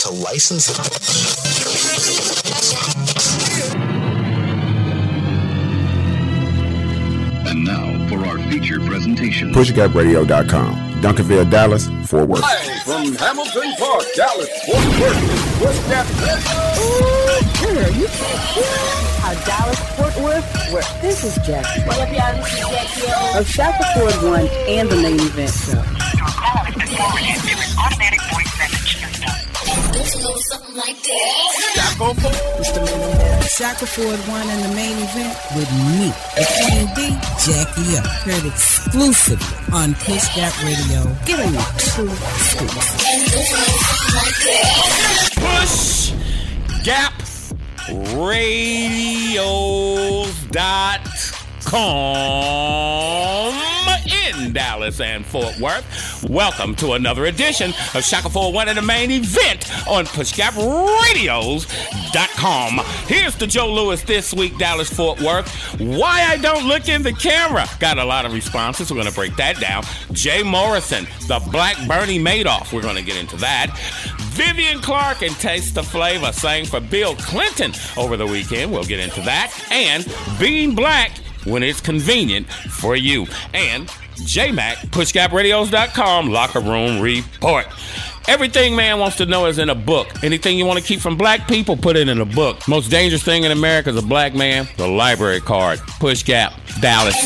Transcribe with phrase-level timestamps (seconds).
[0.00, 0.78] To license it.
[7.46, 9.52] And now for our feature presentation.
[9.52, 11.02] PushGapRadio.com.
[11.02, 12.40] Duncanville, Dallas, Fort Worth.
[12.40, 16.06] Live from Hamilton Park, Dallas, Fort Worth, West Gap
[19.24, 22.34] Our Dallas Fort Worth, where this is Jackie What up, y'all?
[22.42, 23.38] This is Jackie O.
[23.38, 25.82] of Shaka Ford One and the main event show.
[33.46, 37.14] Shackelford One and the main event with me, the Queen B,
[37.46, 38.02] Jackie O.
[38.26, 42.10] Heard exclusively on Push Gap Radio, giving you true
[42.42, 42.88] scoops.
[45.36, 46.12] Push
[46.82, 47.21] Gap
[47.88, 48.82] Radios.com
[54.06, 56.24] in Dallas and Fort Worth.
[56.28, 62.80] Welcome to another edition of Shackelford 1 and the main event on PushGapRadios.com.
[63.06, 65.48] Here's the Joe Lewis this week, Dallas Fort Worth.
[65.80, 67.66] Why I don't look in the camera.
[67.78, 68.90] Got a lot of responses.
[68.90, 69.84] We're going to break that down.
[70.12, 72.72] Jay Morrison, the Black Bernie Madoff.
[72.72, 73.76] We're going to get into that.
[74.32, 78.72] Vivian Clark and Taste the Flavor sang for Bill Clinton over the weekend.
[78.72, 79.52] We'll get into that.
[79.70, 80.06] And
[80.40, 83.26] Being Black when it's convenient for you.
[83.54, 87.66] And JMac, pushgapradios.com, locker room report.
[88.28, 90.08] Everything man wants to know is in a book.
[90.22, 92.68] Anything you want to keep from black people, put it in a book.
[92.68, 95.80] Most dangerous thing in America is a black man, the library card.
[95.98, 97.16] Push Gap, Dallas.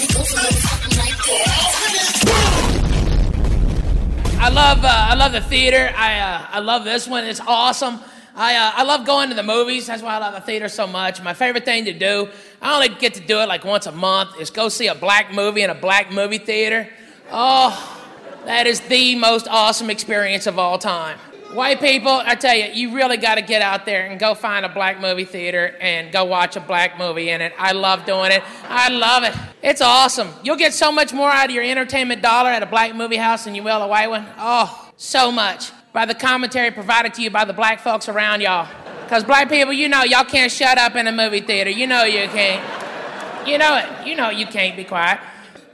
[4.39, 5.92] I love uh, I love the theater.
[5.97, 7.25] I uh, I love this one.
[7.25, 8.00] It's awesome.
[8.38, 9.86] I uh, I love going to the movies.
[9.86, 11.22] That's why I love the theater so much.
[11.22, 12.28] My favorite thing to do.
[12.60, 14.38] I only get to do it like once a month.
[14.38, 16.86] Is go see a black movie in a black movie theater.
[17.30, 18.04] Oh,
[18.44, 21.18] that is the most awesome experience of all time.
[21.52, 24.66] White people, I tell you, you really got to get out there and go find
[24.66, 27.54] a black movie theater and go watch a black movie in it.
[27.56, 28.42] I love doing it.
[28.64, 29.34] I love it.
[29.62, 30.28] It's awesome.
[30.42, 33.44] You'll get so much more out of your entertainment dollar at a black movie house
[33.44, 34.26] than you will a white one.
[34.36, 35.70] Oh, so much.
[35.96, 38.68] By the commentary provided to you by the black folks around y'all.
[39.04, 41.70] Because black people, you know, y'all can't shut up in a movie theater.
[41.70, 43.48] You know you can't.
[43.48, 44.06] You know it.
[44.06, 45.18] You know you can't be quiet.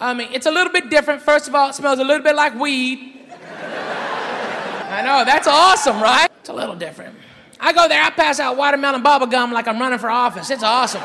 [0.00, 1.22] I mean, it's a little bit different.
[1.22, 3.16] First of all, it smells a little bit like weed.
[3.40, 6.30] I know, that's awesome, right?
[6.38, 7.16] It's a little different.
[7.58, 10.50] I go there, I pass out watermelon bubble gum like I'm running for office.
[10.50, 11.02] It's awesome.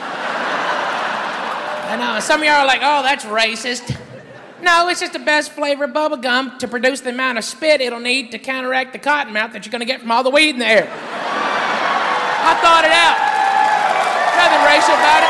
[1.89, 3.99] I know, some of y'all are like, oh, that's racist.
[4.61, 7.79] No, it's just the best flavor of bubble gum to produce the amount of spit
[7.81, 10.49] it'll need to counteract the cotton mouth that you're gonna get from all the weed
[10.49, 10.87] in the air.
[10.89, 13.17] I thought it out.
[14.37, 15.29] Nothing racial about it.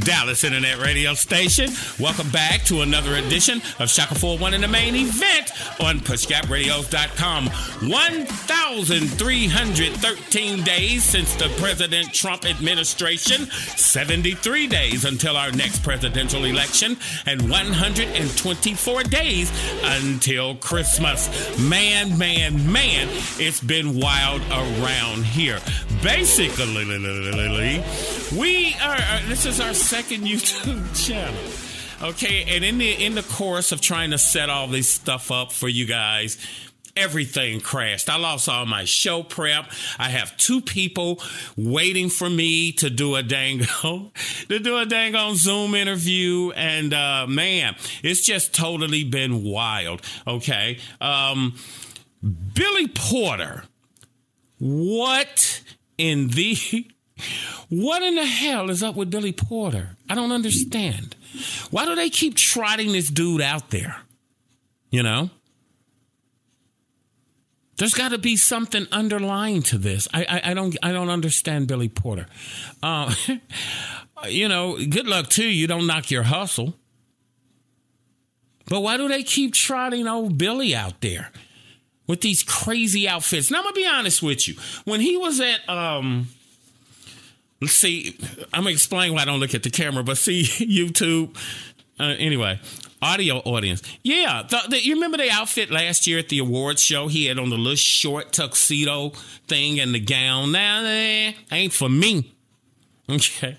[0.00, 1.70] Dallas Internet Radio Station.
[1.98, 5.50] Welcome back to another edition of Shackelford 1 in the main event
[5.80, 7.46] on PushGapRadios.com.
[7.88, 16.96] 1,313 days since the President Trump administration, 73 days until our next presidential election,
[17.26, 19.50] and 124 days
[19.84, 21.58] until Christmas.
[21.58, 25.60] Man, man, man, it's been wild around here.
[26.02, 26.84] Basically,
[28.36, 32.10] we are, uh, this is our second YouTube channel.
[32.10, 35.50] Okay, and in the in the course of trying to set all this stuff up
[35.52, 36.38] for you guys,
[36.96, 38.08] everything crashed.
[38.08, 39.70] I lost all my show prep.
[39.98, 41.20] I have two people
[41.56, 44.12] waiting for me to do a dango
[44.48, 50.02] to do a dango Zoom interview, and uh, man, it's just totally been wild.
[50.26, 51.56] Okay, um,
[52.22, 53.64] Billy Porter,
[54.58, 55.62] what
[55.96, 56.86] in the
[57.68, 59.96] what in the hell is up with Billy Porter?
[60.08, 61.16] I don't understand.
[61.70, 63.96] Why do they keep trotting this dude out there?
[64.90, 65.30] You know?
[67.78, 70.08] There's got to be something underlying to this.
[70.12, 72.26] I, I, I don't I don't understand Billy Porter.
[72.82, 73.14] Uh,
[74.28, 75.68] you know, good luck to you.
[75.68, 76.74] Don't knock your hustle.
[78.66, 81.30] But why do they keep trotting old Billy out there
[82.08, 83.50] with these crazy outfits?
[83.50, 84.54] Now I'm gonna be honest with you.
[84.84, 86.28] When he was at um
[87.66, 88.16] see,
[88.52, 91.36] I'm gonna explain why I don't look at the camera, but see YouTube.
[92.00, 92.60] Uh, anyway,
[93.02, 93.82] audio audience.
[94.04, 97.08] Yeah, the, the, you remember the outfit last year at the awards show?
[97.08, 99.10] He had on the little short tuxedo
[99.48, 100.52] thing and the gown.
[100.52, 102.34] Nah, nah ain't for me.
[103.18, 103.56] Okay.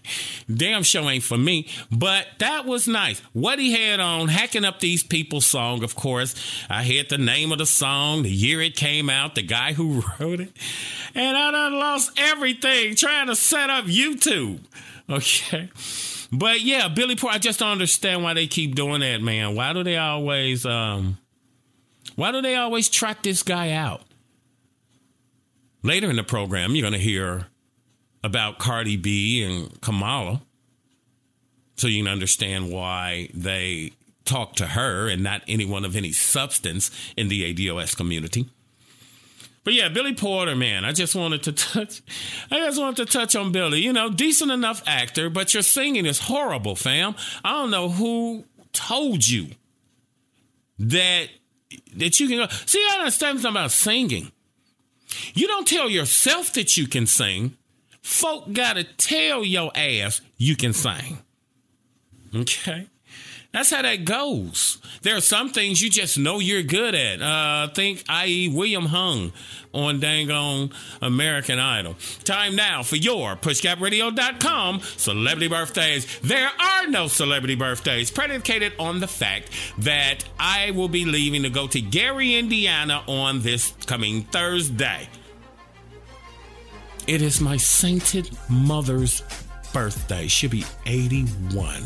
[0.54, 1.68] Damn show ain't for me.
[1.92, 3.20] But that was nice.
[3.34, 6.36] What he had on, Hacking Up These People's song, of course.
[6.70, 10.04] I heard the name of the song, the year it came out, the guy who
[10.20, 10.52] wrote it.
[11.16, 14.60] And I done lost everything trying to set up YouTube.
[15.10, 15.70] Okay.
[16.32, 19.56] But yeah, Billy Porter, I just don't understand why they keep doing that, man.
[19.56, 21.18] Why do they always um
[22.16, 24.02] why do they always trot this guy out?
[25.82, 27.48] Later in the program, you're gonna hear
[28.24, 30.42] about Cardi B and Kamala.
[31.76, 33.94] So you can understand why they
[34.26, 38.48] talk to her and not anyone of any substance in the ADOS community.
[39.64, 42.02] But yeah, Billy Porter, man, I just wanted to touch
[42.52, 43.82] I just wanted to touch on Billy.
[43.82, 47.16] You know, decent enough actor, but your singing is horrible, fam.
[47.44, 49.48] I don't know who told you
[50.80, 51.28] that
[51.96, 52.48] that you can go.
[52.66, 54.32] See, I understand something about singing.
[55.34, 57.56] You don't tell yourself that you can sing
[58.02, 61.20] folk gotta tell your ass you can sing.
[62.36, 62.88] Okay?
[63.52, 64.78] That's how that goes.
[65.02, 67.20] There are some things you just know you're good at.
[67.20, 69.34] Uh, think, i.e., William Hung
[69.74, 70.70] on dang on
[71.02, 71.96] American Idol.
[72.24, 76.20] Time now for your pushgapradio.com celebrity birthdays.
[76.20, 79.50] There are no celebrity birthdays predicated on the fact
[79.80, 85.10] that I will be leaving to go to Gary, Indiana on this coming Thursday.
[87.10, 89.24] It is my sainted mother's
[89.74, 90.28] birthday.
[90.28, 91.82] She'll be 81.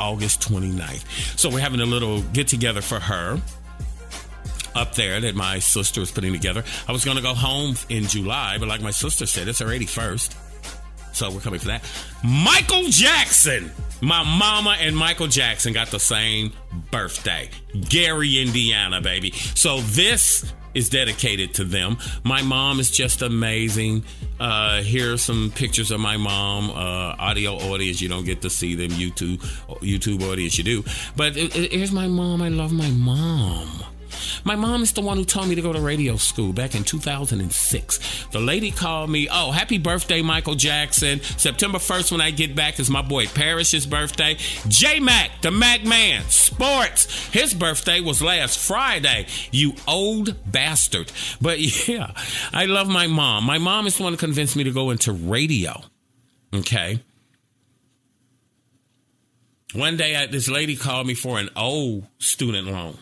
[0.00, 1.38] August 29th.
[1.38, 3.38] So we're having a little get together for her
[4.74, 6.64] up there that my sister was putting together.
[6.88, 9.66] I was going to go home in July, but like my sister said, it's her
[9.66, 10.34] 81st.
[11.12, 11.84] So we're coming for that.
[12.24, 13.70] Michael Jackson.
[14.00, 16.54] My mama and Michael Jackson got the same
[16.90, 17.50] birthday.
[17.90, 19.32] Gary, Indiana, baby.
[19.32, 21.98] So this is dedicated to them.
[22.22, 24.04] My mom is just amazing.
[24.38, 26.70] Uh, here are some pictures of my mom.
[26.70, 28.90] Uh, audio audience, you don't get to see them.
[28.90, 29.38] YouTube,
[29.80, 30.84] YouTube audience, you do.
[31.16, 32.40] But it, it, here's my mom.
[32.40, 33.68] I love my mom.
[34.48, 36.82] My mom is the one who told me to go to radio school back in
[36.82, 38.28] 2006.
[38.32, 41.20] The lady called me, oh, happy birthday, Michael Jackson.
[41.20, 44.38] September 1st, when I get back, is my boy Parrish's birthday.
[44.66, 47.26] J Mac, the Mac Man, sports.
[47.26, 51.12] His birthday was last Friday, you old bastard.
[51.42, 52.14] But yeah,
[52.50, 53.44] I love my mom.
[53.44, 55.82] My mom is the one who convinced me to go into radio.
[56.54, 57.02] Okay.
[59.74, 62.96] One day, I, this lady called me for an old student loan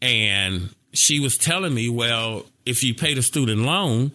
[0.00, 4.12] and she was telling me, well, if you pay the student loan,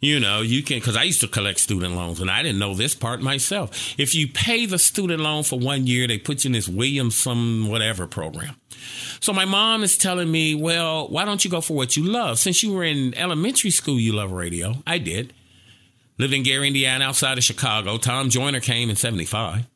[0.00, 2.74] you know, you can, because I used to collect student loans and I didn't know
[2.74, 3.94] this part myself.
[3.98, 7.14] If you pay the student loan for one year, they put you in this Williams
[7.14, 8.56] some whatever program.
[9.20, 12.38] So my mom is telling me, well, why don't you go for what you love?
[12.38, 14.74] Since you were in elementary school, you love radio.
[14.86, 15.32] I did.
[16.18, 17.96] Lived in Gary, Indiana, outside of Chicago.
[17.96, 19.66] Tom Joyner came in 75.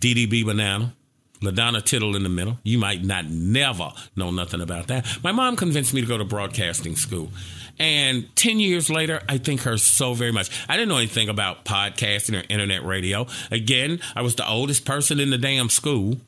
[0.00, 0.95] DDB Banana.
[1.40, 2.58] LaDonna Tittle in the middle.
[2.62, 5.06] You might not never know nothing about that.
[5.22, 7.30] My mom convinced me to go to broadcasting school.
[7.78, 10.50] And 10 years later, I thank her so very much.
[10.68, 13.26] I didn't know anything about podcasting or internet radio.
[13.50, 16.18] Again, I was the oldest person in the damn school.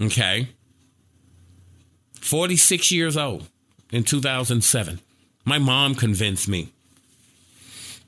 [0.00, 0.48] Okay.
[2.20, 3.48] 46 years old
[3.90, 5.00] in 2007.
[5.44, 6.72] My mom convinced me.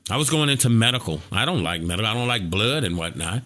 [0.09, 1.21] I was going into medical.
[1.31, 2.09] I don't like medical.
[2.09, 3.43] I don't like blood and whatnot.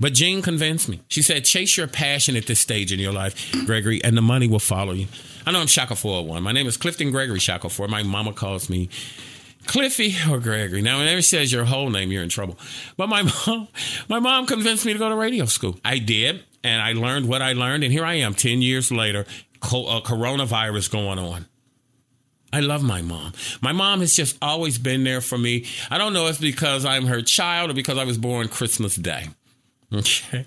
[0.00, 1.00] But Jean convinced me.
[1.08, 4.48] She said, chase your passion at this stage in your life, Gregory, and the money
[4.48, 5.06] will follow you.
[5.46, 6.42] I know I'm Shaka 401.
[6.42, 7.90] My name is Clifton Gregory Shackelford.
[7.90, 8.88] My mama calls me
[9.66, 10.80] Cliffy or Gregory.
[10.80, 12.58] Now, whenever she says your whole name, you're in trouble.
[12.96, 13.68] But my mom,
[14.08, 15.78] my mom convinced me to go to radio school.
[15.84, 19.26] I did, and I learned what I learned, and here I am 10 years later,
[19.62, 21.46] uh, coronavirus going on.
[22.52, 23.32] I love my mom.
[23.60, 25.66] My mom has just always been there for me.
[25.90, 28.96] I don't know if it's because I'm her child or because I was born Christmas
[28.96, 29.28] Day.
[29.94, 30.46] Okay.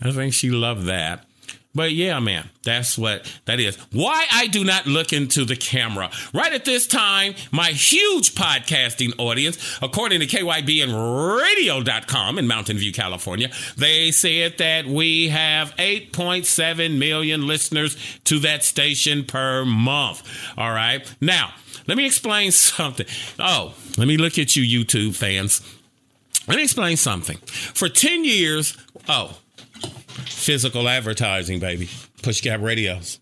[0.00, 1.24] I think she loved that.
[1.74, 3.76] But yeah, man, that's what that is.
[3.92, 6.10] Why I do not look into the camera.
[6.32, 12.78] Right at this time, my huge podcasting audience, according to KYB and radio.com in Mountain
[12.78, 20.22] View, California, they said that we have 8.7 million listeners to that station per month.
[20.56, 21.06] All right.
[21.20, 21.52] Now,
[21.86, 23.06] let me explain something.
[23.38, 25.60] Oh, let me look at you, YouTube fans.
[26.48, 27.36] Let me explain something.
[27.36, 28.76] For 10 years,
[29.06, 29.38] oh,
[30.24, 31.90] physical advertising, baby.
[32.22, 33.20] Push Gap Radios.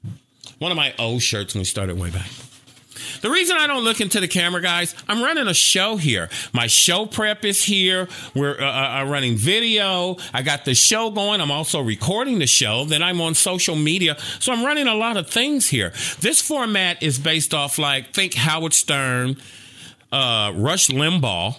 [0.59, 2.29] One of my old shirts when we started way back.
[3.21, 6.29] The reason I don't look into the camera, guys, I'm running a show here.
[6.53, 8.09] My show prep is here.
[8.35, 10.17] We're uh, uh, running video.
[10.33, 11.41] I got the show going.
[11.41, 12.85] I'm also recording the show.
[12.85, 14.17] Then I'm on social media.
[14.39, 15.93] So I'm running a lot of things here.
[16.21, 19.37] This format is based off like, think Howard Stern,
[20.13, 21.57] uh, Rush Limbaugh,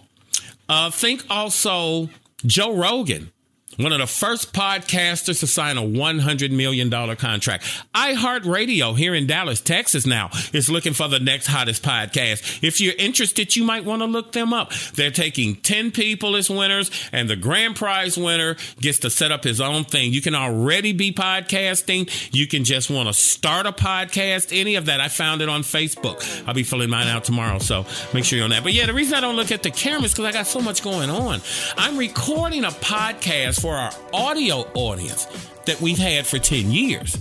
[0.69, 2.09] Uh, think also
[2.45, 3.31] Joe Rogan.
[3.77, 7.63] One of the first podcasters to sign a $100 million contract.
[7.93, 12.63] iHeartRadio here in Dallas, Texas now is looking for the next hottest podcast.
[12.63, 14.73] If you're interested, you might want to look them up.
[14.95, 19.43] They're taking 10 people as winners and the grand prize winner gets to set up
[19.43, 20.11] his own thing.
[20.11, 22.09] You can already be podcasting.
[22.33, 24.59] You can just want to start a podcast.
[24.59, 25.01] Any of that.
[25.01, 26.47] I found it on Facebook.
[26.47, 27.59] I'll be filling mine out tomorrow.
[27.59, 28.63] So make sure you're on that.
[28.63, 30.81] But yeah, the reason I don't look at the cameras because I got so much
[30.81, 31.41] going on.
[31.77, 35.25] I'm recording a podcast for our audio audience
[35.65, 37.17] that we've had for 10 years.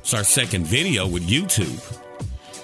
[0.00, 1.78] It's our second video with YouTube.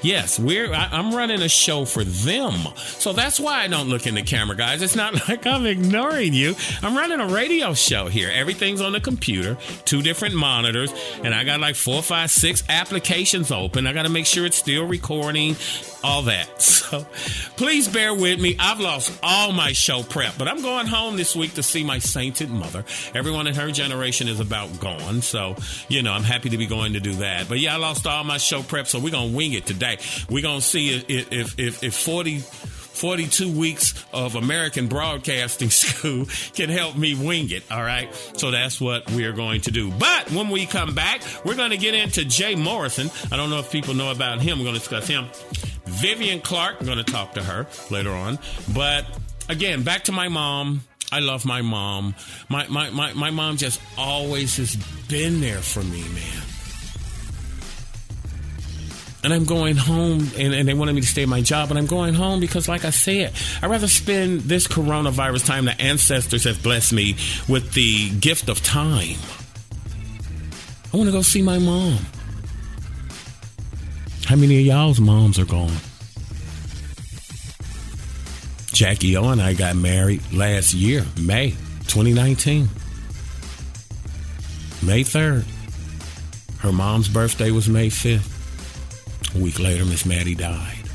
[0.06, 2.54] Yes, we're I, I'm running a show for them.
[2.76, 4.80] So that's why I don't look in the camera, guys.
[4.80, 6.54] It's not like I'm ignoring you.
[6.80, 8.30] I'm running a radio show here.
[8.32, 10.92] Everything's on the computer, two different monitors,
[11.24, 13.88] and I got like four, five, six applications open.
[13.88, 15.56] I got to make sure it's still recording,
[16.04, 16.48] all that.
[16.86, 17.04] So
[17.56, 18.54] please bear with me.
[18.60, 21.98] I've lost all my show prep, but I'm going home this week to see my
[21.98, 22.84] sainted mother.
[23.12, 25.20] Everyone in her generation is about gone.
[25.20, 25.56] So,
[25.88, 27.48] you know, I'm happy to be going to do that.
[27.48, 29.95] But yeah, I lost all my show prep, so we're going to wing it today.
[30.28, 32.42] We're to see if, if, if, if 40.
[32.96, 37.62] 42 weeks of American Broadcasting School can help me wing it.
[37.70, 38.12] All right.
[38.36, 39.90] So that's what we are going to do.
[39.90, 43.10] But when we come back, we're going to get into Jay Morrison.
[43.30, 44.58] I don't know if people know about him.
[44.58, 45.26] We're going to discuss him.
[45.84, 48.38] Vivian Clark, I'm going to talk to her later on.
[48.74, 49.04] But
[49.48, 50.82] again, back to my mom.
[51.12, 52.14] I love my mom.
[52.48, 54.74] My, my, my, my mom just always has
[55.08, 56.45] been there for me, man
[59.26, 61.78] and I'm going home, and, and, they wanted me to stay at my job, and
[61.80, 65.64] I'm going home because, like I said, I'd rather spend this coronavirus time.
[65.64, 67.16] The ancestors have blessed me
[67.48, 69.16] with the gift of time.
[70.94, 71.98] I want to go see my mom.
[74.26, 75.74] How many of y'all's moms are gone?
[78.72, 81.50] Jackie O and I got married last year, May
[81.88, 82.68] 2019.
[84.84, 85.44] May 3rd.
[86.60, 88.35] Her mom's birthday was May 5th.
[89.34, 90.86] A week later, Miss Maddie died.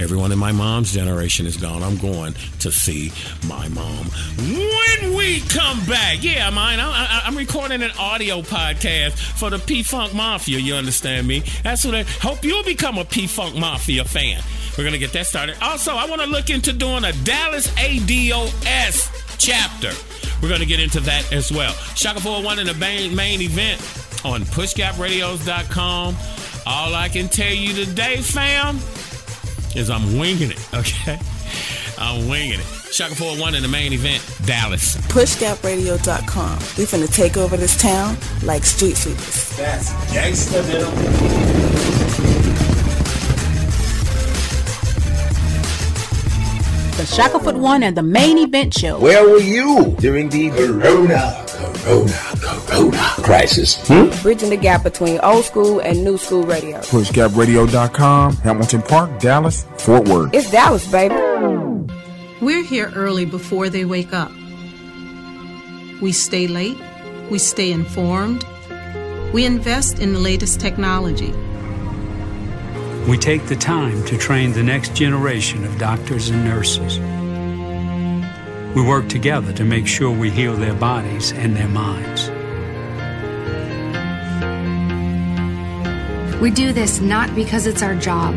[0.00, 1.82] Everyone in my mom's generation is gone.
[1.82, 3.12] I'm going to see
[3.46, 4.06] my mom.
[4.38, 6.80] When we come back, yeah, mine.
[6.80, 10.58] I, am recording an audio podcast for the P Funk Mafia.
[10.58, 11.42] You understand me?
[11.62, 14.42] That's what I hope you'll become a P Funk Mafia fan.
[14.76, 15.56] We're gonna get that started.
[15.60, 19.92] Also, I want to look into doing a Dallas ADOS chapter.
[20.40, 21.72] We're gonna get into that as well.
[21.94, 23.80] Shaka 401 in the main, main event
[24.24, 26.16] on pushgapradios.com.
[26.66, 28.76] All I can tell you today, fam,
[29.76, 31.18] is I'm winging it, okay?
[31.98, 32.66] I'm winging it.
[32.92, 34.96] Shaka 401 in the main event, Dallas.
[35.08, 36.58] PushGapRadio.com.
[36.76, 39.56] We finna take over this town like street sweepers.
[39.56, 40.62] That's gangsta,
[46.96, 48.98] The Shackelford One and the main event show.
[49.00, 52.12] Where were you during the Corona, Corona,
[52.66, 53.86] Corona crisis?
[53.88, 54.10] Hmm?
[54.22, 56.78] Bridging the gap between old school and new school radio.
[56.78, 60.34] PushGapRadio.com, Hamilton Park, Dallas, Fort Worth.
[60.34, 61.14] It's Dallas, baby.
[62.40, 64.30] We're here early before they wake up.
[66.00, 66.76] We stay late.
[67.30, 68.44] We stay informed.
[69.32, 71.32] We invest in the latest technology.
[73.08, 76.98] We take the time to train the next generation of doctors and nurses.
[78.74, 82.30] We work together to make sure we heal their bodies and their minds.
[86.40, 88.34] We do this not because it's our job,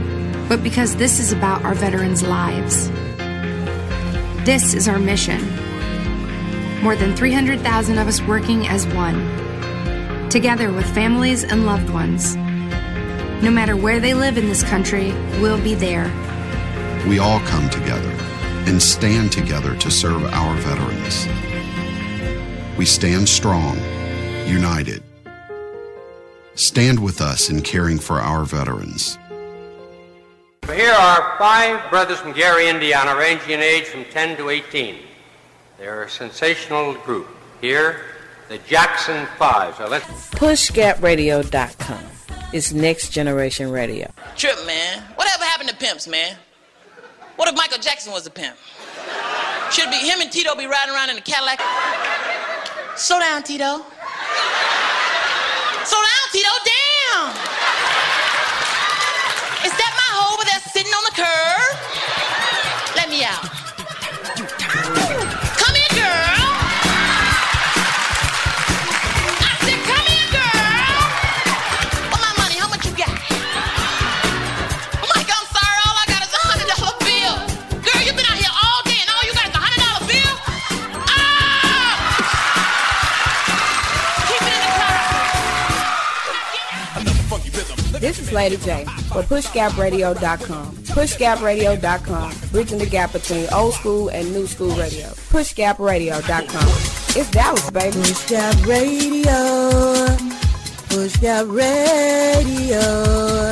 [0.48, 2.90] but because this is about our veterans' lives.
[4.46, 5.42] This is our mission.
[6.84, 12.36] More than 300,000 of us working as one, together with families and loved ones
[13.42, 16.06] no matter where they live in this country, we'll be there.
[17.08, 18.12] We all come together
[18.66, 21.28] and stand together to serve our veterans.
[22.78, 23.78] We stand strong,
[24.48, 25.04] united.
[26.56, 29.18] Stand with us in caring for our veterans.
[30.74, 34.98] Here are five brothers from Gary, Indiana, ranging in age from 10 to 18.
[35.78, 37.28] They're a sensational group.
[37.62, 38.06] Here,
[38.50, 39.76] the Jackson Five.
[39.76, 42.04] So let's PushGapRadio.com.
[42.54, 44.12] It's next generation radio.
[44.36, 45.04] Trip, man.
[45.16, 46.36] Whatever happened to pimps, man?
[47.36, 48.56] What if Michael Jackson was a pimp?
[49.72, 51.60] Should be him and Tito be riding around in a Cadillac?
[52.96, 53.84] Slow down, Tito.
[55.84, 56.50] Slow down, Tito.
[88.06, 90.76] This is Lady J for PushGapRadio.com.
[90.94, 95.08] PushGapRadio.com, bridging the gap between old school and new school radio.
[95.34, 96.68] PushGapRadio.com.
[97.18, 97.98] It's Dallas, baby.
[97.98, 100.06] Push Gap Radio.
[100.88, 103.52] Push Gap Radio.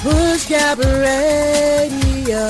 [0.00, 2.48] Push Gap Radio.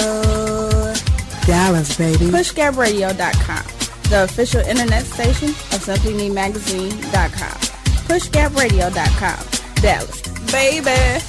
[1.44, 2.26] Dallas, baby.
[2.26, 3.64] PushGapRadio.com,
[4.10, 7.58] the official internet station of SimplyMeMagazine.com.
[8.06, 9.46] PushGapRadio.com,
[9.82, 11.24] Dallas, baby.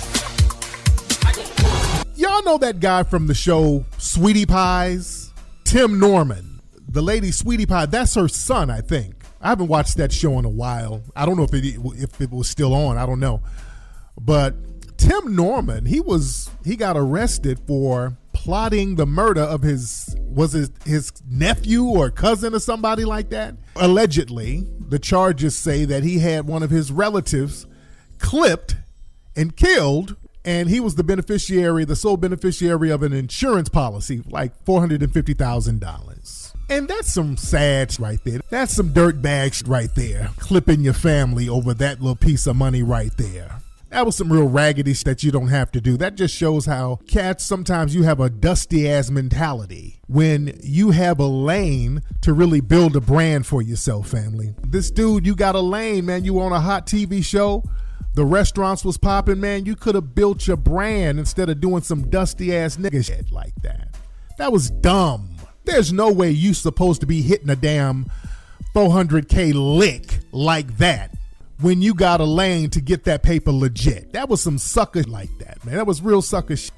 [2.15, 5.32] Y'all know that guy from the show Sweetie Pies?
[5.63, 6.62] Tim Norman.
[6.88, 9.15] The lady Sweetie Pie, that's her son, I think.
[9.42, 11.01] I haven't watched that show in a while.
[11.15, 11.65] I don't know if it
[11.98, 12.98] if it was still on.
[12.98, 13.42] I don't know.
[14.20, 14.56] But
[14.98, 20.72] Tim Norman, he was he got arrested for plotting the murder of his was it
[20.86, 23.56] his nephew or cousin or somebody like that.
[23.75, 27.65] Allegedly, the charges say that he had one of his relatives
[28.20, 28.75] clipped
[29.36, 34.54] and killed and he was the beneficiary, the sole beneficiary of an insurance policy, like
[34.66, 36.54] four hundred and fifty thousand dollars.
[36.70, 38.42] And that's some sad right there.
[38.50, 42.84] That's some dirt bags right there, clipping your family over that little piece of money
[42.84, 43.60] right there.
[43.90, 45.98] That was some real raggedy that you don't have to do.
[45.98, 51.20] That just shows how cats sometimes you have a dusty ass mentality when you have
[51.20, 54.56] a lane to really build a brand for yourself, family.
[54.66, 56.25] This dude, you got a lane, man.
[56.25, 57.63] You on a hot TV show
[58.16, 62.10] the restaurants was popping, man, you could have built your brand instead of doing some
[62.10, 63.96] dusty ass nigga shit like that.
[64.38, 65.30] That was dumb.
[65.66, 68.06] There's no way you supposed to be hitting a damn
[68.76, 71.16] 400k lick like that
[71.60, 74.14] when you got a lane to get that paper legit.
[74.14, 75.76] That was some sucker like that, man.
[75.76, 76.72] That was real sucker shit.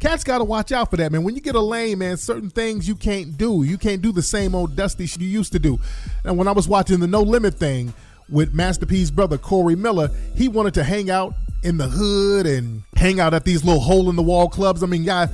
[0.00, 1.22] Cats got to watch out for that, man.
[1.22, 3.62] When you get a lane, man, certain things you can't do.
[3.62, 5.78] You can't do the same old dusty shit you used to do.
[6.24, 7.94] And when I was watching the No Limit thing,
[8.32, 12.82] with Master P's brother Corey Miller, he wanted to hang out in the hood and
[12.96, 14.82] hang out at these little hole in the wall clubs.
[14.82, 15.28] I mean, y'all,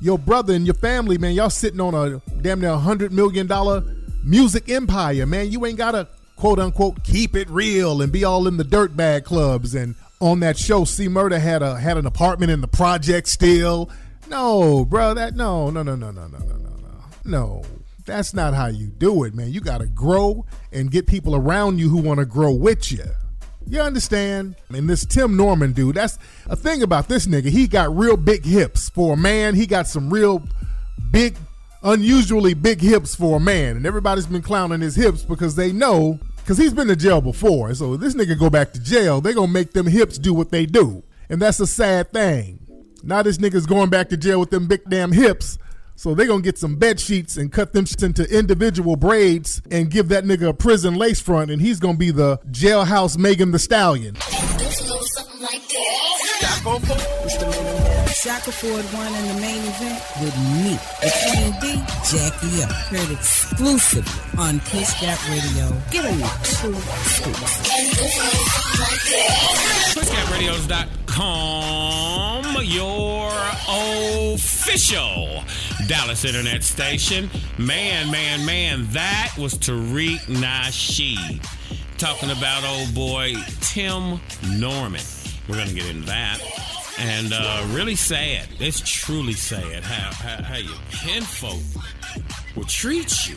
[0.00, 3.82] your brother and your family, man, y'all sitting on a damn near hundred million dollar
[4.22, 5.50] music empire, man.
[5.50, 9.24] You ain't gotta quote unquote keep it real and be all in the dirt bag
[9.24, 10.84] clubs and on that show.
[10.84, 13.90] C Murder had a had an apartment in the project still.
[14.28, 16.92] No, bro, that no, no, no, no, no, no, no, no,
[17.24, 17.62] no.
[18.06, 19.50] That's not how you do it, man.
[19.52, 23.04] You got to grow and get people around you who want to grow with you.
[23.66, 24.56] You understand?
[24.68, 27.46] And this Tim Norman dude, that's a thing about this nigga.
[27.46, 29.54] He got real big hips for a man.
[29.54, 30.42] He got some real
[31.10, 31.36] big,
[31.82, 33.76] unusually big hips for a man.
[33.76, 37.72] And everybody's been clowning his hips because they know, because he's been to jail before.
[37.74, 40.50] So this nigga go back to jail, they going to make them hips do what
[40.50, 41.02] they do.
[41.30, 42.58] And that's a sad thing.
[43.02, 45.58] Now this nigga's going back to jail with them big damn hips
[45.96, 50.08] so they're gonna get some bed sheets and cut them into individual braids and give
[50.08, 54.16] that nigga a prison lace front, and he's gonna be the jailhouse Megan Thee Stallion.
[58.24, 60.34] Shackelford One in the main event with
[60.64, 61.76] me, the Queen D,
[62.08, 62.70] Jackie Up.
[62.88, 65.70] Heard exclusively on Push Gap Radio.
[65.90, 67.60] Get on two scoops.
[69.92, 73.30] PushGapRadios.com, your
[74.32, 75.44] official
[75.86, 77.28] Dallas internet station.
[77.58, 81.46] Man, man, man, that was Tariq Nasheed
[81.98, 84.18] talking about old boy Tim
[84.58, 85.02] Norman.
[85.46, 86.40] We're going to get into that.
[86.98, 88.48] And uh, really sad.
[88.60, 91.60] It's truly sad how, how, how your kinfolk
[92.56, 93.36] will treat you.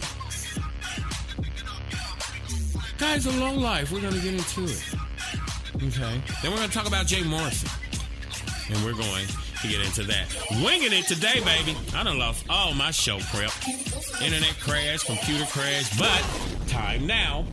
[2.97, 3.91] Guy's a low life.
[3.91, 4.83] We're going to get into it.
[5.75, 6.21] Okay.
[6.41, 7.69] Then we're going to talk about Jay Morrison.
[8.69, 9.25] And we're going
[9.61, 10.27] to get into that.
[10.63, 11.77] Winging it today, baby.
[11.95, 13.51] I done lost all my show prep.
[14.21, 17.45] Internet crash, computer crash, but time now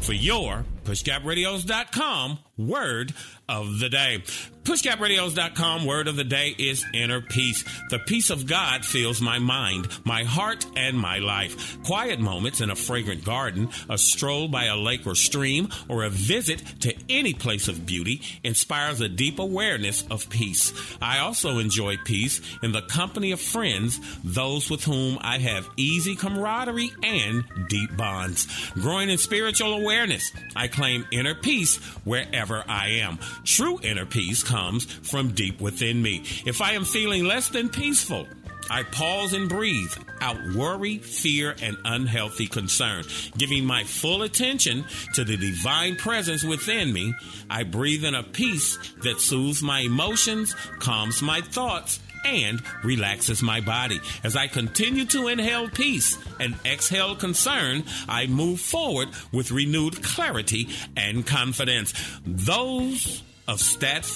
[0.00, 3.14] for your pushgapradios.com word
[3.48, 4.22] of the day.
[4.64, 7.64] PushGapRadios.com word of the day is inner peace.
[7.88, 11.82] The peace of God fills my mind, my heart, and my life.
[11.82, 16.10] Quiet moments in a fragrant garden, a stroll by a lake or stream, or a
[16.10, 20.72] visit to any place of beauty inspires a deep awareness of peace.
[21.00, 26.14] I also enjoy peace in the company of friends, those with whom I have easy
[26.14, 28.46] camaraderie and deep bonds.
[28.74, 30.68] Growing in spiritual awareness, I
[31.10, 33.18] inner peace wherever I am.
[33.44, 36.24] True inner peace comes from deep within me.
[36.46, 38.26] If I am feeling less than peaceful,
[38.70, 43.04] I pause and breathe out worry, fear, and unhealthy concern.
[43.36, 47.12] Giving my full attention to the divine presence within me,
[47.50, 53.60] I breathe in a peace that soothes my emotions, calms my thoughts, and relaxes my
[53.60, 54.00] body.
[54.24, 60.68] As I continue to inhale peace and exhale concern, I move forward with renewed clarity
[60.96, 61.94] and confidence.
[62.24, 64.06] Those of stat,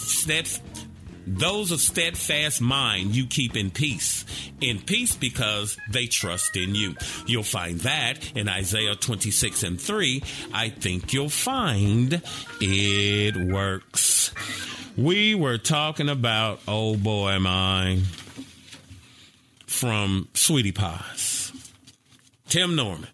[1.26, 4.24] those of steadfast mind you keep in peace.
[4.60, 6.94] In peace because they trust in you.
[7.26, 10.22] You'll find that in Isaiah 26 and 3.
[10.52, 12.22] I think you'll find
[12.60, 14.32] it works.
[14.96, 18.02] We were talking about, oh boy, mine,
[19.66, 21.52] from Sweetie Pies.
[22.48, 23.08] Tim Norman.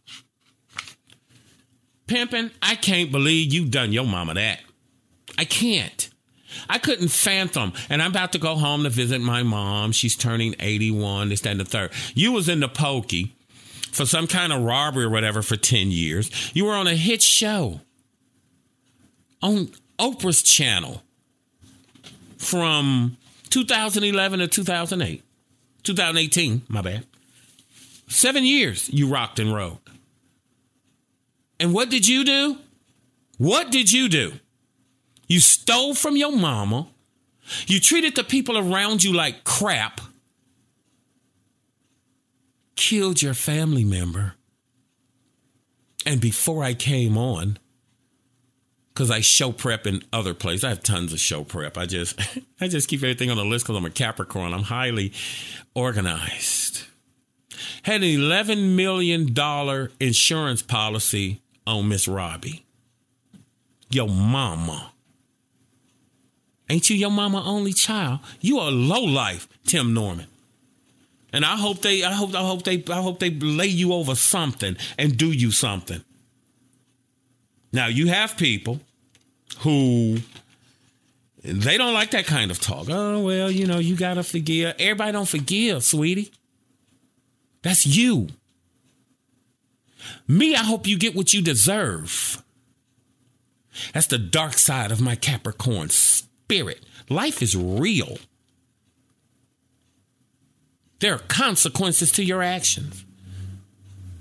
[2.07, 4.61] Pimpin', I can't believe you done your mama that.
[5.39, 6.11] I can't.
[6.69, 7.73] I couldn't fathom.
[7.89, 9.93] And I'm about to go home to visit my mom.
[9.93, 11.93] She's turning 81, this, that, and the third.
[12.15, 13.37] You was in the pokey
[13.93, 16.31] for some kind of robbery or whatever for 10 years.
[16.55, 17.81] You were on a hit show
[19.41, 21.03] on Oprah's channel
[22.41, 23.19] from
[23.51, 25.23] 2011 to 2008.
[25.83, 27.07] 2018, my bad.
[28.09, 29.79] Seven years you rocked and rolled.
[31.61, 32.57] And what did you do?
[33.37, 34.33] What did you do?
[35.29, 36.89] You stole from your mama.
[37.67, 40.01] You treated the people around you like crap.
[42.75, 44.35] Killed your family member.
[46.07, 47.59] And before I came on,
[49.01, 51.79] because I show prep in other places, I have tons of show prep.
[51.79, 52.21] I just,
[52.61, 54.53] I just keep everything on the list because I'm a Capricorn.
[54.53, 55.15] I'm highly
[55.75, 56.83] organized.
[57.85, 62.67] Had an eleven million dollar insurance policy on Miss Robbie.
[63.89, 64.93] Your mama.
[66.69, 68.21] Ain't you your mama only child?
[68.43, 70.27] You a low life, Tim Norman.
[71.33, 74.15] And I hope they I hope I hope they I hope they lay you over
[74.15, 76.05] something and do you something.
[77.73, 78.81] Now you have people
[79.61, 80.19] who
[81.43, 82.87] they don't like that kind of talk.
[82.89, 84.75] Oh well, you know, you gotta forgive.
[84.79, 86.33] Everybody don't forgive, sweetie.
[87.63, 88.29] That's you.
[90.27, 92.43] Me, I hope you get what you deserve.
[93.93, 96.85] That's the dark side of my Capricorn spirit.
[97.09, 98.19] Life is real.
[101.01, 103.05] There are consequences to your actions.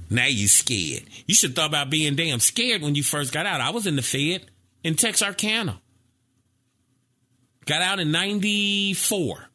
[0.09, 1.03] Now you scared.
[1.27, 3.61] You should thought about being damn scared when you first got out.
[3.61, 4.49] I was in the Fed
[4.83, 5.81] in Texarkana.
[7.65, 9.45] Got out in 94.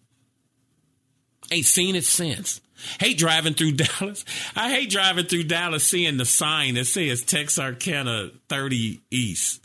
[1.50, 2.60] Ain't seen it since.
[3.00, 4.24] Hate driving through Dallas.
[4.54, 9.64] I hate driving through Dallas seeing the sign that says Texarkana 30 East.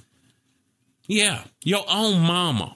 [1.08, 2.76] Yeah, your own mama.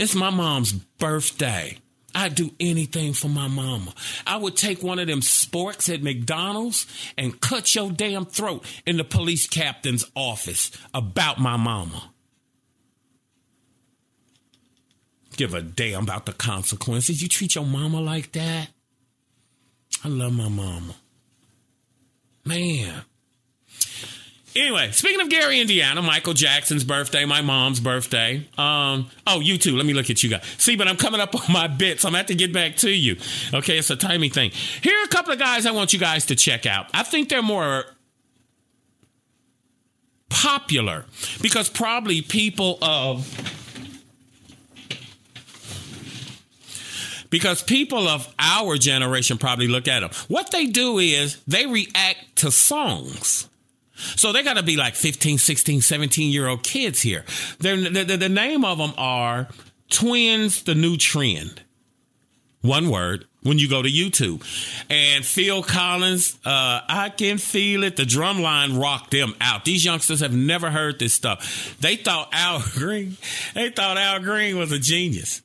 [0.00, 1.78] It's my mom's birthday.
[2.16, 3.92] I'd do anything for my mama.
[4.26, 6.86] I would take one of them sporks at McDonald's
[7.18, 12.10] and cut your damn throat in the police captain's office about my mama.
[15.36, 17.20] Give a damn about the consequences.
[17.20, 18.68] You treat your mama like that?
[20.02, 20.96] I love my mama.
[22.46, 23.02] Man.
[24.56, 28.46] Anyway, speaking of Gary, Indiana, Michael Jackson's birthday, my mom's birthday.
[28.56, 29.76] Um, oh, you too.
[29.76, 30.44] Let me look at you guys.
[30.56, 32.04] See, but I'm coming up on my bits.
[32.04, 33.16] I'm have to get back to you.
[33.52, 34.50] Okay, it's a timing thing.
[34.82, 36.86] Here are a couple of guys I want you guys to check out.
[36.94, 37.84] I think they're more
[40.30, 41.04] popular
[41.42, 43.26] because probably people of
[47.28, 50.10] because people of our generation probably look at them.
[50.28, 53.45] What they do is they react to songs.
[53.96, 57.24] So they got to be like 15, 16, 17 year old kids here.
[57.58, 59.48] The, the, name of them are
[59.90, 61.62] Twins, the New Trend.
[62.60, 64.42] One word when you go to YouTube.
[64.90, 67.96] And Phil Collins, uh, I can feel it.
[67.96, 69.64] The drum line rocked them out.
[69.64, 71.76] These youngsters have never heard this stuff.
[71.80, 73.16] They thought Al Green,
[73.54, 75.42] they thought Al Green was a genius.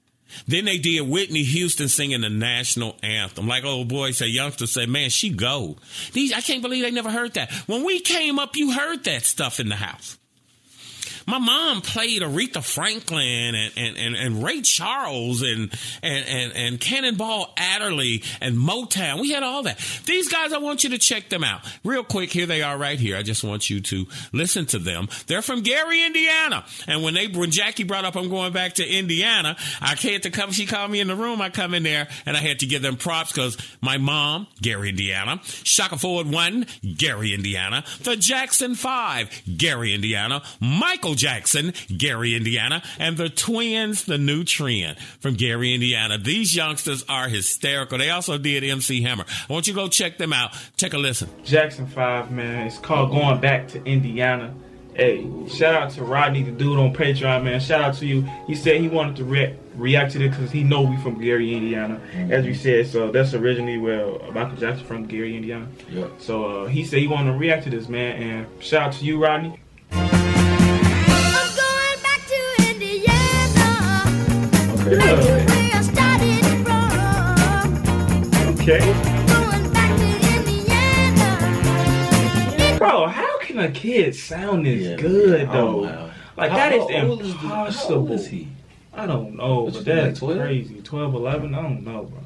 [0.47, 3.47] Then they did Whitney Houston singing the national anthem.
[3.47, 5.77] Like old boy say, youngsters say, man, she go.
[6.13, 7.51] These, I can't believe they never heard that.
[7.67, 10.17] When we came up, you heard that stuff in the house.
[11.27, 16.79] My mom played Aretha Franklin and, and, and, and Ray Charles and, and, and, and
[16.79, 19.21] Cannonball Adderley and Motown.
[19.21, 19.79] We had all that.
[20.05, 21.61] These guys, I want you to check them out.
[21.83, 23.17] Real quick, here they are right here.
[23.17, 25.07] I just want you to listen to them.
[25.27, 26.65] They're from Gary, Indiana.
[26.87, 30.29] And when they when Jackie brought up I'm going back to Indiana, I had to
[30.29, 31.41] come, she called me in the room.
[31.41, 34.89] I come in there and I had to give them props because my mom, Gary,
[34.89, 36.65] Indiana, Shackelford 1,
[36.97, 44.17] Gary, Indiana, the Jackson 5, Gary, Indiana, Michael Jackson, Gary, Indiana, and the twins, the
[44.17, 46.17] new trend from Gary, Indiana.
[46.17, 47.97] These youngsters are hysterical.
[47.97, 49.25] They also did MC Hammer.
[49.49, 50.55] I want you to go check them out.
[50.77, 51.29] Take a listen.
[51.43, 52.67] Jackson 5, man.
[52.67, 54.53] It's called Going Back to Indiana.
[54.93, 57.61] Hey, shout out to Rodney, the dude on Patreon, man.
[57.61, 58.23] Shout out to you.
[58.45, 61.53] He said he wanted to re- react to it because he know we from Gary,
[61.53, 62.01] Indiana.
[62.29, 65.67] As we said, so that's originally where Michael Jackson from Gary, Indiana.
[65.89, 66.07] Yeah.
[66.19, 68.21] So uh, he said he wanted to react to this, man.
[68.21, 69.59] And shout out to you, Rodney.
[74.91, 74.99] Okay.
[82.77, 86.11] Bro, how can a kid sound this yeah, good though?
[86.35, 88.11] Like how, that is impossible.
[88.11, 88.49] Is he?
[88.93, 90.81] I don't know, what but that's like, crazy.
[90.81, 91.55] 12, 11?
[91.55, 92.19] I don't know, bro.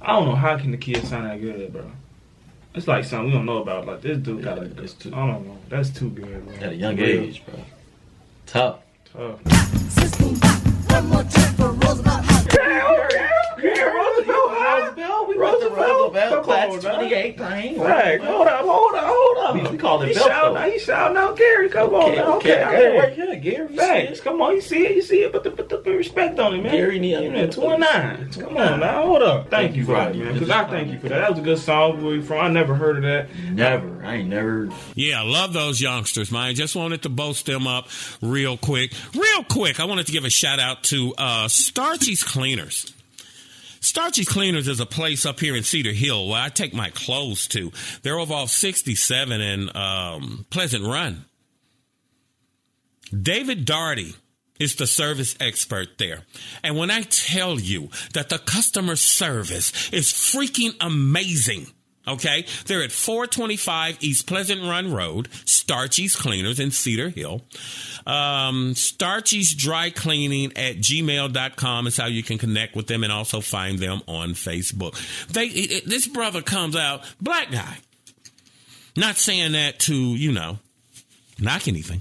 [0.00, 1.84] I don't know how can the kid sound that good, bro.
[2.74, 3.84] It's like something we don't know about.
[3.84, 4.94] Like this dude yeah, got it.
[4.98, 5.58] Too, I don't know.
[5.68, 6.54] That's too good, bro.
[6.54, 7.60] At a young age, bro.
[8.46, 8.78] Tough.
[9.12, 10.55] Tough.
[10.96, 13.45] One more time for Rosemount House.
[13.56, 17.80] Roosevelt, we wrote the Roosevelt class 28 thing.
[17.80, 19.54] Right, hold up, hold up, hold up.
[19.54, 21.68] We, we call it He belt shouting, out- he shouting out Gary.
[21.68, 22.26] Come on, Okay, man.
[22.26, 22.96] okay, Okay, I got okay.
[22.96, 23.62] it right here, Gary.
[23.62, 24.20] You see Facts.
[24.20, 25.32] Come on, you see it, you see it.
[25.32, 26.72] Put the, put the, put the respect on it, man.
[26.72, 28.30] Gary need- You know, 29.
[28.32, 29.50] Come on now, hold up.
[29.50, 30.34] Thank you for that, man.
[30.34, 31.18] Because I thank you for that.
[31.20, 32.02] That was a good song.
[32.04, 32.38] Where you from?
[32.44, 33.28] I never heard of that.
[33.52, 34.04] Never.
[34.04, 34.68] I ain't never.
[34.94, 36.42] Yeah, I love those youngsters, man.
[36.42, 37.88] I Just wanted to boast them up
[38.22, 38.92] real quick.
[39.14, 42.92] Real quick, I wanted to give a shout out to uh, Starchy's Cleaners.
[43.86, 47.46] Starchy's Cleaners is a place up here in Cedar Hill where I take my clothes
[47.48, 47.70] to.
[48.02, 51.24] They're over off 67 and um, Pleasant Run.
[53.10, 54.16] David Darty
[54.58, 56.22] is the service expert there.
[56.64, 61.68] And when I tell you that the customer service is freaking amazing,
[62.06, 62.46] okay?
[62.66, 67.42] They're at 425 East Pleasant Run Road, Starchy's Cleaners in Cedar Hill.
[68.06, 73.40] Um, Starchy's Dry Cleaning at gmail.com is how you can connect with them and also
[73.40, 74.94] find them on Facebook.
[75.28, 77.78] They, it, it- this brother comes out, black guy.
[78.96, 80.58] Not saying that to, you know,
[81.38, 82.00] knock anything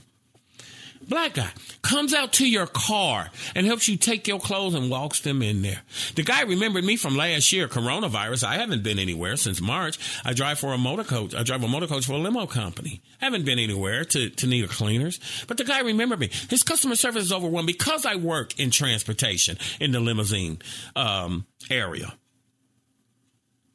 [1.07, 1.49] black guy
[1.81, 5.61] comes out to your car and helps you take your clothes and walks them in
[5.61, 5.81] there.
[6.15, 8.43] The guy remembered me from last year, coronavirus.
[8.43, 9.99] I haven't been anywhere since March.
[10.25, 11.35] I drive for a motor coach.
[11.35, 13.01] I drive a motor coach for a limo company.
[13.21, 15.19] I Haven't been anywhere to, to need a cleaners.
[15.47, 16.29] But the guy remembered me.
[16.49, 20.59] His customer service is over one because I work in transportation in the limousine
[20.95, 22.13] um, area.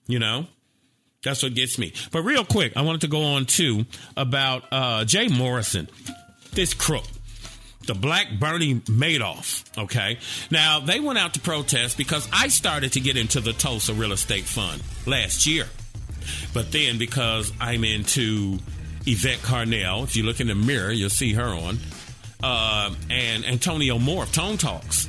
[0.06, 0.46] You know?
[1.22, 1.92] That's what gets me.
[2.12, 3.84] But real quick, I wanted to go on too
[4.16, 5.88] about uh, Jay Morrison,
[6.52, 7.04] this crook
[7.86, 9.64] the black Bernie Madoff.
[9.78, 10.18] Okay.
[10.50, 14.12] Now, they went out to protest because I started to get into the Tulsa real
[14.12, 15.66] estate fund last year.
[16.52, 18.58] But then because I'm into
[19.06, 21.78] Yvette Carnell, if you look in the mirror, you'll see her on,
[22.42, 25.08] uh, and Antonio Moore of Tone Talks.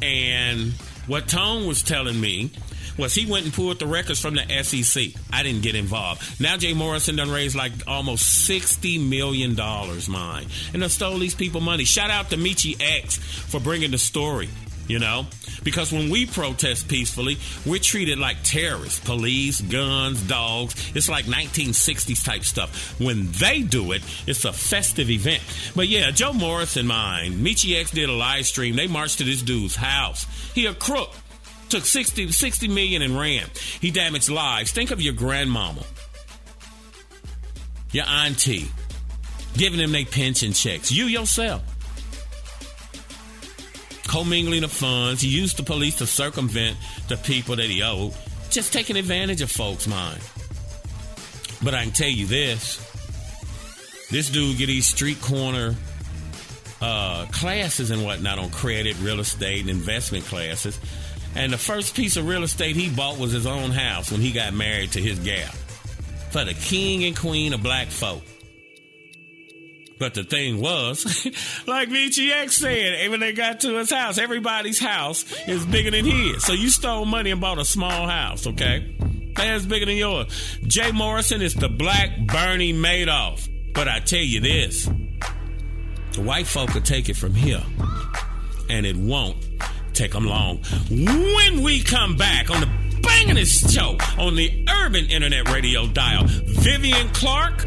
[0.00, 0.72] And
[1.06, 2.50] what Tone was telling me
[2.98, 5.04] was he went and pulled the records from the SEC.
[5.32, 6.40] I didn't get involved.
[6.40, 11.34] Now Jay Morrison done raised like almost sixty million dollars, mine, and done stole these
[11.34, 11.84] people money.
[11.84, 14.48] Shout out to Michi X for bringing the story.
[14.86, 15.24] You know,
[15.62, 20.74] because when we protest peacefully, we're treated like terrorists, police, guns, dogs.
[20.94, 23.00] It's like 1960s type stuff.
[23.00, 25.42] When they do it, it's a festive event.
[25.74, 28.76] But yeah, Joe Morrison, mine, Michi X did a live stream.
[28.76, 30.26] They marched to this dude's house.
[30.54, 31.14] He a crook
[31.68, 33.46] took 60, 60 million and ran.
[33.80, 34.72] He damaged lives.
[34.72, 35.82] Think of your grandmama,
[37.92, 38.68] your auntie,
[39.56, 40.90] giving them their pension checks.
[40.90, 41.62] You yourself.
[44.06, 45.22] Commingling of funds.
[45.22, 46.76] He used the police to circumvent
[47.08, 48.12] the people that he owed.
[48.50, 50.20] Just taking advantage of folks' mind.
[51.62, 52.78] But I can tell you this.
[54.10, 55.74] This dude get these street corner
[56.80, 60.78] uh, classes and whatnot on credit, real estate, and investment classes.
[61.36, 64.30] And the first piece of real estate he bought was his own house when he
[64.30, 65.50] got married to his gal.
[66.30, 68.22] For the king and queen of black folk.
[69.98, 71.04] But the thing was,
[71.66, 75.90] like Michi X said, eh, when they got to his house, everybody's house is bigger
[75.90, 76.44] than his.
[76.44, 78.94] So you stole money and bought a small house, okay?
[79.36, 80.58] That's bigger than yours.
[80.66, 83.48] Jay Morrison is the black Bernie Madoff.
[83.72, 84.84] But I tell you this,
[86.12, 87.62] the white folk will take it from here.
[88.68, 89.36] And it won't
[89.94, 90.58] take them long.
[90.90, 92.68] When we come back on the
[93.00, 97.64] bangingest show on the urban internet radio dial, Vivian Clark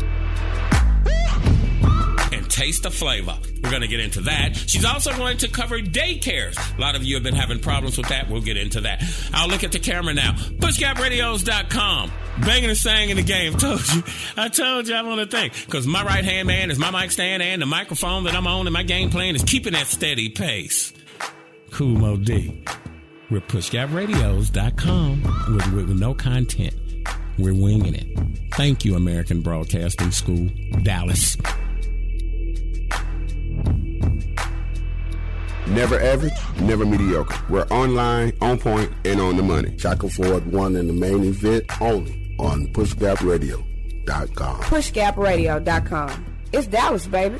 [2.33, 3.37] and Taste the Flavor.
[3.63, 4.55] We're going to get into that.
[4.55, 6.57] She's also going to cover daycares.
[6.77, 8.29] A lot of you have been having problems with that.
[8.29, 9.03] We'll get into that.
[9.33, 10.33] I'll look at the camera now.
[10.33, 12.11] PushGapRadios.com.
[12.45, 13.53] Banging and saying in the game.
[13.57, 14.03] Told you.
[14.37, 15.51] I told you I'm on the thing.
[15.65, 18.67] Because my right hand man is my mic stand and the microphone that I'm on
[18.67, 20.93] and my game plan is keeping that steady pace.
[21.77, 22.63] Kool Moe Dee.
[23.29, 25.21] We're pushgapradios.com
[25.53, 26.73] with, with, with no content.
[27.37, 28.17] We're winging it.
[28.55, 30.49] Thank you, American Broadcasting School,
[30.81, 31.37] Dallas.
[35.67, 37.37] Never average, never mediocre.
[37.47, 39.77] We're online, on point, and on the money.
[39.77, 44.61] Shackelford One in the main event only on PushGapRadio.com.
[44.61, 46.25] PushGapRadio.com.
[46.53, 47.37] It's Dallas, baby.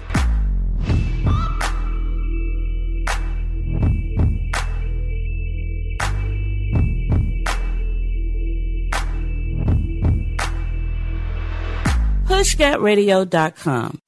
[12.27, 14.01] pushgapradio.com.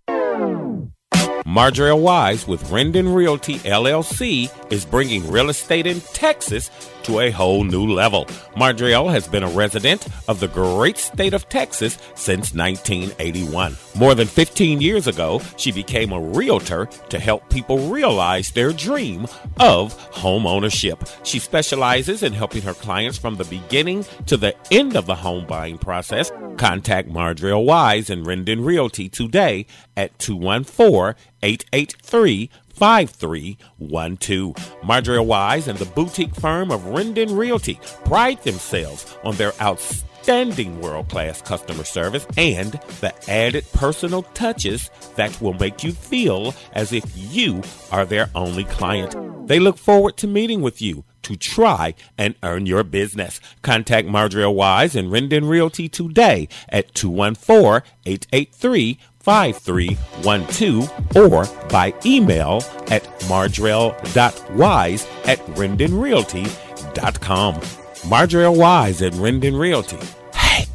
[1.45, 6.69] Marjorie Wise with Rendon Realty LLC is bringing real estate in Texas
[7.03, 8.27] to a whole new level.
[8.55, 13.75] Marjorie has been a resident of the great state of Texas since 1981.
[13.95, 19.27] More than 15 years ago, she became a realtor to help people realize their dream
[19.59, 21.03] of home ownership.
[21.23, 25.45] She specializes in helping her clients from the beginning to the end of the home
[25.45, 26.31] buying process.
[26.57, 34.75] Contact Marjorie Wise and Rendon Realty today at 214 883 5312.
[34.83, 41.09] Marjorie Wise and the boutique firm of Rendon Realty pride themselves on their outstanding world
[41.09, 47.03] class customer service and the added personal touches that will make you feel as if
[47.15, 47.61] you
[47.91, 49.13] are their only client.
[49.47, 53.41] They look forward to meeting with you to try and earn your business.
[53.61, 63.03] Contact Marjorie Wise and Rendon Realty today at 214 883 5312 or by email at
[63.27, 67.61] marjorell.wise at rendonrealty.com.
[68.09, 69.97] Marjorie Wise at Rendon Realty.
[70.33, 70.65] Hey,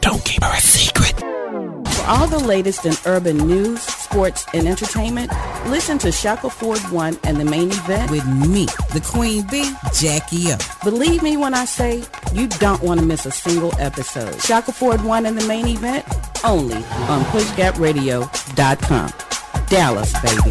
[0.00, 1.16] don't keep her a secret.
[1.18, 5.30] For all the latest in urban news, sports, and entertainment,
[5.66, 10.58] listen to Shackelford One and the main event with me, the Queen Bee, Jackie O.
[10.82, 14.40] Believe me when I say you don't want to miss a single episode.
[14.40, 16.04] Shackelford One and the main event
[16.44, 19.12] only on PushGapRadio.com.
[19.68, 20.50] Dallas, baby.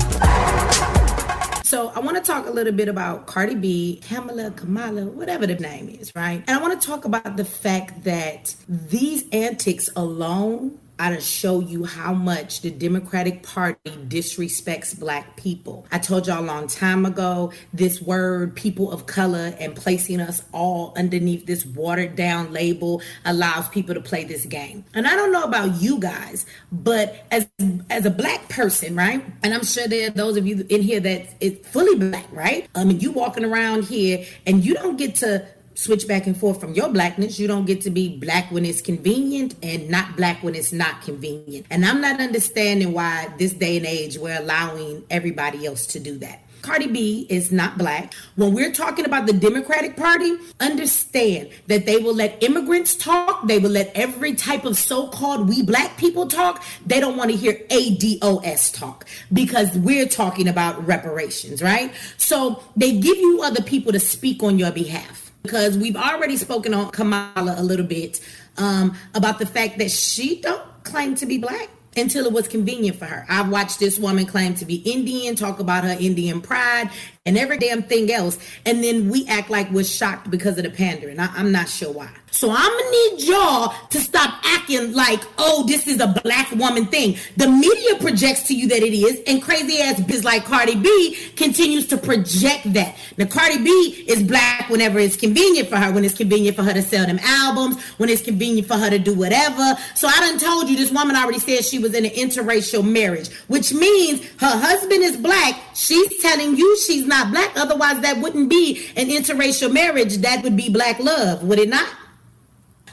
[1.66, 5.56] So I want to talk a little bit about Cardi B, Kamala, Kamala, whatever the
[5.56, 6.44] name is, right?
[6.48, 11.62] And I want to talk about the fact that these antics alone I to show
[11.62, 15.88] you how much the Democratic Party disrespects black people.
[15.94, 20.44] I told y'all a long time ago this word people of color and placing us
[20.52, 24.84] all underneath this watered down label allows people to play this game.
[24.94, 27.48] And I don't know about you guys, but as
[27.90, 29.24] as a black person, right?
[29.42, 32.68] And I'm sure there are those of you in here that is fully black, right?
[32.76, 35.48] I mean, you walking around here and you don't get to
[35.80, 37.40] switch back and forth from your blackness.
[37.40, 41.02] You don't get to be black when it's convenient and not black when it's not
[41.04, 41.68] convenient.
[41.70, 46.18] And I'm not understanding why this day and age we're allowing everybody else to do
[46.18, 46.42] that.
[46.62, 48.14] Cardi B is not black.
[48.36, 53.48] When we're talking about the Democratic Party, understand that they will let immigrants talk.
[53.48, 56.62] They will let every type of so called we black people talk.
[56.86, 61.94] They don't want to hear ADOS talk because we're talking about reparations, right?
[62.18, 66.74] So they give you other people to speak on your behalf because we've already spoken
[66.74, 68.20] on Kamala a little bit
[68.58, 72.98] um, about the fact that she don't claim to be black until it was convenient
[72.98, 73.26] for her.
[73.30, 76.90] I've watched this woman claim to be Indian, talk about her Indian pride,
[77.26, 78.38] and every damn thing else.
[78.66, 81.20] And then we act like we're shocked because of the pandering.
[81.20, 82.10] I, am not sure why.
[82.32, 86.86] So I'm gonna need y'all to stop acting like, oh, this is a black woman
[86.86, 87.18] thing.
[87.38, 91.18] The media projects to you that it is, and crazy ass biz like Cardi B
[91.36, 92.96] continues to project that.
[93.18, 96.74] Now Cardi B is black whenever it's convenient for her, when it's convenient for her
[96.74, 99.76] to sell them albums, when it's convenient for her to do whatever.
[99.96, 103.30] So I done told you this woman already said she was in an interracial marriage,
[103.48, 105.60] which means her husband is black.
[105.76, 107.52] She's telling you she's not black.
[107.56, 110.18] Otherwise, that wouldn't be an interracial marriage.
[110.18, 111.88] That would be black love, would it not?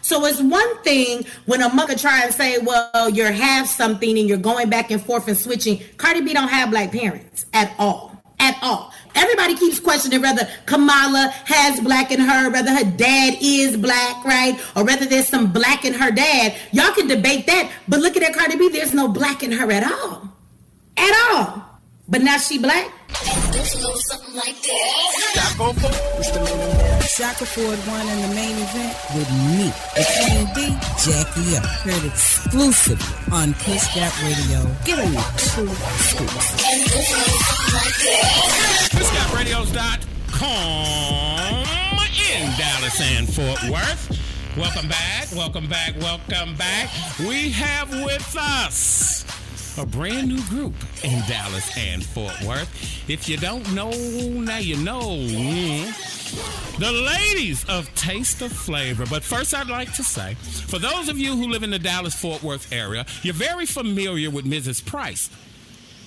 [0.07, 4.29] So it's one thing when a mother try and say, well, you're half something and
[4.29, 5.83] you're going back and forth and switching.
[5.97, 8.23] Cardi B don't have black parents at all.
[8.38, 8.92] At all.
[9.16, 14.57] Everybody keeps questioning whether Kamala has black in her, whether her dad is black, right?
[14.77, 16.55] Or whether there's some black in her dad.
[16.71, 19.73] Y'all can debate that, but look at that Cardi B, there's no black in her
[19.73, 20.33] at all.
[20.97, 21.64] At all.
[22.09, 22.92] But now she black.
[27.17, 30.69] Shackelford One in the main event with me, the Queen B,
[31.01, 31.61] Jackie O.
[31.81, 34.67] Heard exclusively on Push Gap Radio.
[34.85, 36.53] Give me two scoops.
[38.93, 41.64] PushGapRadios.com
[42.21, 44.11] in Dallas and Fort Worth.
[44.59, 46.91] Welcome back, welcome back, welcome back.
[47.19, 49.25] We have with us
[49.79, 50.74] a brand new group
[51.05, 53.09] in Dallas and Fort Worth.
[53.09, 55.16] If you don't know, now you know.
[55.18, 56.79] Mm.
[56.79, 59.07] The ladies of Taste of Flavor.
[59.07, 62.14] But first, I'd like to say, for those of you who live in the Dallas
[62.14, 64.85] Fort Worth area, you're very familiar with Mrs.
[64.85, 65.31] Price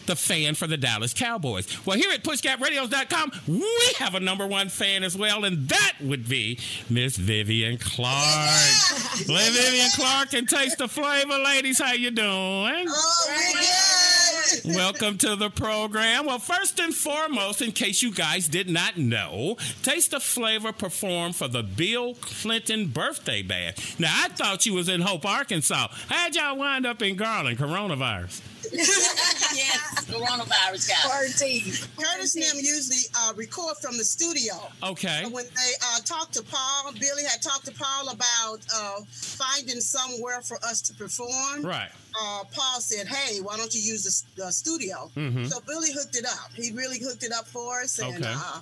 [0.10, 1.86] the fan for the Dallas Cowboys.
[1.86, 6.28] Well, here at PushGapRadios.com, we have a number one fan as well, and that would
[6.28, 8.10] be Miss Vivian Clark.
[9.28, 11.80] Let Vivian Clark and taste the flavor, ladies.
[11.80, 12.86] How you doing?
[12.90, 14.19] Oh,
[14.66, 16.26] Welcome to the program.
[16.26, 21.36] Well, first and foremost, in case you guys did not know, Taste of Flavor performed
[21.36, 24.00] for the Bill Clinton birthday bash.
[24.00, 25.88] Now, I thought you was in Hope, Arkansas.
[26.08, 27.58] How'd y'all wind up in Garland?
[27.58, 28.42] Coronavirus.
[28.72, 31.10] yes, coronavirus guy.
[31.10, 31.64] Quarantine.
[31.98, 34.54] Curtis and them usually uh, record from the studio.
[34.84, 35.22] Okay.
[35.24, 39.80] So when they uh, talked to Paul, Billy had talked to Paul about uh, finding
[39.80, 41.64] somewhere for us to perform.
[41.64, 41.90] Right.
[42.22, 44.04] Uh, Paul said, "Hey, why don't you use
[44.36, 45.50] the, the studio?" Mhm.
[45.50, 46.52] So Billy hooked it up.
[46.56, 48.00] He really hooked it up for us.
[48.00, 48.34] And, Okay.
[48.36, 48.60] uh,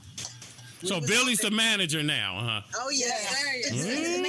[0.83, 2.61] So Billy's the manager now, huh?
[2.75, 3.17] oh yeah,
[3.71, 4.21] Mm,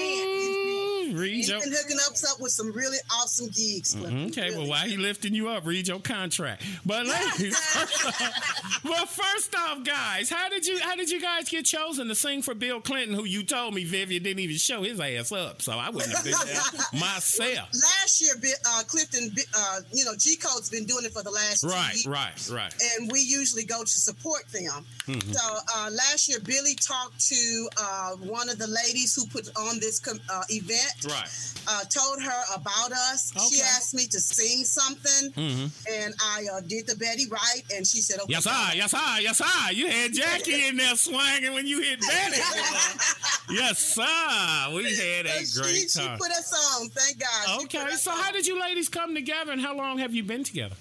[1.14, 3.96] read He's your- been hooking us up with some really awesome gigs.
[3.96, 5.66] Okay, well, why he lifting you up?
[5.66, 6.62] Read your contract.
[6.86, 7.56] But ladies,
[8.84, 12.42] well, first off, guys, how did you how did you guys get chosen to sing
[12.42, 15.72] for Bill Clinton, who you told me Vivian didn't even show his ass up, so
[15.72, 16.60] I wouldn't have been there
[17.00, 17.68] myself.
[17.72, 18.34] Last year,
[18.66, 22.06] uh, Clifton, uh, you know, G Code's been doing it for the last Right, years.
[22.06, 22.74] right, right.
[22.98, 24.84] And we usually go to support them.
[25.06, 25.34] Mhm.
[25.34, 29.80] So uh, last year, Billy talked to uh, one of the ladies who put on
[29.80, 30.97] this com- uh, event.
[31.06, 31.28] Right.
[31.68, 33.30] Uh, told her about us.
[33.50, 35.70] She asked me to sing something, Mhm.
[35.88, 39.18] and I uh, did the Betty right, and she said, "Okay." Yes, I, yes, I,
[39.20, 39.70] yes, I.
[39.70, 42.38] You had Jackie in there swinging when you hit Betty.
[43.50, 44.72] yes, sir.
[44.74, 46.88] We had a she, great she put us on.
[46.88, 47.62] Thank God.
[47.64, 48.18] Okay, so on.
[48.18, 50.76] how did you ladies come together, and how long have you been together?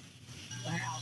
[0.65, 0.99] Wow.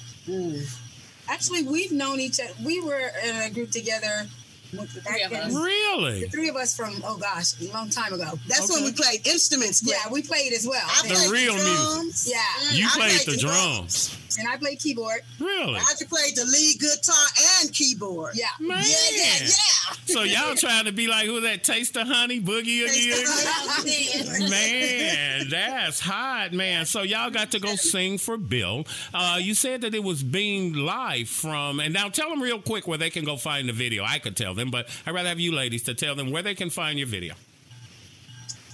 [1.30, 2.54] Actually, we've known each other.
[2.64, 4.28] We were in a group together.
[4.74, 5.32] With the three of.
[5.54, 6.22] Really?
[6.22, 8.32] The three of us from oh gosh, a long time ago.
[8.48, 9.82] That's when we played instruments.
[9.86, 10.86] Yeah, we played as well.
[10.86, 12.04] I The played real drums.
[12.04, 12.34] music.
[12.34, 14.18] Yeah, You I played played the the drums.
[14.38, 15.22] And I played keyboard.
[15.40, 15.76] Really?
[15.76, 17.26] I just played the lead guitar
[17.62, 18.32] and keyboard.
[18.36, 18.84] Yeah, Man.
[18.86, 19.96] yeah, yeah, yeah.
[20.06, 24.50] So y'all trying to be like who that taste of honey boogie again?
[24.50, 26.86] man, that's hot, man.
[26.86, 28.86] So y'all got to go sing for Bill.
[29.14, 32.88] Uh, you said that it was being live from, and now tell them real quick
[32.88, 34.04] where they can go find the video.
[34.04, 36.56] I could tell them, but I'd rather have you ladies to tell them where they
[36.56, 37.34] can find your video.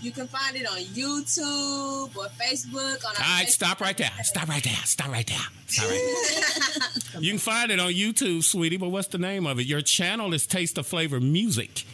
[0.02, 3.06] You can find it on YouTube or Facebook.
[3.06, 4.12] On All right, Facebook stop right there.
[4.24, 4.74] Stop right there.
[4.84, 5.38] Stop right there.
[5.68, 6.08] Stop right
[7.14, 7.22] there.
[7.22, 9.66] you can find it on YouTube, sweetie, but what's the name of it?
[9.68, 11.86] Your channel is Taste of Flavor Music.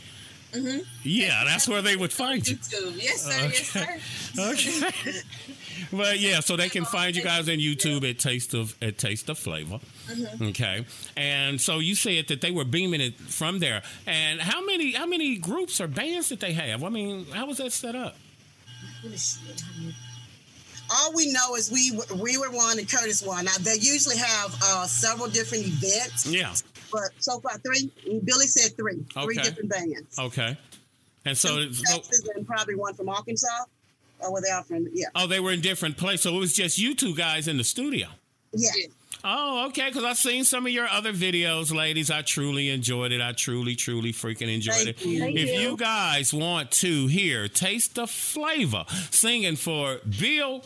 [0.53, 0.86] Mhm.
[1.03, 2.55] Yeah, that's where they would find you.
[2.55, 3.03] YouTube.
[3.03, 3.41] Yes, sir.
[3.41, 3.99] Yes, sir.
[4.39, 5.22] Okay.
[5.93, 9.29] but yeah, so they can find you guys on YouTube at Taste of at Taste
[9.29, 9.79] of Flavor.
[10.07, 10.49] Mhm.
[10.49, 10.85] Okay.
[11.15, 13.81] And so you said that they were beaming it from there.
[14.05, 16.83] And how many how many groups or bands did they have?
[16.83, 18.15] I mean, how was that set up?
[20.89, 23.45] All we know is we we were one and Curtis one.
[23.45, 26.53] Now they usually have uh, several different events, Yeah.
[26.91, 27.91] but so far three.
[28.23, 30.17] Billy said three, three different bands.
[30.17, 30.57] Okay.
[31.25, 33.47] And so, so Texas and probably one from Arkansas.
[34.22, 34.88] Oh, or were they all from?
[34.93, 36.22] Yeah, oh, they were in different places.
[36.22, 38.07] So it was just you two guys in the studio.
[38.53, 38.70] yeah.
[39.24, 39.88] Oh, okay.
[39.88, 42.11] Because I've seen some of your other videos, ladies.
[42.11, 43.20] I truly enjoyed it.
[43.20, 45.05] I truly, truly freaking enjoyed Thank it.
[45.05, 45.26] you.
[45.26, 45.72] If you.
[45.72, 50.63] you guys want to hear Taste the Flavor singing for Bill,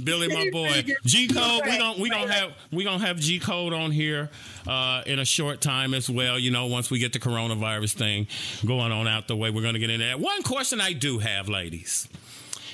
[0.04, 0.84] Billy, my boy.
[1.06, 1.62] G code.
[1.64, 4.28] We gonna we gonna have we gonna have G code on here
[4.66, 6.38] uh, in a short time as well.
[6.38, 8.26] You know, once we get the coronavirus thing
[8.66, 10.18] going on out the way, we're gonna get in there.
[10.18, 12.06] One question I do have, ladies.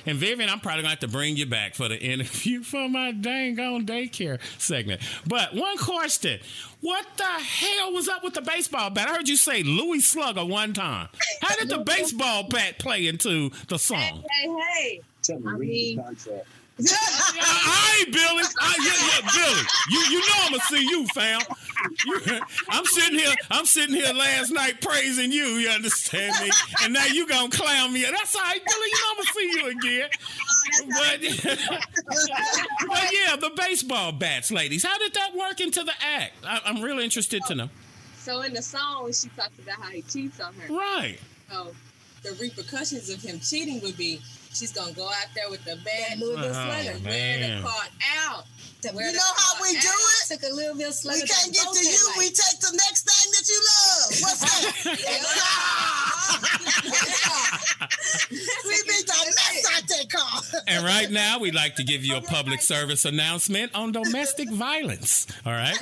[0.09, 2.89] And Vivian, I'm probably going to have to bring you back for the interview for
[2.89, 5.01] my dang on daycare segment.
[5.27, 6.39] But one question
[6.81, 9.07] What the hell was up with the baseball bat?
[9.07, 11.09] I heard you say Louis Slugger one time.
[11.43, 14.23] How did the baseball bat play into the song?
[14.31, 15.01] Hey, hey.
[15.21, 16.47] Tell me, I mean- the contract.
[16.81, 18.43] I ain't Billy.
[18.59, 19.63] I, yeah, yeah, Billy.
[19.89, 21.41] You you know I'm gonna see you, fam.
[22.05, 23.33] You- I'm sitting here.
[23.51, 25.43] I'm sitting here last night praising you.
[25.43, 26.51] You understand me?
[26.83, 28.03] And now you gonna clown me.
[28.03, 28.87] That's all right, Billy.
[28.87, 30.09] You know I'm gonna see you again.
[30.89, 31.79] But,
[32.87, 34.83] but yeah, the baseball bats, ladies.
[34.83, 36.33] How did that work into the act?
[36.45, 37.69] I, I'm really interested to know.
[38.17, 40.73] So in the song, she talks about how he cheats on her.
[40.73, 41.17] Right.
[41.49, 41.73] So
[42.23, 44.21] the repercussions of him cheating would be
[44.53, 46.99] she's gonna go out there with the bad Louisville and Slugger.
[47.05, 47.61] wear man.
[47.61, 47.89] the card
[48.27, 48.45] out.
[48.81, 49.83] You Wear the know how we do out.
[49.83, 50.27] it?
[50.39, 51.19] Took a little bit slugger.
[51.21, 52.11] We can't get to you.
[52.17, 54.21] We take the next thing that you love.
[54.21, 54.71] What's that?
[58.65, 59.05] We've been
[60.67, 65.27] And right now, we'd like to give you a public service announcement on domestic violence.
[65.45, 65.77] All right.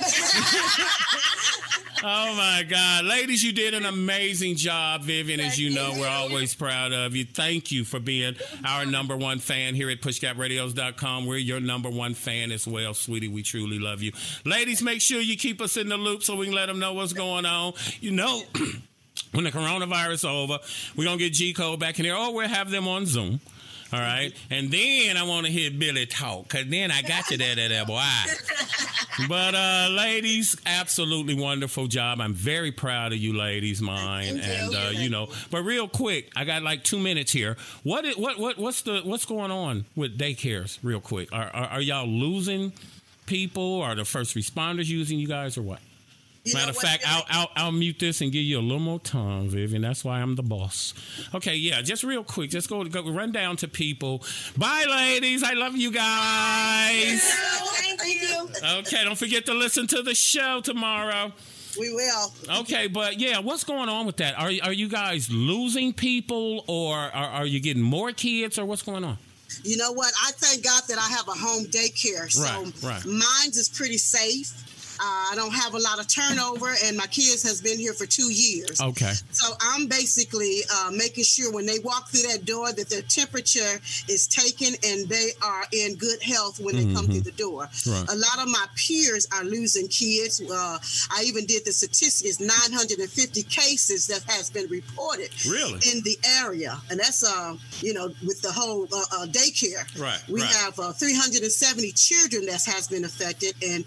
[2.02, 5.40] Oh my God, ladies, you did an amazing job, Vivian.
[5.40, 7.24] As you know, we're always proud of you.
[7.24, 11.26] Thank you for being our number one fan here at PushGapRadios.com.
[11.26, 13.28] We're your number one fan as well, sweetie.
[13.28, 14.12] We truly love you,
[14.44, 14.82] ladies.
[14.82, 17.12] Make sure you keep us in the loop so we can let them know what's
[17.12, 17.74] going on.
[18.00, 18.42] You know.
[19.32, 20.58] when the coronavirus is over,
[20.96, 23.40] we're gonna get G Code back in here, or we'll have them on Zoom.
[23.90, 27.38] All right, and then I want to hear Billy talk, cause then I got you
[27.38, 28.02] there, there, there, boy.
[29.28, 32.20] But uh, ladies, absolutely wonderful job.
[32.20, 35.28] I'm very proud of you, ladies, mine, and uh, you know.
[35.50, 37.56] But real quick, I got like two minutes here.
[37.82, 40.78] What is, what what what's the what's going on with daycares?
[40.82, 42.72] Real quick, are are, are y'all losing
[43.26, 43.80] people?
[43.82, 45.80] Are the first responders using you guys, or what?
[46.54, 49.48] Matter of fact, I'll, I'll I'll mute this and give you a little more time,
[49.48, 49.82] Vivian.
[49.82, 50.94] That's why I'm the boss.
[51.34, 54.22] Okay, yeah, just real quick, just go go run down to people.
[54.56, 55.42] Bye, ladies.
[55.42, 57.22] I love you guys.
[57.22, 58.48] Thank you.
[58.78, 61.32] Okay, don't forget to listen to the show tomorrow.
[61.78, 62.32] We will.
[62.60, 64.38] Okay, but yeah, what's going on with that?
[64.38, 68.82] Are are you guys losing people, or are, are you getting more kids, or what's
[68.82, 69.18] going on?
[69.64, 70.12] You know what?
[70.22, 72.30] I thank God that I have a home daycare.
[72.30, 73.04] So Right, right.
[73.06, 74.52] mine's is pretty safe.
[75.00, 78.06] Uh, I don't have a lot of turnover, and my kids has been here for
[78.06, 78.80] two years.
[78.80, 79.12] Okay.
[79.32, 83.78] So I'm basically uh, making sure when they walk through that door that their temperature
[84.08, 87.68] is taken and they are in good health when they come through the door.
[87.86, 88.06] Right.
[88.10, 90.40] A lot of my peers are losing kids.
[90.40, 90.78] Uh,
[91.10, 95.78] I even did the statistics: 950 cases that has been reported Really?
[95.92, 99.84] in the area, and that's uh, you know with the whole uh, uh, daycare.
[99.98, 100.50] Right, We right.
[100.56, 103.84] have uh, 370 children that has been affected, and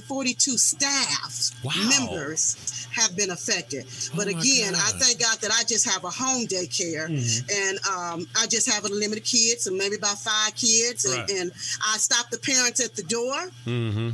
[0.00, 1.72] 642 staff Wow.
[1.88, 3.86] members have been affected.
[4.14, 7.50] But Oh again, I thank God that I just have a home daycare, Mhm.
[7.52, 11.52] and um, I just have a limited kids, and maybe about five kids, and, and
[11.84, 14.10] I stop the parents at the door Mm-hmm.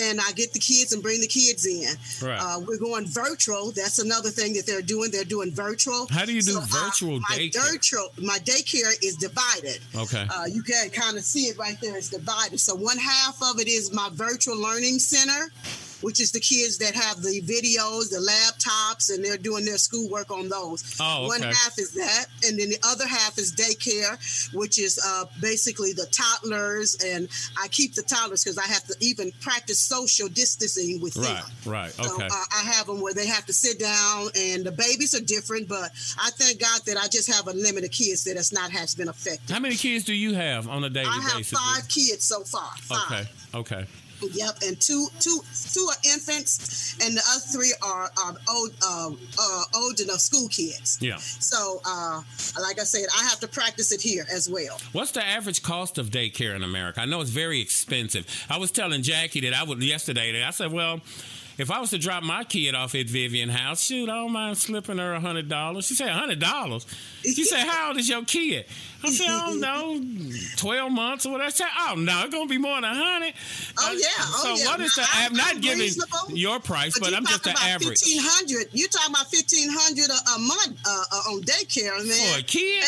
[0.00, 2.26] And I get the kids and bring the kids in.
[2.26, 2.38] Right.
[2.40, 3.72] Uh, we're going virtual.
[3.72, 5.10] That's another thing that they're doing.
[5.10, 6.06] They're doing virtual.
[6.10, 7.72] How do you do So, uh, virtual my daycare?
[7.72, 9.80] Virtual, my daycare is divided.
[9.96, 10.26] Okay.
[10.32, 11.96] Uh, you can kind of see it right there.
[11.96, 12.60] It's divided.
[12.60, 15.50] So one half of it is my virtual learning center,
[16.02, 20.30] which is the kids that have the videos, the laptops, and they're doing their schoolwork
[20.30, 20.96] on those.
[21.00, 21.48] Oh, One okay.
[21.48, 24.18] half is that, and then the other half is daycare,
[24.54, 26.96] which is uh, basically the toddlers.
[27.04, 27.28] And
[27.60, 31.26] I keep the toddlers because I have to even practice social distancing with Right,
[31.64, 31.72] them.
[31.72, 32.26] right, So okay.
[32.26, 35.68] uh, I have them where they have to sit down, and the babies are different.
[35.68, 38.94] But I thank God that I just have a limited kids that has not has
[38.94, 39.50] been affected.
[39.50, 41.58] How many kids do you have on a daily I have basis?
[41.58, 42.70] five kids so far.
[42.78, 43.28] Five.
[43.54, 43.86] Okay, okay.
[44.22, 45.40] Yep, and two, two,
[45.72, 50.48] two are infants, and the other three are, are old, uh, uh, old enough school
[50.48, 50.98] kids.
[51.00, 51.16] Yeah.
[51.16, 52.22] So, uh,
[52.60, 54.78] like I said, I have to practice it here as well.
[54.92, 57.00] What's the average cost of daycare in America?
[57.00, 58.26] I know it's very expensive.
[58.48, 60.32] I was telling Jackie that I would yesterday.
[60.32, 61.00] That I said, well.
[61.60, 64.56] If I was to drop my kid off at Vivian House, shoot, I don't mind
[64.58, 65.86] slipping her a hundred dollars.
[65.86, 66.86] She said a hundred dollars.
[67.22, 68.64] She said, "How old is your kid?"
[69.04, 70.00] I said, "I don't know,
[70.56, 73.34] twelve months or whatever." I said, "Oh no, it's gonna be more than a hundred.
[73.78, 74.70] Oh yeah, oh so yeah.
[74.70, 75.02] what is the?
[75.02, 75.90] Now, I'm- I'm not I'm giving
[76.30, 78.00] your price, but, you I'm just the average.
[78.00, 78.68] Fifteen hundred.
[78.72, 82.32] You talking about fifteen hundred a, month uh, uh, on daycare, man?
[82.34, 82.84] For a kid?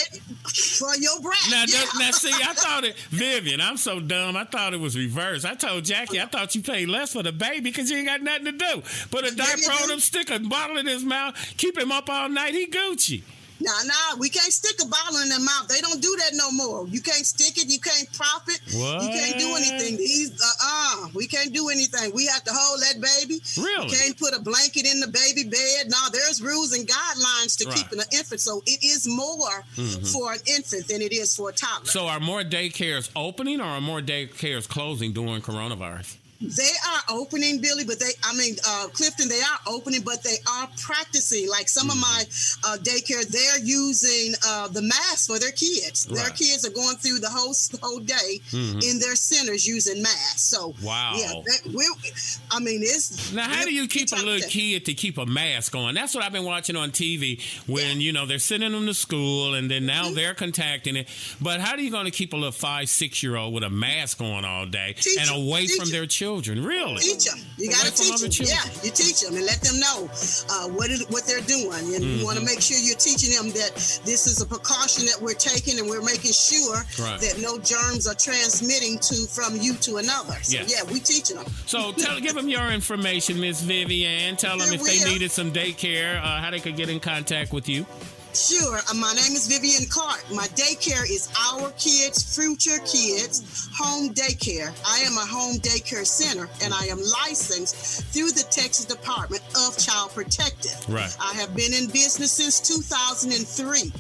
[0.78, 1.36] For your brat.
[1.50, 1.66] Now, yeah.
[1.66, 3.60] that- now, see, I thought it, Vivian.
[3.60, 4.36] I'm so dumb.
[4.36, 5.44] I thought it was reversed.
[5.44, 8.22] I told Jackie, I thought you paid less for the baby because you ain't got
[8.22, 8.61] nothing to do.
[9.10, 12.28] Put a diaper on him, stick a bottle in his mouth, keep him up all
[12.28, 12.54] night.
[12.54, 13.22] He Gucci.
[13.60, 15.68] Nah, nah, we can't stick a bottle in their mouth.
[15.68, 16.88] They don't do that no more.
[16.88, 17.70] You can't stick it.
[17.70, 18.60] You can't prop it.
[18.66, 19.96] You can't do anything.
[19.98, 22.12] These, uh, uh we can't do anything.
[22.12, 23.40] We have to hold that baby.
[23.56, 23.86] Really?
[23.86, 25.90] You can't put a blanket in the baby bed.
[25.90, 27.76] No, there's rules and guidelines to Right.
[27.76, 28.40] keeping an infant.
[28.40, 30.12] So it is more Mhm.
[30.12, 31.88] for an infant than it is for a toddler.
[31.88, 36.16] So, are more daycares opening or are more daycares closing during coronavirus?
[36.42, 40.36] They are opening, Billy, but they, I mean, uh, Clifton, they are opening, but they
[40.50, 41.48] are practicing.
[41.48, 42.24] Like some of my
[42.64, 46.06] uh, daycare, they're using uh, the mask for their kids.
[46.06, 48.82] Their kids are going through the whole whole day Mhm.
[48.82, 50.42] in their centers using masks.
[50.42, 51.14] So, Wow.
[51.16, 52.12] yeah, that, we're,
[52.50, 53.32] I mean, it's.
[53.32, 55.94] Now, how do you keep a little kid to keep a mask on?
[55.94, 59.54] That's what I've been watching on TV when, you know, they're sending them to school
[59.54, 61.08] and then now they're contacting it.
[61.40, 63.70] But how are you going to keep a little five, six year old with a
[63.70, 66.31] mask on all day and away from their children?
[66.40, 66.96] Really?
[67.00, 67.38] Teach them.
[67.58, 68.30] You got to teach them.
[68.30, 68.56] children.
[68.56, 70.08] Yeah, you teach them and let them know
[70.50, 73.50] uh, what is what they're doing, and you want to make sure you're teaching them
[73.52, 73.74] that
[74.04, 77.20] this is a precaution that we're taking, and we're making sure Right.
[77.20, 80.34] that no germs are transmitting to from you to another.
[80.42, 80.70] So Yes.
[80.72, 81.46] yeah, we teaching them.
[81.66, 84.36] So tell, give them your information, Miss Vivian.
[84.36, 85.12] Tell them Sure if they will.
[85.12, 87.86] needed some daycare, uh, how they could get in contact with you.
[88.34, 88.78] Sure.
[88.90, 90.24] Uh, my name is Vivian Clark.
[90.32, 94.72] My daycare is Our Kids, Future Kids Home Daycare.
[94.86, 99.76] I am a home daycare center and I am licensed through the Texas Department of
[99.76, 100.76] Child Protective.
[100.88, 101.14] Right.
[101.20, 103.92] I have been in business since 2003.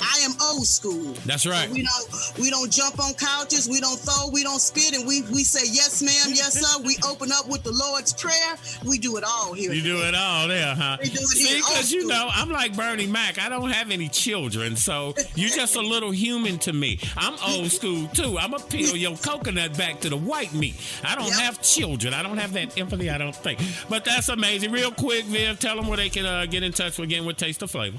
[0.00, 1.14] I am old school.
[1.26, 1.68] That's right.
[1.70, 5.22] We don't we don't jump on couches, we don't throw, we don't spit, and we
[5.22, 6.82] we say yes, ma'am, yes, sir.
[6.82, 8.56] We open up with the Lord's Prayer.
[8.84, 9.72] We do it all here.
[9.72, 10.98] You do it all there, huh?
[11.02, 13.38] We do it See, because you know, I'm like Bernie Mac.
[13.38, 16.98] I don't have any children, so you're just a little human to me.
[17.16, 18.38] I'm old school too.
[18.38, 20.76] I'm gonna peel your coconut back to the white meat.
[21.04, 22.14] I don't have children.
[22.14, 23.10] I don't have that empathy.
[23.10, 23.60] I don't think.
[23.88, 24.72] But that's amazing.
[24.72, 27.62] Real quick, Viv, tell them where they can uh, get in touch again with Taste
[27.62, 27.98] of Flavor.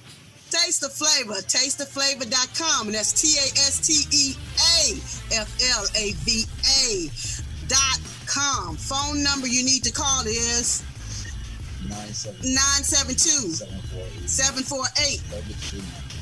[0.50, 4.34] Taste the flavor, tasteaflava.com, and that's T A S T E
[4.82, 4.97] A
[5.41, 6.43] F L A V
[6.82, 7.10] A
[7.68, 8.76] dot com.
[8.76, 10.82] Phone number you need to call is
[11.88, 13.54] 972
[14.28, 15.20] 748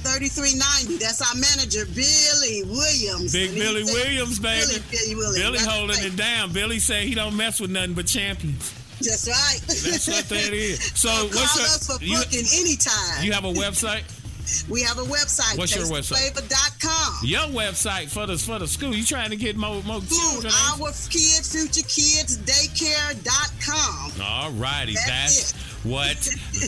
[0.03, 0.97] 3390.
[0.97, 3.31] That's our manager, Billy Williams.
[3.33, 4.65] Big Billy said- Williams, baby.
[4.67, 5.39] Billy, Billy Williams.
[5.39, 6.51] Billy holding it down.
[6.51, 8.73] Billy said he don't mess with nothing but champions.
[8.99, 9.59] That's right.
[9.67, 10.79] That's what that is.
[10.95, 13.23] So Call what's your- us for you- booking anytime.
[13.23, 14.03] You have a website?
[14.69, 15.57] we have a website.
[15.57, 16.31] What's your website?
[16.31, 17.19] tasteaflava.com.
[17.23, 18.95] Your website for the for the school.
[18.95, 20.53] You trying to get more more children?
[20.71, 24.21] Our kids, future kids, daycare.com.
[24.21, 26.17] All righty, That's that's, what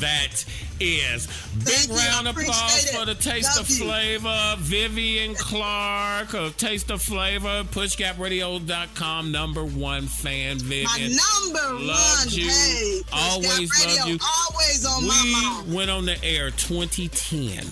[0.02, 0.46] that
[0.80, 1.28] is.
[1.66, 3.84] Big round of applause for the Taste Love of you.
[3.86, 10.86] Flavor, Vivian Clark of Taste of Flavor, PushGapRadio.com, number one fan, Vivian.
[10.86, 11.00] My
[11.44, 12.34] number Loved one.
[12.34, 12.50] you.
[12.50, 14.20] Hey, Always Radio, you.
[14.52, 15.74] Always on we my mouth.
[15.76, 17.66] went on the air 2010.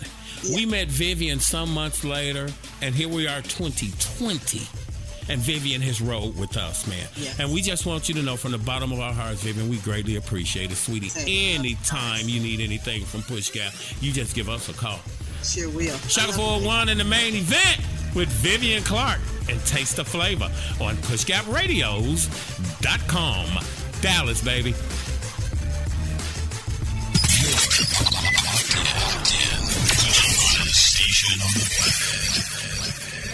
[0.54, 2.50] We met Vivian some months later,
[2.82, 4.87] and here we are 2020.
[5.30, 7.06] And Vivian has rolled with us, man.
[7.16, 7.40] Yes.
[7.40, 9.78] And we just want you to know from the bottom of our hearts, Vivian, we
[9.80, 11.12] greatly appreciate it, sweetie.
[11.56, 15.00] Anytime you need anything from Push Gap, you just give us a call.
[15.44, 15.96] Sure will.
[16.08, 17.82] Shaka 401 in the main event
[18.16, 19.20] with Vivian Clark
[19.50, 20.50] and Taste the Flavor
[20.82, 23.64] on PushGapRadios.com.
[24.02, 24.74] Dallas, baby.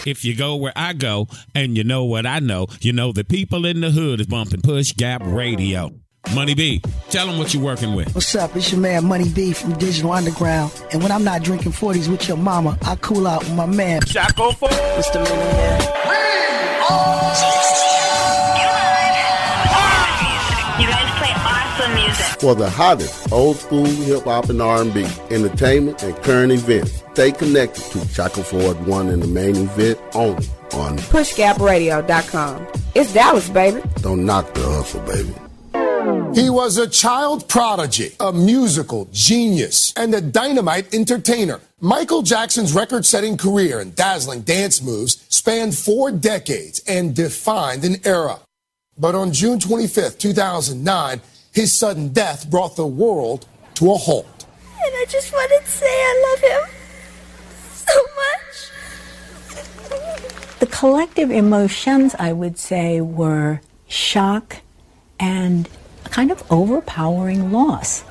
[0.06, 3.24] If you go where I go and you know what I know, you know the
[3.24, 5.90] people in the hood is bumping Push Gap Radio.
[6.34, 6.80] Money B,
[7.10, 8.14] tell them what you're working with.
[8.14, 8.56] What's up?
[8.56, 10.72] It's your man Money B from Digital Underground.
[10.92, 14.00] And when I'm not drinking 40s with your mama, I cool out with my man.
[14.02, 14.68] Chaco 4.
[14.68, 15.22] Mr.
[15.22, 15.80] Millionaire.
[16.86, 17.93] You
[22.38, 27.82] For the hottest old school hip hop and R&B, entertainment, and current events, stay connected
[27.92, 32.66] to Shackelford One and the main event only on PushGapRadio.com.
[32.94, 33.82] It's Dallas, baby.
[34.02, 35.34] Don't Knock the Hustle, baby.
[36.34, 41.60] He was a child prodigy, a musical genius, and a dynamite entertainer.
[41.80, 47.96] Michael Jackson's record setting career and dazzling dance moves spanned four decades and defined an
[48.04, 48.38] era.
[48.98, 51.20] But on June 25th, 2009,
[51.54, 54.46] his sudden death brought the world to a halt.
[54.84, 56.60] And I just wanted to say I love him
[57.72, 58.70] so much.
[60.58, 64.56] The collective emotions, I would say, were shock
[65.20, 65.68] and
[66.04, 68.02] a kind of overpowering loss.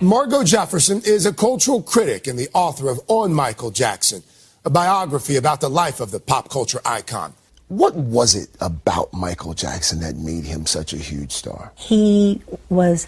[0.00, 4.22] Margo Jefferson is a cultural critic and the author of On Michael Jackson,
[4.64, 7.34] a biography about the life of the pop culture icon.
[7.72, 11.72] What was it about Michael Jackson that made him such a huge star?
[11.74, 13.06] He was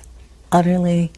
[0.51, 1.13] utterly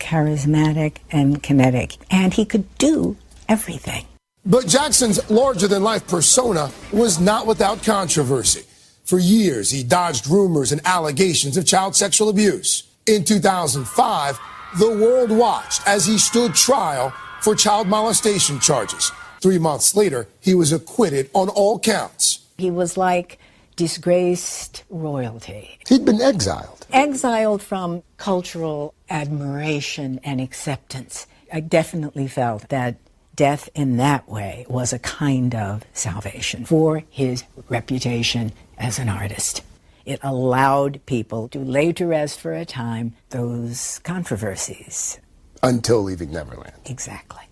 [0.00, 3.16] charismatic and kinetic, and he could do
[3.48, 4.06] everything.
[4.44, 8.64] But Jackson's larger than life persona was not without controversy.
[9.04, 12.82] For years, he dodged rumors and allegations of child sexual abuse.
[13.06, 14.40] In 2005,
[14.80, 19.12] the world watched as he stood trial for child molestation charges.
[19.40, 22.41] Three months later, he was acquitted on all counts.
[22.62, 23.40] He was like
[23.74, 26.86] disgraced royalty, He'd been exiled.
[26.92, 31.26] exiled from cultural admiration and acceptance.
[31.52, 32.98] I definitely felt that
[33.34, 39.62] death in that way was a kind of salvation for his reputation as an artist.
[40.04, 45.18] It allowed people to lay to rest for a time those controversies.
[45.64, 46.74] Until leaving Neverland.
[46.86, 47.42] Exactly.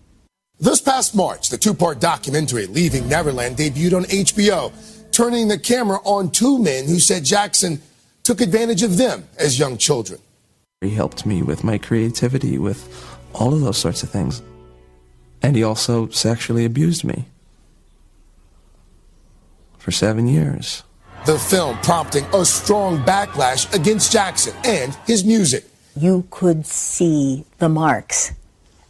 [0.61, 4.71] This past March, the two part documentary Leaving Neverland debuted on HBO,
[5.11, 7.81] turning the camera on two men who said Jackson
[8.23, 10.19] took advantage of them as young children.
[10.81, 14.41] He helped me with my creativity, with all of those sorts of things.
[15.41, 17.25] And he also sexually abused me.
[19.77, 20.83] For seven years.
[21.25, 25.65] The film prompting a strong backlash against Jackson and his music.
[25.95, 28.31] You could see the marks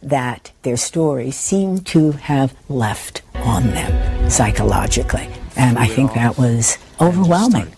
[0.02, 5.28] that their stories seem to have left on them psychologically.
[5.56, 7.72] And I think that was overwhelming.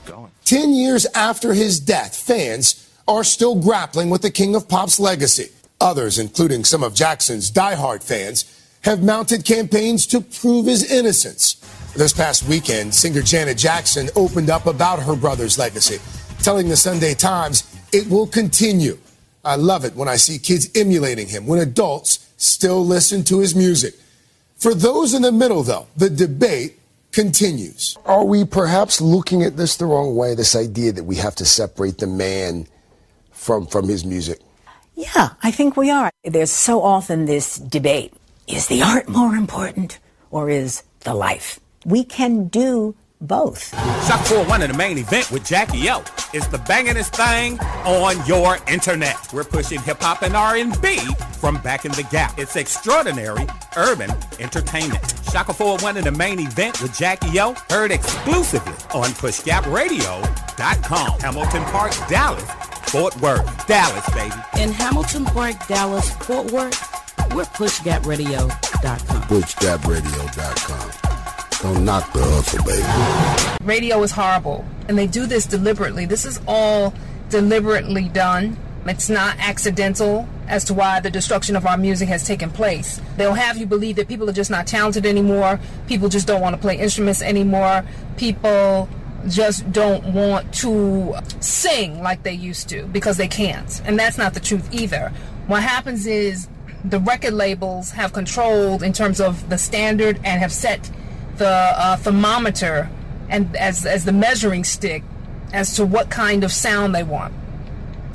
[0.45, 5.49] Ten years after his death, fans are still grappling with the King of Pop's legacy.
[5.81, 8.45] Others, including some of Jackson's diehard fans,
[8.83, 11.55] have mounted campaigns to prove his innocence.
[11.97, 15.99] This past weekend, singer Janet Jackson opened up about her brother's legacy,
[16.43, 18.99] telling the Sunday Times it will continue.
[19.45, 23.55] I love it when I see kids emulating him, when adults still listen to his
[23.55, 23.95] music.
[24.57, 26.79] For those in the middle, though, the debate
[27.15, 27.97] continues.
[28.05, 30.35] Are we perhaps looking at this the wrong way?
[30.35, 32.67] This idea that we have to separate the man
[33.31, 34.41] from from his music.
[34.97, 36.11] Yeah, I think we are.
[36.25, 38.13] There's so often this debate.
[38.47, 39.99] Is the art more important
[40.31, 41.61] or is the life?
[41.87, 42.95] We can do
[43.27, 43.69] both.
[44.07, 46.03] Shock 4-1 in the main event with Jackie O.
[46.33, 49.17] It's the bangingest thing on your internet.
[49.33, 50.99] We're pushing hip-hop and R&B
[51.41, 52.39] from back in the gap.
[52.39, 53.47] It's extraordinary
[53.77, 54.11] urban
[54.41, 55.03] entertainment.
[55.31, 57.55] Shaka 4-1 in the main event with Jackie O.
[57.71, 61.21] Heard exclusively on PushGapRadio.com.
[61.21, 62.45] Hamilton Park, Dallas,
[62.91, 63.67] Fort Worth.
[63.67, 64.35] Dallas, baby.
[64.63, 66.79] In Hamilton Park, Dallas, Fort Worth,
[67.35, 69.23] we're PushGapRadio.com.
[69.23, 71.24] PushGapRadio.com.
[71.63, 73.65] Don't knock the hustle, baby.
[73.65, 76.05] Radio is horrible, and they do this deliberately.
[76.05, 76.93] This is all
[77.31, 78.57] deliberately done.
[78.87, 83.01] It's not accidental as to why the destruction of our music has taken place.
[83.17, 85.59] They'll have you believe that people are just not talented anymore.
[85.87, 87.83] People just don't want to play instruments anymore.
[88.19, 88.89] People
[89.29, 93.81] just don't want to sing like they used to because they can't.
[93.87, 95.11] And that's not the truth either.
[95.47, 96.47] What happens is
[96.85, 100.91] the record labels have controlled in terms of the standard and have set
[101.39, 102.89] the uh, thermometer
[103.29, 105.03] and as as the measuring stick
[105.53, 107.33] as to what kind of sound they want.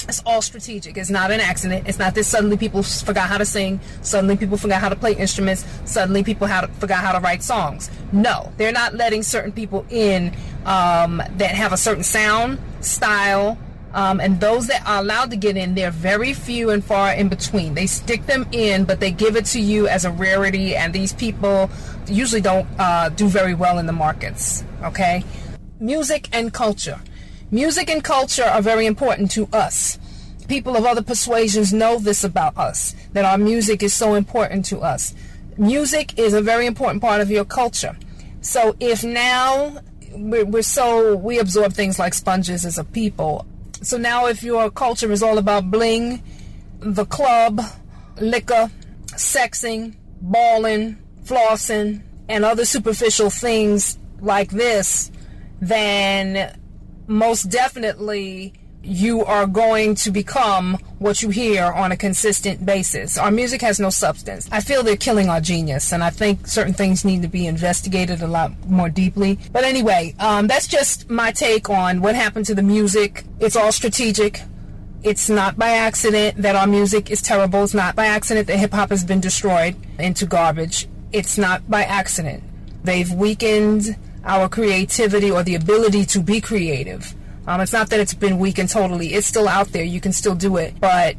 [0.07, 0.97] It's all strategic.
[0.97, 1.87] It's not an accident.
[1.87, 5.13] It's not that suddenly people forgot how to sing, suddenly people forgot how to play
[5.13, 7.91] instruments, suddenly people to, forgot how to write songs.
[8.11, 13.57] No, they're not letting certain people in um, that have a certain sound, style,
[13.93, 17.27] um, and those that are allowed to get in, they're very few and far in
[17.27, 17.73] between.
[17.73, 21.13] They stick them in, but they give it to you as a rarity, and these
[21.13, 21.69] people
[22.07, 24.63] usually don't uh, do very well in the markets.
[24.83, 25.23] Okay?
[25.79, 26.99] Music and culture.
[27.51, 29.97] Music and culture are very important to us.
[30.47, 34.79] People of other persuasions know this about us, that our music is so important to
[34.79, 35.15] us.
[35.57, 37.97] Music is a very important part of your culture.
[38.41, 39.79] So if now
[40.11, 43.45] we're, we're so, we absorb things like sponges as a people,
[43.81, 46.21] so now, if your culture is all about bling,
[46.79, 47.61] the club,
[48.19, 48.69] liquor,
[49.07, 55.11] sexing, balling, flossing, and other superficial things like this,
[55.61, 56.57] then
[57.07, 58.53] most definitely
[58.83, 63.17] you are going to become what you hear on a consistent basis.
[63.17, 64.47] Our music has no substance.
[64.51, 68.21] I feel they're killing our genius, and I think certain things need to be investigated
[68.21, 69.39] a lot more deeply.
[69.51, 73.25] But anyway, um, that's just my take on what happened to the music.
[73.39, 74.41] It's all strategic.
[75.03, 77.63] It's not by accident that our music is terrible.
[77.63, 80.87] It's not by accident that hip hop has been destroyed into garbage.
[81.11, 82.43] It's not by accident.
[82.83, 87.13] They've weakened our creativity or the ability to be creative.
[87.47, 89.13] Um, it's not that it's been weakened totally.
[89.13, 89.83] It's still out there.
[89.83, 90.79] You can still do it.
[90.79, 91.15] But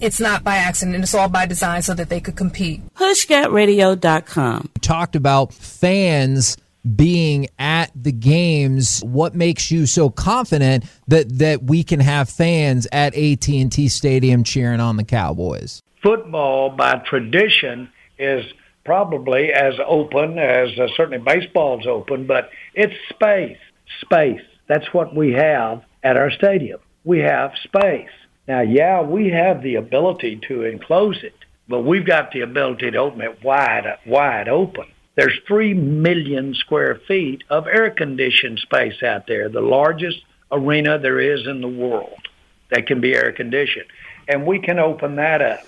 [0.00, 1.02] it's not by accident.
[1.02, 2.82] It's all by design so that they could compete.
[2.94, 4.70] PushGapRadio.com.
[4.80, 6.56] Talked about fans
[6.94, 12.86] being at the games what makes you so confident that that we can have fans
[12.92, 18.44] at AT&T Stadium cheering on the Cowboys football by tradition is
[18.84, 23.58] probably as open as uh, certainly baseball's open but it's space
[24.00, 26.80] space that's what we have at our stadium.
[27.04, 28.10] We have space.
[28.48, 31.34] Now, yeah, we have the ability to enclose it,
[31.68, 34.86] but we've got the ability to open it wide, wide open.
[35.16, 40.18] There's 3 million square feet of air conditioned space out there, the largest
[40.52, 42.28] arena there is in the world
[42.70, 43.86] that can be air conditioned.
[44.28, 45.60] And we can open that up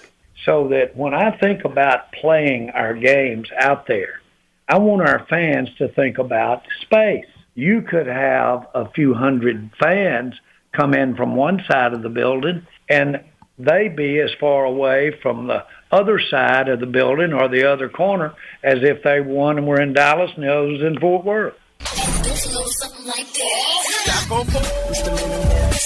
[0.44, 4.20] so that when I think about playing our games out there,
[4.68, 7.26] I want our fans to think about space
[7.58, 10.32] you could have a few hundred fans
[10.70, 13.16] come in from one side of the building and
[13.58, 17.88] they be as far away from the other side of the building or the other
[17.88, 18.32] corner
[18.62, 21.54] as if they won and were in Dallas and the others in Fort Worth.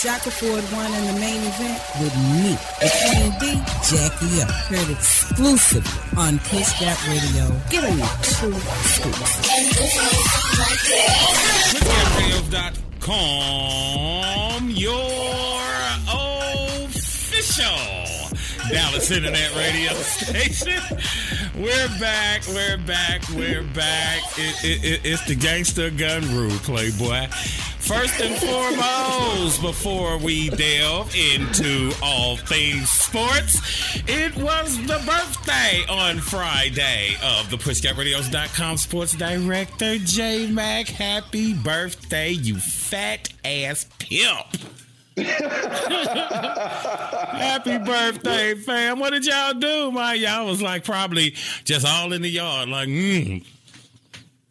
[0.03, 3.55] Shackelford One in the main event with me, the Queen D,
[3.87, 4.47] Jackie O.
[4.67, 7.47] Heard exclusively on Push Gap Radio.
[7.71, 9.39] Give me two scoops.
[13.07, 15.63] PushGapRadio.com, your
[16.83, 18.12] official
[18.73, 20.81] Dallas Internet Radio Station.
[21.55, 22.41] We're back.
[22.49, 23.21] We're back.
[23.29, 24.23] We're back.
[24.39, 27.27] It, it, it, it's the gangster gun rule, Playboy.
[27.81, 33.61] First and foremost, before we delve into all things sports,
[34.09, 40.87] it was the birthday on Friday of the PushGapRadios.com sports director, J Mac.
[40.87, 44.82] Happy birthday, you fat ass pimp.
[47.37, 48.99] Happy birthday, fam.
[48.99, 50.19] What did y'all do, man?
[50.19, 51.35] Y'all was like probably
[51.65, 53.45] just all in the yard, like, mm.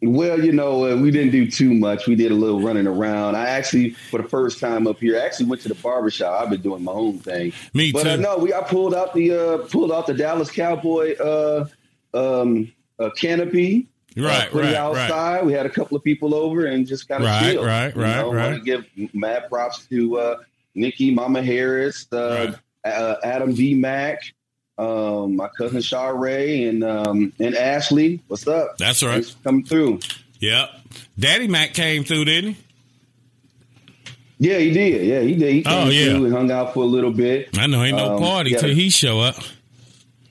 [0.04, 2.08] Well, you know, uh, we didn't do too much.
[2.08, 3.36] We did a little running around.
[3.36, 6.42] I actually, for the first time up here, I actually went to the barbershop.
[6.42, 7.52] I've been doing my own thing.
[7.72, 8.10] Me but, too.
[8.10, 11.66] uh, no, we I pulled out the uh, pulled out the Dallas Cowboy uh,
[12.14, 13.86] um, uh, canopy.
[14.16, 15.46] Right, uh, put right, it outside.
[15.46, 17.64] We had a couple of people over and just kind of Right, chill.
[17.64, 18.50] right, You right, know, right.
[18.50, 20.36] Want to give mad props to uh,
[20.74, 22.52] Nikki, Mama Harris, uh,
[22.84, 23.74] uh, Adam D.
[23.74, 24.22] Mack,
[24.78, 28.20] um, my cousin Shaw Ray, and um, and Ashley.
[28.28, 28.78] What's up?
[28.78, 29.14] That's right.
[29.24, 30.00] Thanks coming through.
[30.40, 30.70] Yep.
[31.18, 32.56] Daddy Mac came through, didn't he?
[34.38, 35.06] Yeah, he did.
[35.06, 35.52] Yeah, he did.
[35.54, 36.14] He came Oh, yeah.
[36.16, 37.56] through and hung out for a little bit.
[37.56, 38.58] I know ain't no Um, party yeah.
[38.58, 39.36] till he show up.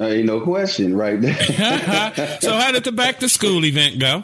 [0.01, 1.35] Uh, ain't no question, right there.
[2.41, 4.23] so how did the back to school event go?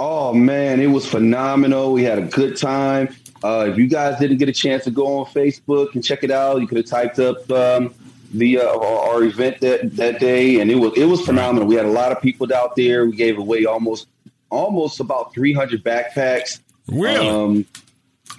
[0.00, 1.92] Oh man, it was phenomenal.
[1.92, 3.14] We had a good time.
[3.44, 6.30] Uh, if you guys didn't get a chance to go on Facebook and check it
[6.30, 7.94] out, you could have typed up um,
[8.32, 11.68] the uh, our, our event that that day, and it was it was phenomenal.
[11.68, 13.04] We had a lot of people out there.
[13.04, 14.06] We gave away almost
[14.48, 16.60] almost about 300 backpacks.
[16.88, 17.28] Really?
[17.28, 17.66] Um,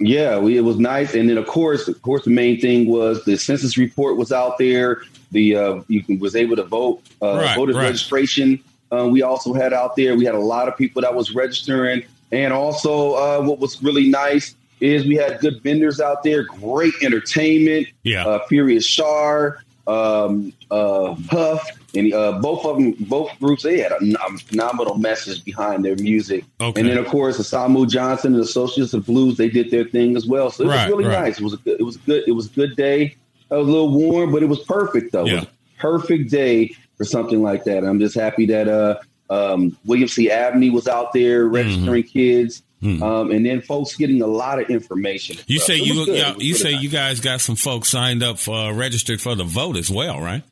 [0.00, 1.14] yeah, we, it was nice.
[1.14, 4.58] And then of course, of course, the main thing was the census report was out
[4.58, 5.02] there.
[5.30, 7.00] The uh, you was able to vote.
[7.22, 7.84] Uh, Right, voter right.
[7.84, 8.58] registration.
[8.90, 10.16] Uh, we also had out there.
[10.16, 12.02] We had a lot of people that was registering,
[12.32, 16.44] and also uh, what was really nice is we had good vendors out there.
[16.44, 17.88] Great entertainment.
[18.02, 18.26] Yeah.
[18.26, 23.92] Uh, Furious Shar, um, uh, Huff, and uh, both of them, both groups, they had
[23.92, 24.16] a ph-
[24.46, 26.44] phenomenal message behind their music.
[26.60, 26.80] Okay.
[26.80, 30.26] And then of course, Asamu Johnson and Associates of Blues, they did their thing as
[30.26, 30.50] well.
[30.50, 31.22] So it Right, was really right.
[31.22, 31.38] nice.
[31.40, 33.16] It was a good, it was good, it was a good day.
[33.50, 35.26] It was a little warm, but it was perfect though.
[35.26, 35.46] A
[35.78, 37.84] perfect day for something like that.
[37.84, 38.98] I'm just happy that uh,
[39.30, 40.30] um, William C.
[40.30, 42.10] Abney was out there registering Mm-hmm.
[42.18, 42.62] kids,
[43.02, 45.36] um, and then folks getting a lot of information.
[45.46, 46.18] You say you good.
[46.18, 49.34] Y'all- was you say you guys got some folks signed up for uh, registered for
[49.34, 50.42] the vote as well, right?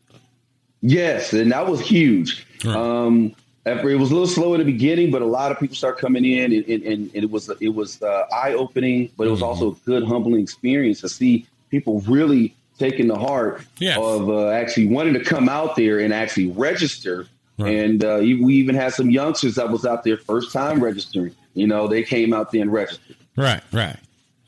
[0.83, 2.47] Yes, and that was huge.
[2.67, 3.35] Um,
[3.67, 5.99] after it was a little slow in the beginning, but a lot of people started
[6.01, 9.41] coming in, and, and, and it was it was uh, eye opening, but it was
[9.43, 13.63] also a good humbling experience to see people really taking the heart
[13.99, 17.27] of uh, actually wanting to come out there and actually register.
[17.59, 21.35] And uh, we even had some youngsters that was out there first time registering.
[21.55, 23.17] You know, they came out there and registered.
[23.37, 23.97] Right, right.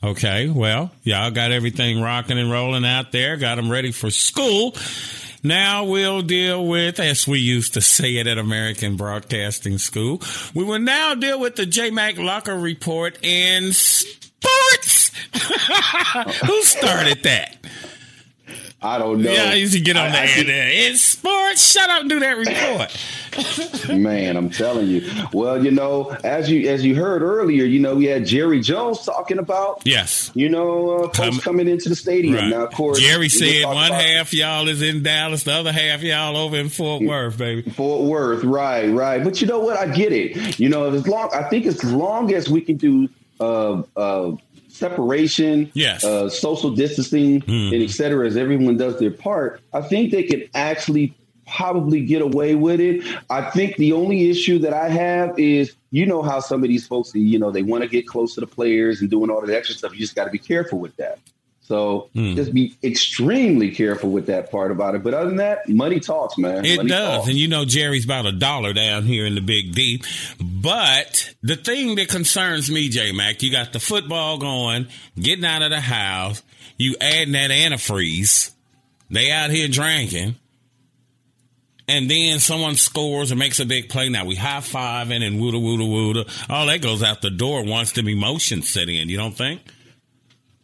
[0.03, 4.75] Okay, well, y'all got everything rocking and rolling out there, got them ready for school.
[5.43, 10.21] Now we'll deal with, as we used to say it at American Broadcasting School,
[10.53, 15.11] we will now deal with the JMac Locker Report in sports.
[16.45, 17.57] Who started that?
[18.79, 19.31] I don't know.
[19.31, 20.69] Yeah, I used to get on I- the I there.
[20.89, 23.89] In sports, shut up and do that report.
[23.99, 25.09] Man, I'm telling you.
[25.33, 29.03] Well, you know, as you as you heard earlier, you know, we had Jerry Jones
[29.05, 30.31] talking about Yes.
[30.35, 32.35] you know uh, folks coming into the stadium.
[32.35, 32.47] Right.
[32.49, 36.37] Now, of course, Jerry said one half y'all is in Dallas, the other half y'all
[36.37, 37.69] over in Fort Worth, baby.
[37.71, 39.23] Fort Worth, right, right.
[39.23, 39.77] But you know what?
[39.77, 40.59] I get it.
[40.59, 43.09] You know, as long I think as long as we can do
[43.39, 44.31] uh, uh,
[44.77, 50.11] separation, yes, uh, social distancing, and et cetera, as everyone does their part, I think
[50.11, 51.13] they can actually
[51.47, 53.03] probably get away with it.
[53.29, 56.85] I think the only issue that I have is, you know, how some of these
[56.85, 59.55] folks, you know, they want to get close to the players and doing all that
[59.55, 59.93] extra stuff.
[59.93, 61.19] You just got to be careful with that.
[61.67, 62.35] So Hmm.
[62.35, 65.03] just be extremely careful with that part about it.
[65.03, 66.63] But other than that, money talks, man.
[66.63, 67.17] It Money does.
[67.17, 67.27] talks.
[67.27, 70.01] And you know, Jerry's about a dollar down here in the Big D.
[70.39, 74.87] But the thing that concerns me, J Mac, you got the football going,
[75.19, 76.41] getting out of the house,
[76.77, 78.51] you adding that antifreeze,
[79.11, 80.35] they out here drinking,
[81.89, 84.09] and then someone scores and makes a big play.
[84.09, 86.49] Now we high fiving and wooda wooda wooda.
[86.49, 89.09] All that goes out the door once them emotions set in.
[89.09, 89.61] You don't think?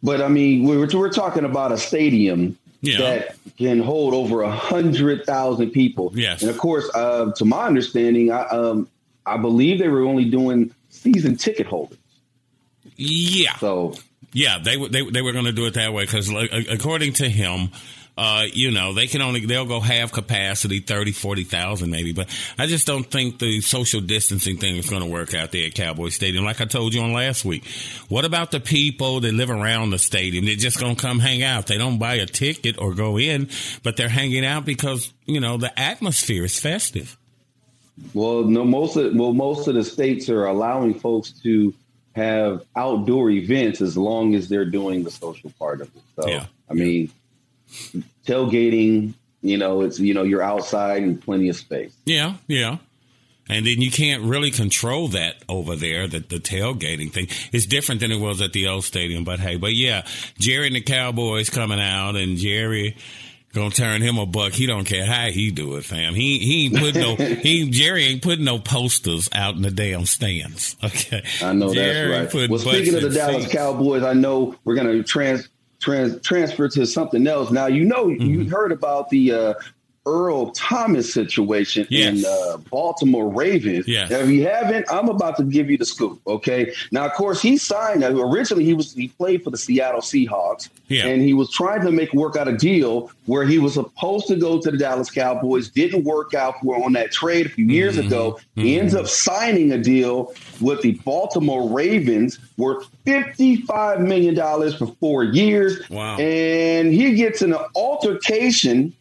[0.04, 2.98] But I mean, we're we're talking about a stadium Yeah.
[2.98, 6.12] that can hold over a hundred thousand people.
[6.14, 6.42] Yes.
[6.42, 8.86] and of course, uh, to my understanding, I um,
[9.26, 11.98] I believe they were only doing season ticket holders.
[12.96, 13.56] Yeah.
[13.56, 13.94] So
[14.32, 16.28] yeah, they they, they were going to do it that way because
[16.68, 17.70] according to him,
[18.16, 22.12] uh, you know, they can only they'll go half capacity, 30, 40,000 maybe.
[22.12, 25.66] But I just don't think the social distancing thing is going to work out there
[25.66, 26.44] at Cowboy Stadium.
[26.44, 27.66] Like I told you on last week,
[28.08, 30.44] what about the people that live around the stadium?
[30.44, 31.66] They're just going to come hang out.
[31.66, 33.48] They don't buy a ticket or go in,
[33.82, 37.16] but they're hanging out because you know the atmosphere is festive.
[38.12, 41.74] Well, no, most of well, most of the states are allowing folks to
[42.14, 46.02] have outdoor events as long as they're doing the social part of it.
[46.14, 46.46] So, Yeah.
[46.70, 47.10] I mean,
[48.26, 51.94] tailgating, you know, it's you know you're outside and plenty of space.
[52.04, 52.78] Yeah, yeah.
[53.46, 56.08] And then you can't really control that over there.
[56.08, 59.24] That the tailgating thing is different than it was at the old stadium.
[59.24, 60.06] But hey, but yeah,
[60.38, 62.96] Jerry and the Cowboys coming out, and Jerry
[63.54, 64.52] gonna turn him a buck.
[64.52, 66.14] He don't care how he do it, fam.
[66.14, 70.06] He he ain't putting no he Jerry ain't putting no posters out in the damn
[70.06, 70.76] stands.
[70.84, 72.48] Okay, I know Jerry that's right.
[72.48, 73.54] Well, speaking of the Dallas seats.
[73.54, 75.48] Cowboys, I know we're going to trans,
[75.84, 77.50] trans transfer to something else.
[77.50, 78.22] Now, you know, Mm-hmm.
[78.22, 79.54] you heard about the uh,
[80.06, 82.24] Earl Thomas situation in Yes.
[82.26, 83.88] uh, Baltimore Ravens.
[83.88, 84.10] Yes.
[84.10, 86.20] Now, if you haven't, I'm about to give you the scoop.
[86.26, 86.72] Okay.
[86.92, 88.04] Now, of course, he signed.
[88.04, 91.06] Uh, originally, he was he played for the Seattle Seahawks, Yeah.
[91.06, 94.36] and he was trying to make work out a deal where he was supposed to
[94.36, 95.70] go to the Dallas Cowboys.
[95.70, 98.06] Didn't work out for on that trade a few years Mm-hmm.
[98.08, 98.38] ago.
[98.56, 104.36] He ends up signing a deal with the Baltimore Ravens worth $55 million
[104.76, 105.88] for four years.
[105.88, 106.16] Wow.
[106.18, 108.92] And he gets in an altercation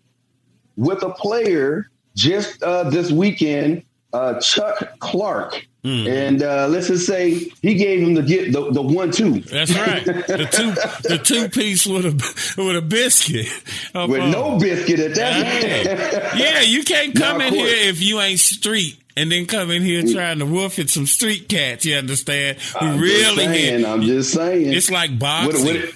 [0.77, 5.67] with a player just uh, this weekend, uh, Chuck Clark.
[5.83, 6.07] Hmm.
[6.07, 9.41] And uh, let's just say he gave him the get the, the one two.
[9.41, 10.05] That's right.
[10.05, 10.71] The two
[11.09, 13.47] the two piece with a with a biscuit.
[13.93, 16.37] With no biscuit at that.
[16.37, 18.97] Yeah, you can't come Now, in course- here if you ain't street.
[19.15, 22.57] And then come in here trying to wolf at some street cats, you understand?
[22.59, 23.85] Who I'm really just saying.
[23.85, 24.73] I'm just saying.
[24.73, 25.65] It's like boxing.
[25.65, 25.93] what, what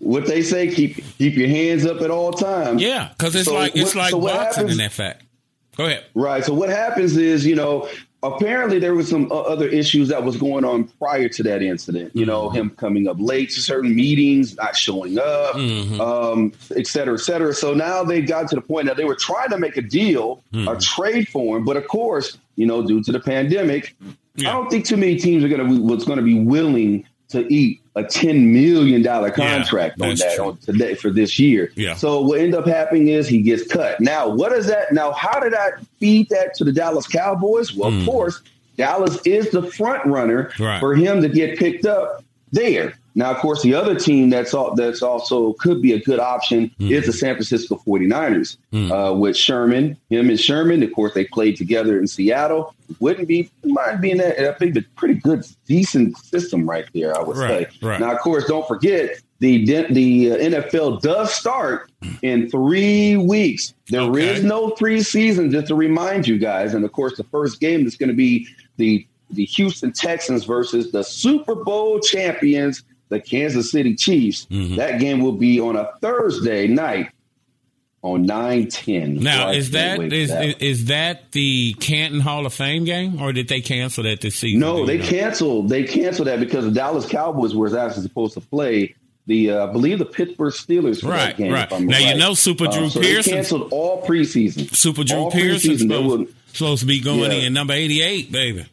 [0.00, 2.80] they say, keep keep your hands up at all times.
[2.82, 5.22] yeah, because it's So like it's what- like so what boxing happens- in that fact.
[5.76, 6.04] Go ahead.
[6.14, 6.42] Right.
[6.42, 7.86] So what happens is, you know,
[8.22, 12.12] apparently there was some uh, other issues that was going on prior to that incident.
[12.16, 15.54] You know, him coming up late to certain meetings, not showing up,
[16.00, 17.52] um, et cetera, et cetera.
[17.52, 20.42] So now they got to the point that they were trying to make a deal,
[20.54, 23.94] a trade for him, but of course, you know, due to the pandemic,
[24.38, 27.82] I don't think too many teams are going to going to be willing to eat
[27.96, 30.44] a ten million dollar contract on that true.
[30.44, 31.72] on today for this year.
[31.74, 31.94] Yeah.
[31.94, 33.98] So what end up happening is he gets cut.
[34.00, 34.92] Now, what is that?
[34.92, 37.74] Now, how did I feed that to the Dallas Cowboys?
[37.74, 38.04] Well, of hmm.
[38.04, 38.42] course,
[38.76, 40.78] Dallas is the front runner Right.
[40.78, 42.22] for him to get picked up
[42.52, 42.98] there.
[43.18, 46.70] Now, of course, the other team that's all, that's also could be a good option
[46.78, 48.58] is the San Francisco 49ers
[48.92, 50.82] uh, with Sherman, him and Sherman.
[50.82, 52.74] Of course, they played together in Seattle.
[53.00, 54.38] Wouldn't be mind being that.
[54.38, 57.16] I think a pretty good, decent system right there.
[57.18, 57.78] I would Right, say.
[57.86, 57.98] right.
[58.00, 61.90] Now, of course, don't forget the the uh, NFL does start
[62.22, 63.74] in three weeks.
[63.88, 64.46] There is Okay.
[64.46, 66.74] no preseason, just to remind you guys.
[66.74, 68.46] And of course, the first game is going to be
[68.76, 74.46] the the Houston Texans versus the Super Bowl champions, the Kansas City Chiefs.
[74.50, 74.76] Mm-hmm.
[74.76, 77.10] That game will be on a Thursday night
[78.02, 79.16] on nine ten.
[79.16, 83.48] Now, is that is, is is that the Canton Hall of Fame game, or did
[83.48, 84.60] they cancel that this season?
[84.60, 85.04] No, they know?
[85.06, 85.68] canceled.
[85.68, 88.94] They canceled that because the Dallas Cowboys were actually supposed to play
[89.26, 91.52] the, uh, I believe, the Pittsburgh Steelers for Right, that game.
[91.52, 91.68] right.
[91.80, 94.72] Now, you know Super Uh, Drew so Pearson- canceled all preseason.
[94.72, 97.38] Super Drew All Pearson's supposed, will- supposed to be going Yeah.
[97.48, 98.66] in number eighty-eight, baby.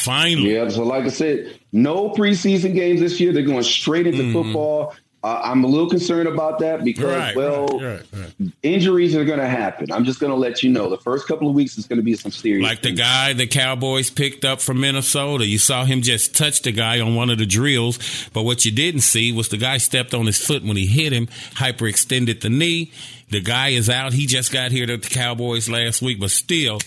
[0.00, 3.32] Finally, Yeah, so like I said, no preseason games this year.
[3.32, 4.94] They're going straight into football.
[5.22, 7.20] Uh, I'm a little concerned about that because, Mm-hmm.
[7.20, 9.92] Right, well, right, right, injuries are going to happen.
[9.92, 10.88] I'm just going to let you know.
[10.88, 12.62] The first couple of weeks is going to be some serious.
[12.66, 15.46] Like the guy the Cowboys picked up from Minnesota.
[15.46, 17.98] You saw him just touch the guy on one of the drills,
[18.32, 21.12] but what you didn't see was the guy stepped on his foot when he hit
[21.12, 22.90] him, hyperextended the knee.
[23.28, 24.14] The guy is out.
[24.14, 26.78] He just got here to the Cowboys last week, but still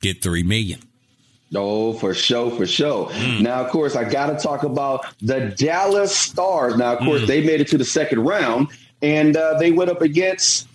[0.00, 0.80] get three million.
[1.54, 3.08] Oh, for sure, for sure.
[3.10, 3.42] Mm.
[3.42, 6.76] Now, of course, I got to talk about the Dallas Stars.
[6.76, 7.26] Now, of course, Mm.
[7.26, 8.68] they made it to the second round,
[9.02, 10.66] and uh, they went up against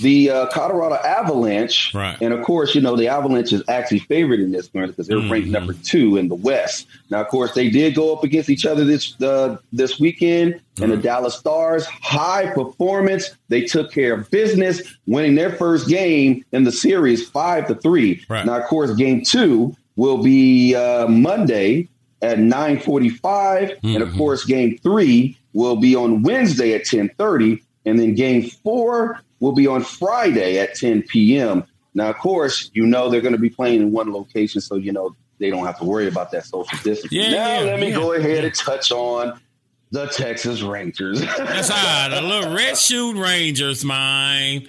[0.00, 1.92] the uh, Colorado Avalanche.
[1.92, 2.16] Right.
[2.20, 5.18] And of course, you know the Avalanche is actually favored in this one because they're
[5.18, 5.32] Mm-hmm.
[5.32, 6.86] ranked number two in the West.
[7.10, 10.92] Now, of course, they did go up against each other this uh, this weekend, and
[10.92, 13.30] the Dallas Stars, high performance.
[13.48, 18.24] They took care of business, winning their first game in the series five to three.
[18.28, 18.46] Right.
[18.46, 21.88] Now, of course, game two will be uh, Monday
[22.22, 24.02] at nine forty five, and Mm-hmm.
[24.02, 29.20] of course, game three will be on Wednesday at ten thirty, and then game four
[29.40, 31.64] will be on Friday at ten p.m.
[31.94, 34.92] Now, of course, you know they're going to be playing in one location, so you
[34.92, 37.20] know they don't have to worry about that social distancing.
[37.20, 39.40] Yeah, now, yeah, let me yeah, go ahead and touch on
[39.90, 41.20] the Texas Rangers.
[41.38, 44.68] That's right, the little red shoe Rangers, mine.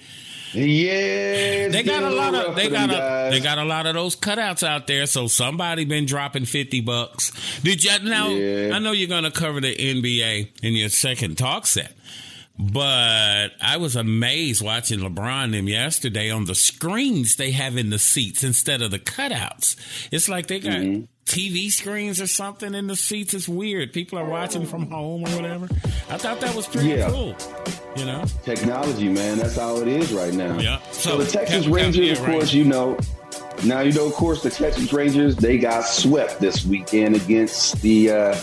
[0.52, 4.16] Yeah, they got a lot of they got a they got a lot of those
[4.16, 5.06] cutouts out there.
[5.06, 7.32] So somebody been dropping fifty bucks.
[7.62, 8.28] Did you now?
[8.28, 8.74] Yeah.
[8.74, 11.94] I know you're gonna cover the NBA in your second talk set,
[12.58, 17.98] but I was amazed watching LeBron them yesterday on the screens they have in the
[17.98, 19.76] seats instead of the cutouts.
[20.10, 20.72] It's like they got.
[20.72, 21.04] Mm-hmm.
[21.26, 23.34] TV screens or something in the seats.
[23.34, 23.92] It's weird.
[23.92, 25.66] People are watching from home or whatever.
[26.08, 27.08] I thought that was pretty Yeah.
[27.10, 27.36] cool.
[27.96, 28.24] You know?
[28.44, 29.38] Technology, man.
[29.38, 30.58] That's how it is right now.
[30.58, 30.80] Yeah.
[30.90, 32.32] So, So, the Texas Cap- Rangers, yeah, of right.
[32.32, 32.98] course, you know.
[33.64, 38.10] Now you know, of course, the Texas Rangers they got swept this weekend against the
[38.10, 38.34] uh,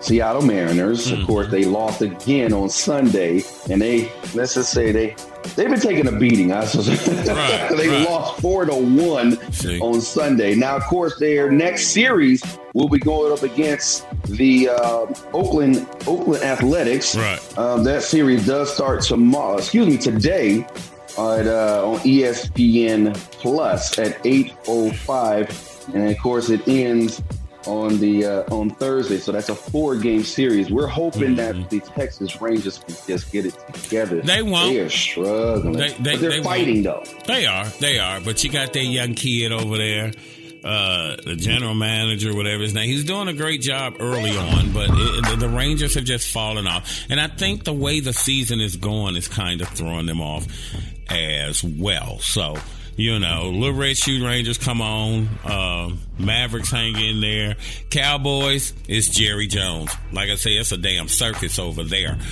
[0.00, 1.06] Seattle Mariners.
[1.06, 1.20] Mm-hmm.
[1.20, 5.16] Of course, they lost again on Sunday, and they let's just say they
[5.54, 6.52] they've been taking a beating.
[6.52, 6.66] I.
[7.26, 8.08] Right, they right.
[8.08, 9.78] lost four to one See.
[9.80, 10.54] on Sunday.
[10.54, 12.42] Now, of course, their next series
[12.74, 17.16] will be going up against the uh, Oakland Oakland Athletics.
[17.16, 17.58] Right.
[17.58, 19.58] Um, that series does start tomorrow.
[19.58, 20.66] Excuse me, today
[21.18, 25.48] at, uh, on ESPN Plus at eight oh five,
[25.94, 27.22] and of course it ends
[27.66, 29.18] on the uh, on Thursday.
[29.18, 30.70] So that's a four game series.
[30.70, 34.16] We're hoping that the Texas Rangers can just get it together.
[34.18, 34.26] Mm-hmm.
[34.26, 34.72] They won't.
[34.74, 37.04] They are struggling, They- they- they're they fighting won't.
[37.06, 37.32] though.
[37.32, 38.20] They are, they are.
[38.20, 40.12] But you got that young kid over there,
[40.64, 42.88] uh, the general manager, whatever his name.
[42.88, 46.66] He's doing a great job early on, but it, the, the Rangers have just fallen
[46.66, 47.06] off.
[47.10, 50.46] And I think the way the season is going is kind of throwing them off
[51.08, 52.18] as well.
[52.20, 52.56] So.
[52.98, 55.28] You know, Little Red Shoe Rangers come on.
[55.44, 57.56] Um, Mavericks hang in there.
[57.90, 59.90] Cowboys, it's Jerry Jones.
[60.12, 62.18] Like I say, it's a damn circus over there.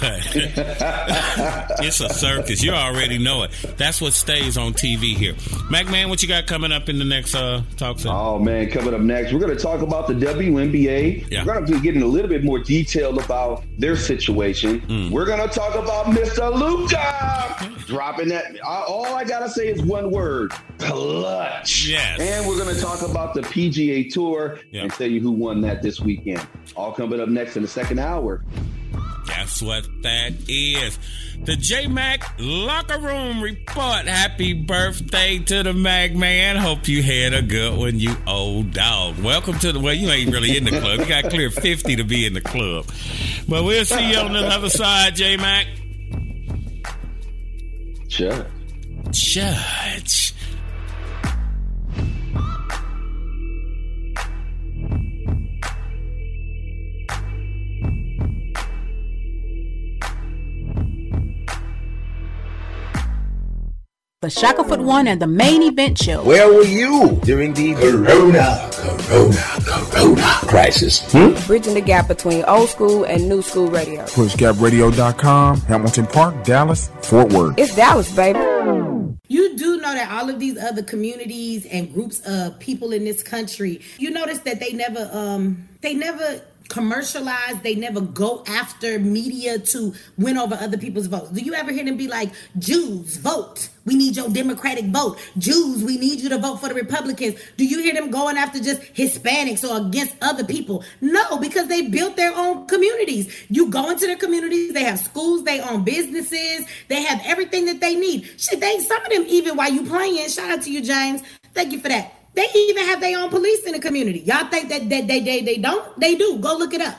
[0.00, 2.62] But it's a circus.
[2.62, 3.50] You already know it.
[3.76, 5.34] That's what stays on TV here.
[5.70, 8.10] MacMan, what you got coming up in the next uh, talk show?
[8.10, 11.30] Oh man, coming up next, we're going to talk about the WNBA.
[11.30, 11.44] Yeah.
[11.44, 14.80] We're going to be getting a little bit more detailed about their situation.
[14.82, 15.10] Mm.
[15.10, 16.52] We're going to talk about Mr.
[16.52, 18.58] Luka dropping that.
[18.62, 21.86] All I got to say is one word: clutch.
[21.88, 22.20] Yes.
[22.20, 25.82] And we're going to talk about the PGA Tour and tell you who won that
[25.82, 26.46] this weekend.
[26.76, 28.44] All coming up next in the second hour.
[29.26, 30.98] That's what that is.
[31.44, 34.06] The J Mac Locker Room Report.
[34.06, 36.56] Happy birthday to the Mac Man.
[36.56, 39.18] Hope you had a good one, you old dog.
[39.18, 41.00] Welcome to the well, you ain't really in the club.
[41.00, 42.86] You got clear 50 to be in the club.
[43.48, 45.66] But we'll see you on the other side, J Mac.
[48.08, 48.46] Sure.
[49.10, 50.27] Judge.
[64.20, 66.24] The Shackelford One and the main event show.
[66.24, 69.44] Where were you during the Corona, Corona,
[69.92, 71.08] Corona crisis?
[71.46, 74.02] Bridging the gap between old school and new school radio.
[74.06, 77.56] PushGapRadio.com, Hamilton Park, Dallas, Fort Worth.
[77.58, 78.40] It's Dallas, baby.
[79.28, 83.22] You do know that all of these other communities and groups of people in this
[83.22, 89.58] country, you notice that they never um they never commercialize, they never go after media
[89.58, 91.30] to win over other people's votes.
[91.30, 93.68] Do you ever hear them be like, Jews, vote.
[93.86, 95.18] We need your Democratic vote.
[95.38, 97.40] Jews, we need you to vote for the Republicans.
[97.56, 100.84] Do you hear them going after just Hispanics or against other people?
[101.00, 103.34] No, because they built their own communities.
[103.48, 107.80] You go into their communities, they have schools, they own businesses, they have everything that
[107.80, 108.28] they need.
[108.36, 111.22] Shit, they some of them even while you playing, shout out to you, James.
[111.54, 112.17] Thank you for that.
[112.38, 114.20] They even have their own police in the community.
[114.20, 115.98] Y'all think that, that they, they they don't?
[115.98, 116.38] They do.
[116.38, 116.96] Go look it up.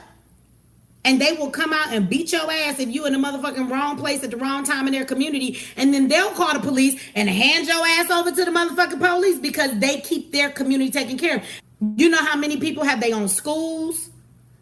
[1.05, 3.95] And they will come out and beat your ass if you in the motherfucking wrong
[3.97, 5.57] place at the wrong time in their community.
[5.77, 9.39] And then they'll call the police and hand your ass over to the motherfucking police
[9.39, 11.43] because they keep their community taken care of.
[11.95, 14.09] You know how many people have their own schools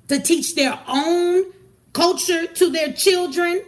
[0.10, 1.46] to teach their own
[1.94, 3.64] culture to their children?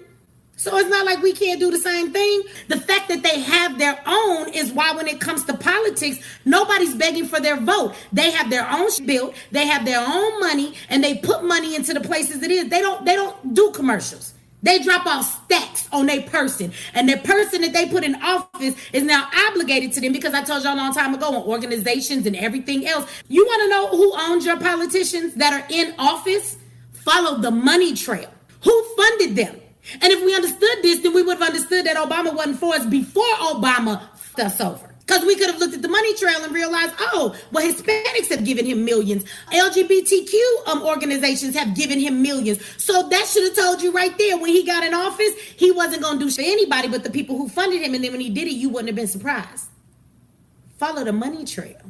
[0.59, 2.41] So it's not like we can't do the same thing.
[2.67, 6.93] The fact that they have their own is why when it comes to politics, nobody's
[6.95, 7.95] begging for their vote.
[8.11, 11.93] They have their own built, they have their own money, and they put money into
[11.93, 12.67] the places it is.
[12.67, 14.33] They don't they don't do commercials.
[14.61, 16.73] They drop off stacks on their person.
[16.93, 20.43] And the person that they put in office is now obligated to them because I
[20.43, 23.09] told y'all a long time ago on organizations and everything else.
[23.29, 26.57] You want to know who owns your politicians that are in office?
[26.91, 28.29] Follow the money trail.
[28.65, 29.61] Who funded them?
[29.93, 32.85] And if we understood this, then we would have understood that Obama wasn't for us
[32.85, 34.89] before Obama f***ed us over.
[35.09, 38.45] Because we could have looked at the money trail and realized, oh, well, Hispanics have
[38.45, 39.23] given him millions.
[39.51, 42.63] LGBTQ um, organizations have given him millions.
[42.77, 46.03] So that should have told you right there when he got in office, he wasn't
[46.03, 47.95] going to do shit for anybody but the people who funded him.
[47.95, 49.65] And then when he did it, you wouldn't have been surprised.
[50.77, 51.81] Follow the money trail.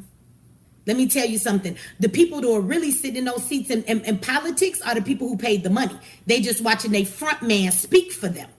[0.89, 1.77] Let me tell you something.
[1.99, 5.03] The people who are really sitting in those seats in, in, in politics are the
[5.03, 5.95] people who paid the money.
[6.25, 8.49] They just watching their front man speak for them.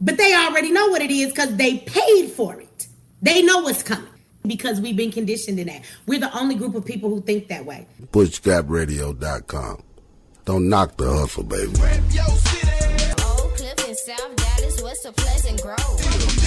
[0.00, 2.88] But they already know what it is because they paid for it.
[3.22, 4.10] They know what's coming
[4.44, 5.82] because we've been conditioned in that.
[6.04, 7.86] We're the only group of people who think that way.
[8.10, 9.82] PushGapRadio.com.
[10.46, 11.70] Don't knock the hustle, baby.
[13.20, 15.78] Oak Cliff in South Dallas, what's a pleasant grove?
[15.78, 16.38] Pleasant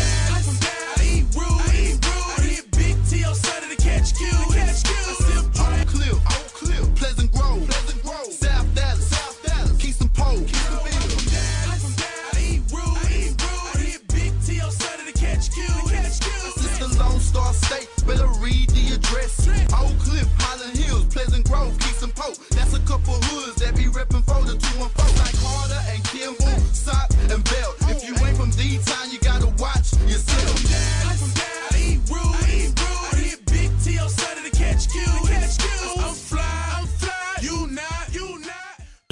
[17.32, 19.48] Star State, better read the address.
[19.72, 22.36] Oak Cliff, Highland Hills, Pleasant Grove, Keystone Pope.
[22.50, 24.92] That's a couple hoods that be reppin' for the 214.
[25.16, 27.76] Like Carter and Kimball, Sock and Belt.
[27.88, 30.52] If you ain't from D-Town, you gotta watch yourself.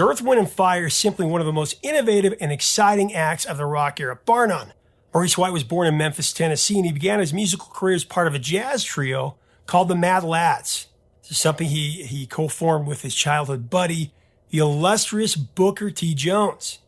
[0.02, 3.58] Earth, Wind, and Fire is simply one of the most innovative and exciting acts of
[3.58, 4.74] the rock era, bar none.
[5.14, 8.28] Maurice White was born in Memphis, Tennessee, and he began his musical career as part
[8.28, 10.88] of a jazz trio called the Mad Lads.
[11.22, 14.14] This is something he, he co-formed with his childhood buddy,
[14.50, 16.14] the illustrious Booker T.
[16.14, 16.80] Jones.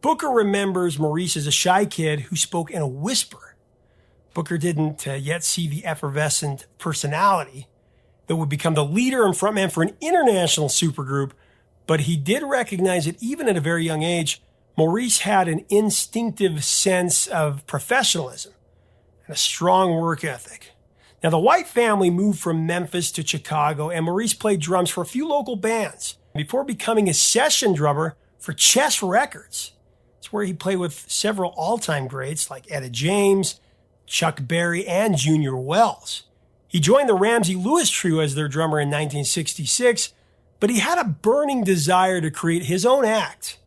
[0.00, 3.56] Booker remembers Maurice as a shy kid who spoke in a whisper.
[4.34, 7.68] Booker didn't uh, yet see the effervescent personality
[8.26, 11.32] that would become the leader and frontman for an international supergroup
[11.86, 14.42] but he did recognize that even at a very young age,
[14.76, 18.52] Maurice had an instinctive sense of professionalism
[19.26, 20.72] and a strong work ethic.
[21.22, 25.06] Now, the White family moved from Memphis to Chicago, and Maurice played drums for a
[25.06, 29.72] few local bands before becoming a session drummer for Chess Records.
[30.18, 33.60] It's where he played with several all time greats like Etta James,
[34.06, 36.24] Chuck Berry, and Junior Wells.
[36.68, 40.12] He joined the Ramsey Lewis Trio as their drummer in 1966
[40.64, 43.58] but he had a burning desire to create his own act.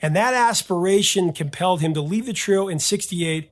[0.00, 3.50] And that aspiration compelled him to leave the trio in 68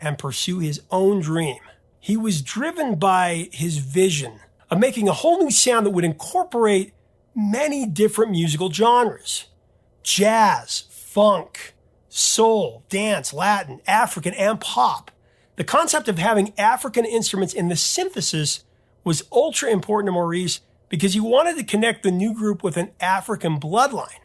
[0.00, 1.58] and pursue his own dream.
[2.00, 4.40] He was driven by his vision
[4.70, 6.92] of making a whole new sound that would incorporate
[7.34, 9.46] many different musical genres.
[10.02, 11.74] Jazz, funk,
[12.08, 15.10] soul, dance, Latin, African, and pop.
[15.56, 18.64] The concept of having African instruments in the synthesis
[19.04, 22.90] was ultra important to Maurice because he wanted to connect the new group with an
[23.00, 24.23] African bloodline.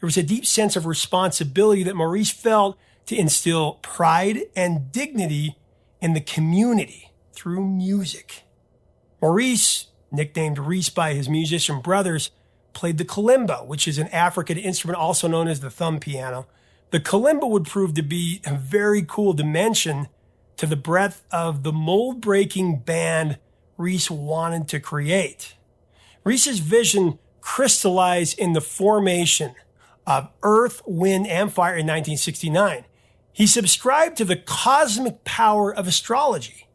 [0.00, 5.56] There was a deep sense of responsibility that Maurice felt to instill pride and dignity
[6.00, 8.42] in the community through music.
[9.22, 12.30] Maurice, nicknamed Reese by his musician brothers,
[12.72, 16.46] played the kalimba, which is an African instrument also known as the thumb piano.
[16.90, 20.08] The kalimba would prove to be a very cool dimension
[20.58, 23.38] to the breadth of the mold breaking band
[23.76, 25.54] Reese wanted to create.
[26.24, 29.54] Reese's vision crystallized in the formation
[30.06, 32.84] of Earth, Wind, and Fire in 1969.
[33.32, 36.68] He subscribed to the cosmic power of astrology,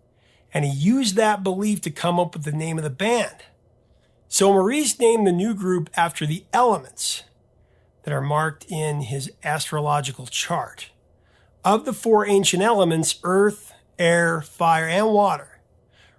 [0.53, 3.37] and he used that belief to come up with the name of the band.
[4.27, 7.23] So Maurice named the new group after the elements
[8.03, 10.89] that are marked in his astrological chart.
[11.63, 15.59] Of the four ancient elements, earth, air, fire, and water,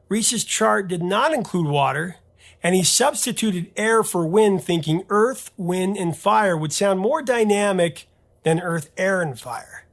[0.08, 2.16] Reese's chart did not include water,
[2.62, 8.08] and he substituted air for wind, thinking earth, wind, and fire would sound more dynamic
[8.44, 9.86] than earth, air, and fire.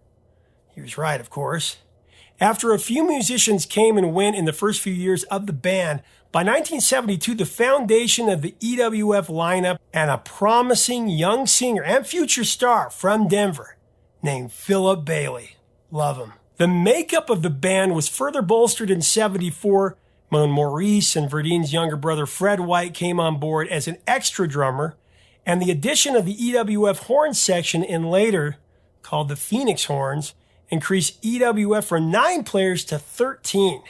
[0.74, 1.78] He was right, of course.
[2.40, 6.02] After a few musicians came and went in the first few years of the band,
[6.32, 12.44] by 1972, the foundation of the EWF lineup and a promising young singer and future
[12.44, 13.78] star from Denver
[14.22, 15.58] named Philip Bailey.
[15.92, 16.34] Love him.
[16.58, 19.98] The makeup of the band was further bolstered in 74
[20.30, 24.96] when Maurice and Verdine's younger brother Fred White came on board as an extra drummer,
[25.46, 28.58] and the addition of the EWF horn section in later,
[29.02, 30.34] called the Phoenix Horns,
[30.70, 33.82] increased EWF from nine players to 13.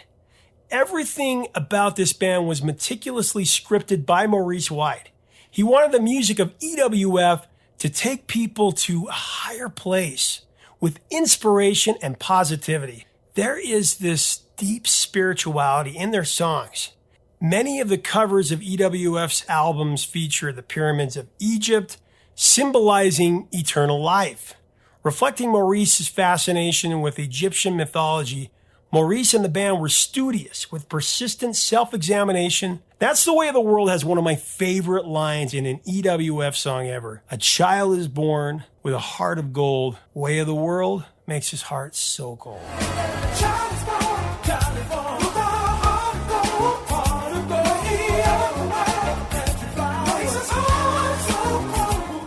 [0.72, 5.10] Everything about this band was meticulously scripted by Maurice White.
[5.50, 7.46] He wanted the music of EWF
[7.80, 10.44] to take people to a higher place
[10.80, 13.06] with inspiration and positivity.
[13.40, 16.92] There is this deep spirituality in their songs.
[17.40, 22.00] Many of the covers of EWF's albums feature the pyramids of Egypt,
[22.36, 24.56] symbolizing eternal life.
[25.04, 28.52] Reflecting Maurice's fascination with Egyptian mythology,
[28.92, 32.82] Maurice and the band were studious with persistent self examination.
[32.98, 36.58] That's the way of the world has one of my favorite lines in an EWF
[36.58, 37.24] song ever.
[37.32, 39.98] A child is born with a heart of gold.
[40.14, 42.60] Way of the world makes his heart so cold.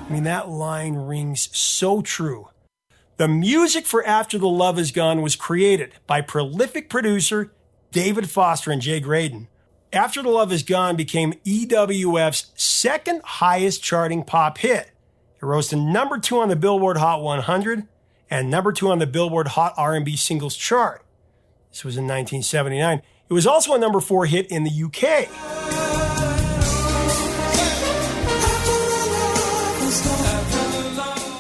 [0.05, 2.49] I mean, that line rings so true.
[3.17, 7.53] The music for After the Love Is Gone was created by prolific producer
[7.91, 9.49] David Foster and Jay Graydon.
[9.93, 14.93] After the Love Is Gone became EWF's second highest charting pop hit.
[15.41, 17.89] It rose to number two on the Billboard Hot 100
[18.33, 21.05] and number two on the Billboard Hot R&B Singles Chart.
[21.71, 23.03] This was in 1979.
[23.29, 25.29] It was also a number four hit in the UK.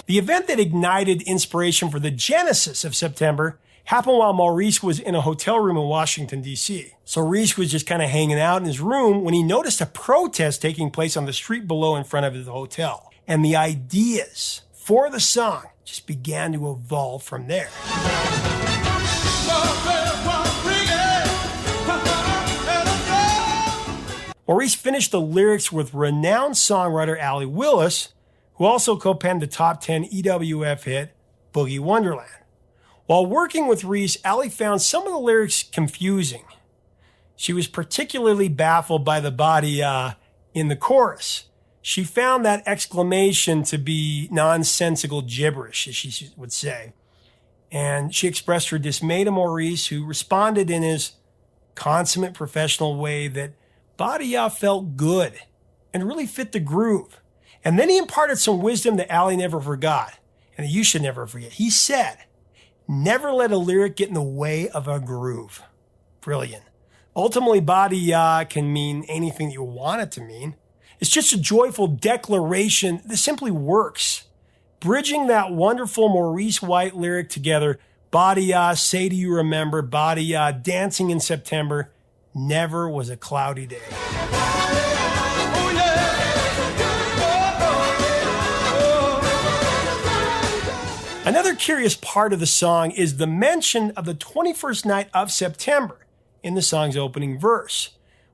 [0.05, 5.14] The event that ignited inspiration for the genesis of September happened while Maurice was in
[5.14, 6.93] a hotel room in Washington, D.C.
[7.06, 9.86] So Reese was just kind of hanging out in his room when he noticed a
[9.86, 13.10] protest taking place on the street below in front of his hotel.
[13.27, 17.70] And the ideas for the song just began to evolve from there.
[24.46, 28.12] Maurice finished the lyrics with renowned songwriter Allie Willis,
[28.54, 31.14] who also co-penned the top 10 EWF hit
[31.54, 32.28] Boogie Wonderland.
[33.06, 36.44] While working with Reese, Allie found some of the lyrics confusing.
[37.34, 40.12] She was particularly baffled by the body uh,
[40.54, 41.46] in the chorus.
[41.82, 46.92] She found that exclamation to be nonsensical gibberish, as she would say.
[47.72, 51.12] And she expressed her dismay to Maurice, who responded in his
[51.74, 53.54] consummate professional way that
[53.96, 55.34] Badia felt good
[55.92, 57.20] and really fit the groove.
[57.64, 60.14] And then he imparted some wisdom that Allie never forgot
[60.56, 61.54] and that you should never forget.
[61.54, 62.18] He said,
[62.86, 65.62] never let a lyric get in the way of a groove.
[66.20, 66.64] Brilliant.
[67.14, 70.56] Ultimately, Badia can mean anything that you want it to mean.
[71.02, 74.26] It's just a joyful declaration that simply works.
[74.78, 77.80] Bridging that wonderful Maurice White lyric together,
[78.12, 81.90] Badia, say do you remember, Badia, dancing in September,
[82.36, 83.80] never was a cloudy day.
[91.24, 96.06] Another curious part of the song is the mention of the 21st night of September
[96.44, 97.90] in the song's opening verse.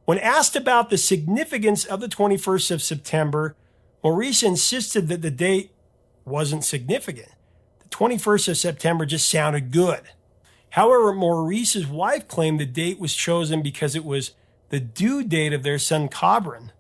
[0.09, 3.55] When asked about the significance of the 21st of September,
[4.02, 5.70] Maurice insisted that the date
[6.24, 7.28] wasn't significant.
[7.80, 10.01] The 21st of September just sounded good.
[10.70, 14.30] However, Maurice's wife claimed the date was chosen because it was
[14.70, 16.70] the due date of their son Kahbran.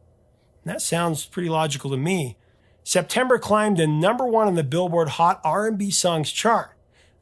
[0.64, 2.38] That sounds pretty logical to me.
[2.82, 6.70] September climbed to number one on the Billboard Hot R&B Songs chart,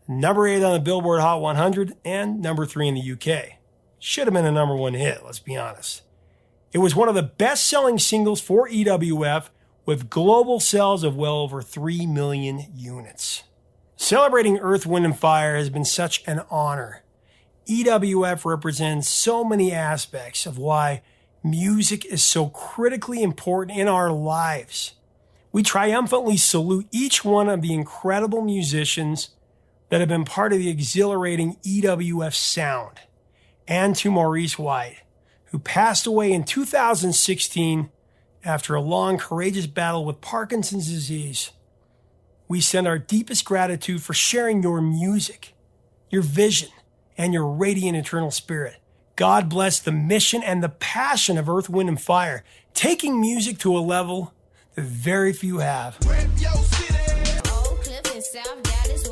[0.07, 3.56] number eight on the Billboard Hot 100, and number three in the UK.
[4.09, 6.03] Should have been a number one hit, let's be honest.
[6.73, 9.49] It was one of the best selling singles for EWF
[9.85, 13.43] with global sales of well over 3 million units.
[13.97, 17.03] Celebrating Earth, Wind, and Fire has been such an honor.
[17.69, 21.03] EWF represents so many aspects of why
[21.43, 24.95] music is so critically important in our lives.
[25.51, 29.31] We triumphantly salute each one of the incredible musicians
[29.89, 33.01] that have been part of the exhilarating EWF sound,
[33.69, 34.99] and to Maurice White,
[35.47, 37.91] who passed away in 2016
[38.45, 41.51] after a long, courageous battle with Parkinson's disease.
[42.49, 45.55] We send our deepest gratitude for sharing your music,
[46.11, 46.71] your vision,
[47.19, 48.77] and your radiant eternal spirit.
[49.17, 52.45] God bless the mission and the passion of Earth, Wind, and Fire,
[52.75, 54.33] taking music to a level
[54.75, 55.99] that very few have.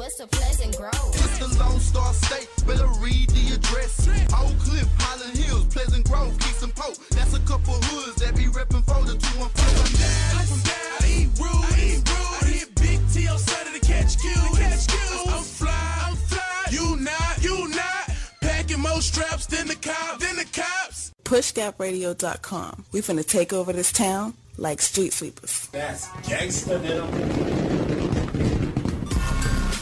[0.04, 0.92] Dallas, what's a Pleasant Grove?
[1.14, 4.08] It's the Lone Star State, better read the address.
[4.34, 6.96] Oak Cliff, Highland Hills, Pleasant Grove, Keystone Pope.
[7.10, 9.40] That's a couple hoods that be reppin' for the 214.
[9.40, 12.42] I'm down, I'm down, I eat rude, I eat rude.
[12.42, 14.98] I hit Big T on Sunday to catch Q, catch Q.
[15.28, 18.10] I'm fly, I'm fly, you not, you not.
[18.40, 21.12] Packing more straps than the cop, than the cops.
[21.24, 22.84] PushGapRadio.com.
[22.92, 25.68] We finna take over this town like street sweepers.
[25.72, 28.03] That's gangsta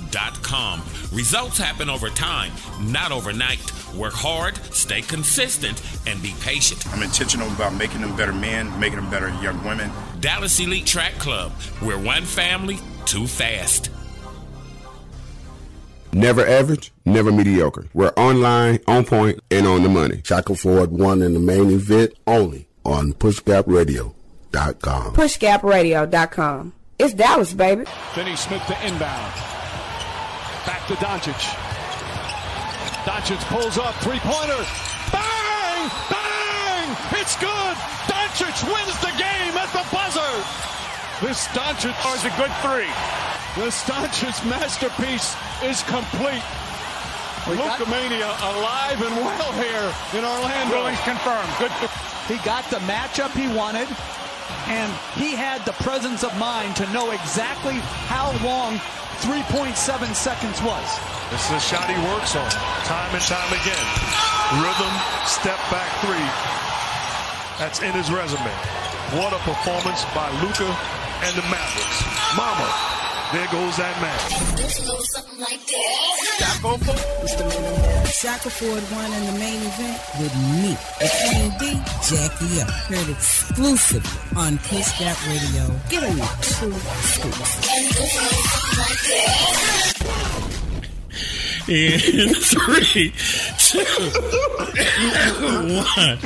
[1.12, 2.52] Results happen over time,
[2.82, 3.72] not overnight.
[3.96, 6.86] Work hard, stay consistent, and be patient.
[6.94, 9.92] I'm intentional about making them better men, making them better young women.
[10.20, 11.52] Dallas Elite Track Club.
[11.82, 13.90] We're one family, too fast.
[16.14, 17.88] Never average, never mediocre.
[17.94, 20.22] We're online, on point, and on the money.
[20.24, 25.14] Shackelford One in the main event only on PushGapRadio.com.
[25.14, 26.74] PushGapRadio.com.
[27.00, 27.86] It's Dallas, baby.
[28.14, 29.61] Finney Smith to inbound.
[30.66, 31.42] Back to Doncic.
[33.04, 34.62] Doncic pulls up, three pointer.
[35.12, 35.90] Bang!
[36.10, 36.88] Bang!
[37.18, 37.76] It's good!
[38.06, 40.22] Doncic wins the game at the buzzer!
[41.26, 42.90] This Doncic oh, is a good three.
[43.58, 46.44] This Doncic masterpiece is complete.
[47.48, 50.76] Luka Mania alive and well here in Orlando.
[50.76, 51.50] Rulings confirmed.
[51.58, 51.72] Good.
[52.28, 53.88] He got the matchup he wanted,
[54.68, 57.76] and he had the presence of mind to know exactly
[58.06, 58.80] how long
[59.22, 61.00] 3.7 seconds was.
[61.30, 62.50] This is a shot he works on
[62.90, 63.86] time and time again.
[64.58, 64.94] Rhythm,
[65.30, 66.26] step back three.
[67.60, 68.52] That's in his resume.
[69.14, 70.66] What a performance by Luka
[71.22, 72.02] and the Mavericks.
[72.36, 72.66] Mama,
[73.32, 74.18] there goes that man.
[76.40, 81.74] Shaka Ford won in the main event with me, the Queen D,
[82.08, 82.66] Jackie O.
[82.86, 85.74] Heard exclusively on Push Gap Radio.
[85.90, 86.72] Give me two
[91.68, 93.14] In three,
[93.58, 93.86] two,
[95.82, 96.18] one.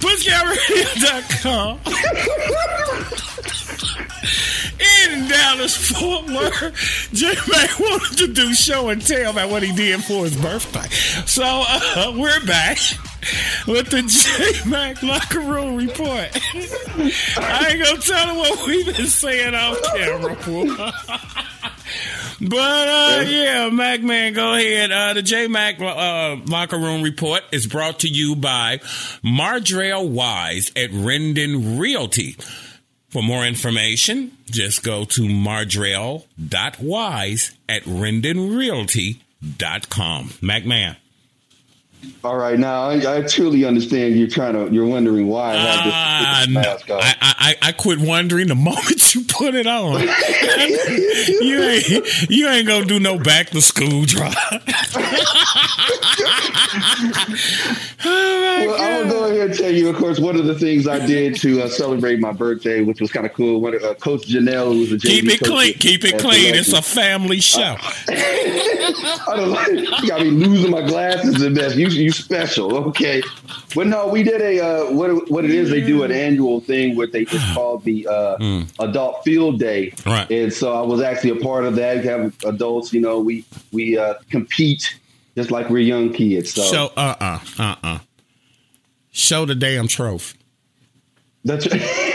[0.00, 1.80] PushGapRadio.com.
[5.08, 9.72] In Dallas, Fort Worth, J Mac wanted to do show and tell about what he
[9.74, 10.88] did for his birthday.
[11.26, 12.78] So uh, we're back
[13.68, 16.30] with the J Mac locker room report.
[17.36, 20.92] I ain't gonna tell him what we've been saying off camera.
[22.38, 24.92] But uh, yeah, Mac man, go ahead.
[24.92, 28.78] Uh, the J Mac uh, locker room report is brought to you by
[29.24, 32.36] Mardrell Wise at Rendon Realty.
[33.16, 40.34] For more information, just go to mardrell.wise at rendonrealty.com.
[40.42, 40.96] Mac man.
[42.24, 44.72] All right, now I, I truly understand you're trying to.
[44.74, 47.00] You're wondering why I have this, Uh, this mask on.
[47.00, 50.00] I, I I quit wondering the moment you put it on.
[50.00, 54.34] you ain't you ain't gonna do no back to school drive.
[58.04, 59.88] well, I'm gonna go ahead and tell you.
[59.88, 63.12] Of course, one of the things I did to uh, celebrate my birthday, which was
[63.12, 63.60] kind of cool.
[63.60, 65.74] One, uh, Coach Janelle, who was a Keep JV it coach clean.
[65.74, 66.54] Keep it clean.
[66.54, 67.76] It's a family show.
[68.08, 69.68] I don't like.
[70.02, 71.76] You got me losing my glasses and that.
[71.76, 73.22] You you special, okay?
[73.74, 75.70] But no, we did a uh, what what it is.
[75.70, 80.30] They do an annual thing where they it's called the uh, Adult Field Day, Right.
[80.30, 81.98] And so I was actually a part of that.
[81.98, 84.98] We have adults, you know, we we uh, compete
[85.36, 86.52] just like we're young kids.
[86.54, 87.98] So Show uh uh uh uh.
[89.10, 90.38] Show the damn trophy.
[91.44, 91.66] That's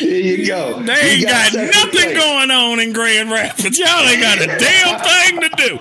[0.00, 0.82] There you go.
[0.82, 2.18] They ain't got, second nothing place.
[2.18, 3.78] going on in Grand Rapids.
[3.78, 5.78] Y'all ain't got a damn thing to do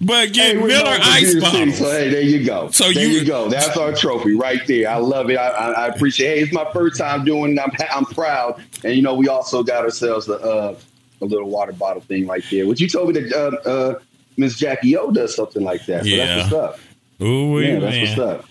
[0.00, 1.76] but get Hey, Miller ice bottles.
[1.78, 2.70] So hey, there you go.
[2.70, 3.48] So there you- you, go.
[3.50, 4.88] That's our trophy right there.
[4.90, 5.36] I love it.
[5.36, 6.36] I, I, I appreciate.
[6.36, 7.56] Hey, it's my first time doing.
[7.56, 7.60] it.
[7.60, 8.62] I'm I'm proud.
[8.84, 10.76] And you know, we also got ourselves a uh,
[11.20, 12.66] a little water bottle thing right there.
[12.66, 13.32] Which you told me that
[13.66, 13.98] uh, uh,
[14.38, 16.02] Miss Jackie O does something like that.
[16.04, 16.26] So Yeah.
[16.36, 16.80] that's what's up.
[17.22, 17.80] Ooh, yeah, man.
[17.82, 18.44] that's what's up.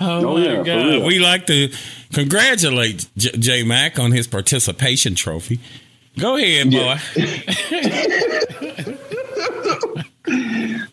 [0.00, 1.06] Oh, Oh, my yeah, God.
[1.06, 1.72] We like to
[2.12, 5.60] congratulate J, J Mac on his participation trophy.
[6.18, 6.96] Go ahead, boy.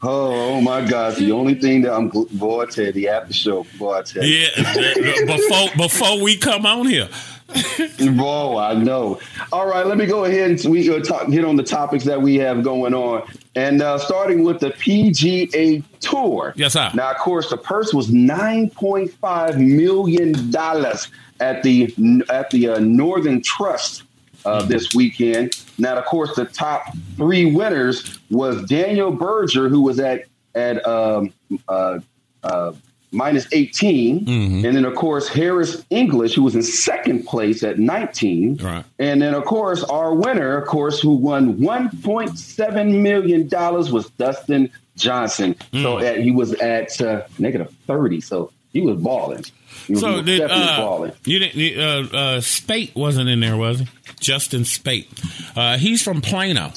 [0.04, 1.16] Oh, oh my God!
[1.16, 4.02] The only thing that I'm gl- boy, I tell you, the after show, boy, I
[4.02, 4.48] tell you.
[4.56, 7.08] Yeah, before before we come on here.
[8.16, 9.20] Bro, I know.
[9.52, 12.22] All right, let me go ahead and we uh, talk, hit on the topics that
[12.22, 13.24] we have going on,
[13.56, 16.54] and uh, starting with the PGA Tour.
[16.56, 16.92] Yes, sir.
[16.94, 21.10] Now, of course, the purse was nine point five million dollars
[21.40, 21.94] at the
[22.30, 24.04] at the uh, Northern Trust
[24.46, 25.54] uh, this weekend.
[25.78, 30.26] Now, of course, the top three winners was Daniel Berger, who was at
[30.56, 31.34] at um,
[31.68, 32.00] uh,
[32.44, 32.74] uh,
[33.12, 34.26] minus 18.
[34.26, 34.66] Mm-hmm.
[34.66, 38.58] And then, of course, Harris English, who was in second place at 19.
[38.58, 38.84] Right.
[39.00, 45.56] And then, of course, our winner, of course, who won $1.7 million was Dustin Johnson.
[45.74, 46.20] So Mm.
[46.20, 48.22] uh, he was at uh, negative 30.
[48.22, 49.44] So he was balling.
[49.88, 51.12] He So was did definitely uh, balling.
[51.26, 51.80] you didn't?
[52.14, 53.88] Uh, uh, Spate wasn't in there, was he?
[54.20, 55.10] Justin Spate.
[55.56, 56.72] Uh, he's from Plano.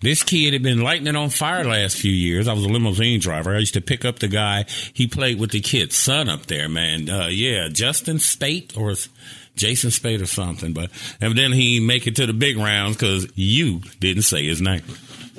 [0.00, 2.46] This kid had been lighting it on fire last few years.
[2.46, 3.54] I was a limousine driver.
[3.54, 4.64] I used to pick up the guy.
[4.92, 7.10] He played with the kid's son up there, man.
[7.10, 8.94] Uh, yeah, Justin Spate or
[9.56, 10.72] Jason Spate or something.
[10.72, 14.82] But evidently he make it to the big rounds because you didn't say his name.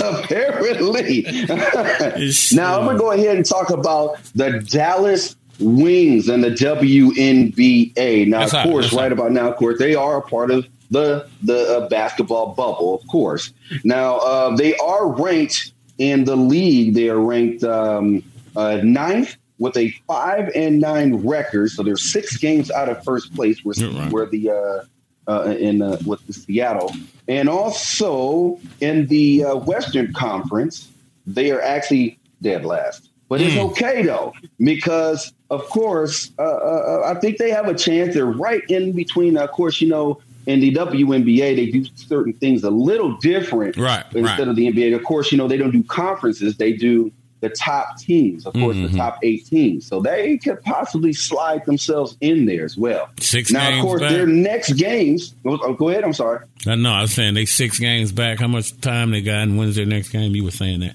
[0.00, 1.22] Apparently.
[2.52, 8.26] now I'm gonna go ahead and talk about the Dallas Wings and the WNBA.
[8.26, 10.66] Now, That's of course, That's right about now, of course, they are a part of
[10.90, 13.52] the the uh, basketball bubble, of course.
[13.84, 16.94] Now uh, they are ranked in the league.
[16.94, 18.22] They are ranked um,
[18.56, 21.70] uh, ninth with a five and nine record.
[21.70, 23.64] So they're six games out of first place.
[23.64, 23.74] Where,
[24.10, 26.92] where the uh, uh, in uh, with the Seattle,
[27.28, 30.88] and also in the uh, Western Conference,
[31.26, 33.10] they are actually dead last.
[33.28, 38.14] But it's okay though, because of course, uh, uh, I think they have a chance.
[38.14, 39.36] They're right in between.
[39.36, 40.20] Of course, you know,
[40.50, 44.48] in the WNBA, they do certain things a little different, Right, Instead right.
[44.48, 46.56] of the NBA, of course, you know, they don't do conferences.
[46.56, 47.10] They do
[47.40, 48.90] the top teams, of course, Mhm.
[48.90, 49.86] the top eight teams.
[49.86, 53.08] So they could possibly slide themselves in there as well.
[53.18, 54.10] Six now, of course, back.
[54.12, 55.34] their next games.
[55.46, 56.04] Oh, oh, go ahead.
[56.04, 56.40] I'm sorry.
[56.66, 56.90] I know.
[56.92, 58.40] I was saying they six games back.
[58.40, 60.34] How much time they got and when's their next game?
[60.36, 60.94] You were saying that.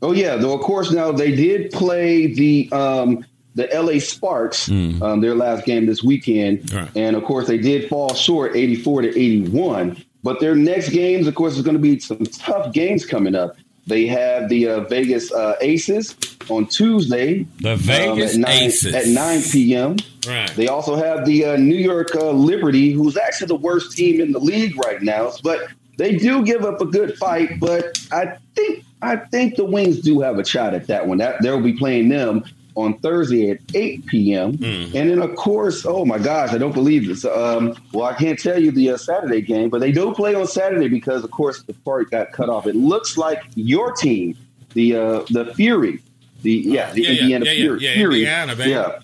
[0.00, 3.24] Oh yeah, though of course now they did play the um,
[3.54, 8.14] the LA Sparks um, their last game this weekend, and of course they did fall
[8.14, 10.02] short, eighty four to eighty one.
[10.22, 13.56] But their next games, of course, is going to be some tough games coming up.
[13.86, 16.16] They have the uh, Vegas uh, Aces
[16.48, 17.46] on Tuesday.
[17.60, 18.94] The Vegas at nine, Aces.
[18.94, 19.96] at nine p.m.
[20.26, 20.50] Right.
[20.56, 24.32] They also have the uh, New York uh, Liberty, who's actually the worst team in
[24.32, 25.32] the league right now.
[25.42, 25.68] But
[25.98, 27.60] they do give up a good fight.
[27.60, 31.18] But I think I think the Wings do have a shot at that one.
[31.18, 32.44] That they'll be playing them
[32.76, 34.58] on Thursday at 8 p.m.
[34.94, 37.24] And then, of course, oh my gosh, I don't believe this.
[37.24, 40.46] Um, well, I can't tell you the uh, Saturday game, but they do play on
[40.46, 42.66] Saturday because, of course, the part got cut off.
[42.66, 44.36] It looks like your team,
[44.74, 46.00] the uh, the Fury,
[46.42, 48.98] the yeah, the Yeah, Indiana yeah, yeah, Fury, yeah, Fury, Indiana, yeah.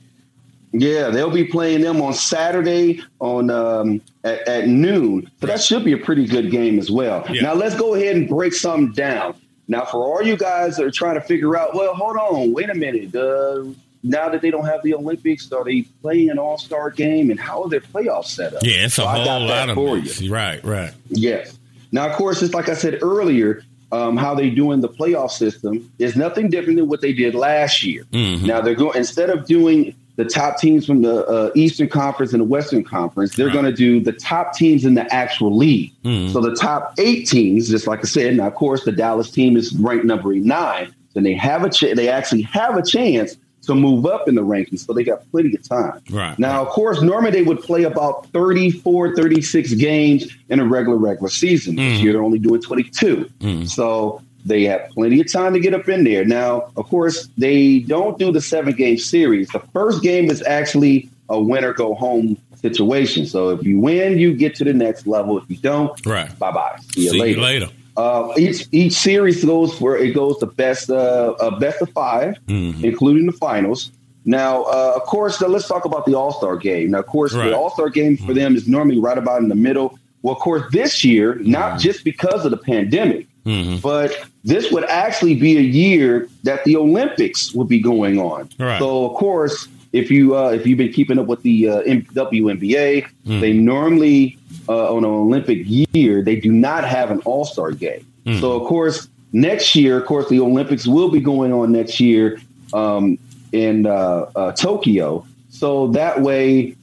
[0.73, 5.29] Yeah, they'll be playing them on Saturday on um, at, at noon.
[5.41, 7.25] So that should be a pretty good game as well.
[7.43, 9.35] Now let's go ahead and break something down.
[9.71, 12.69] Now, for all you guys that are trying to figure out, well, hold on, wait
[12.69, 13.15] a minute.
[13.15, 13.67] Uh,
[14.03, 17.39] now that they don't have the Olympics, are they playing an All Star game, and
[17.39, 18.65] how are their playoffs set up?
[18.65, 20.23] Yeah, it's a So I whole got lot for mess.
[20.29, 20.93] Right, right.
[21.09, 21.57] Yes.
[21.93, 25.89] Now, of course, it's like I said earlier, um, how they doing the playoff system
[26.01, 28.05] is nothing different than what they did last year.
[28.13, 28.43] Mhm.
[28.47, 32.41] Now they're going instead of doing the top teams from the uh, Eastern Conference and
[32.41, 35.93] the Western Conference, they're going to do the top teams in the actual league.
[36.05, 36.33] Mhm.
[36.33, 38.37] So the top eight teams, just like I said.
[38.37, 41.95] Now, of course, the Dallas team is ranked number nine, and they have a ch-
[41.95, 44.87] they actually have a chance to move up in the rankings.
[44.87, 46.01] So they got plenty of time.
[46.11, 46.39] Right.
[46.39, 51.29] Now, of course, normally they would play about 34, 36 games in a regular, regular
[51.29, 51.77] season.
[51.77, 52.03] This Mhm.
[52.03, 53.29] year, they're only doing 22.
[53.41, 53.69] Mm.
[53.69, 56.25] So they have plenty of time to get up in there.
[56.25, 59.49] Now, of course, they don't do the seven game series.
[59.49, 63.27] The first game is actually a winner go home situation.
[63.27, 65.39] So if you win, you get to the next level.
[65.39, 66.37] If you don't, Right.
[66.39, 66.77] bye bye.
[66.95, 67.39] See you See later.
[67.41, 67.67] you later.
[67.97, 72.35] Uh, each each series goes for it goes the best uh, uh best of 5
[72.49, 72.83] Mhm.
[72.85, 73.91] including the finals.
[74.25, 76.91] Now, uh, of course, now let's talk about the All Star game.
[76.93, 77.49] Now, of course, Right.
[77.51, 79.99] the All Star game for them is normally right about in the middle.
[80.23, 83.81] Well, of course, this year, not just because of the pandemic, Mhm.
[83.81, 84.15] but
[84.45, 88.49] this would actually be a year that the Olympics would be going on.
[88.59, 88.79] Right.
[88.79, 93.07] So, of course, if you uh, if you've been keeping up with the uh, WNBA,
[93.27, 93.41] Mm.
[93.41, 94.39] they normally
[94.69, 98.07] uh, on an Olympic year they do not have an All Star game.
[98.25, 98.41] Mm.
[98.41, 102.41] So, of course, next year, of course, the Olympics will be going on next year
[102.73, 103.19] um,
[103.53, 105.27] in uh, uh, Tokyo.
[105.51, 106.77] So that way.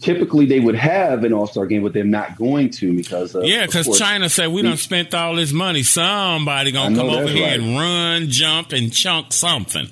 [0.00, 3.44] Typically, they would have an All Star game, but they're not going to because of,
[3.44, 5.82] Yeah, because China said we done spent all this money.
[5.82, 7.60] Somebody gonna come over here right.
[7.60, 9.86] and run, jump, and chunk something.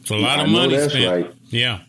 [0.00, 1.26] It's a lot I of money that's spent.
[1.26, 1.34] right.
[1.50, 1.80] Yeah.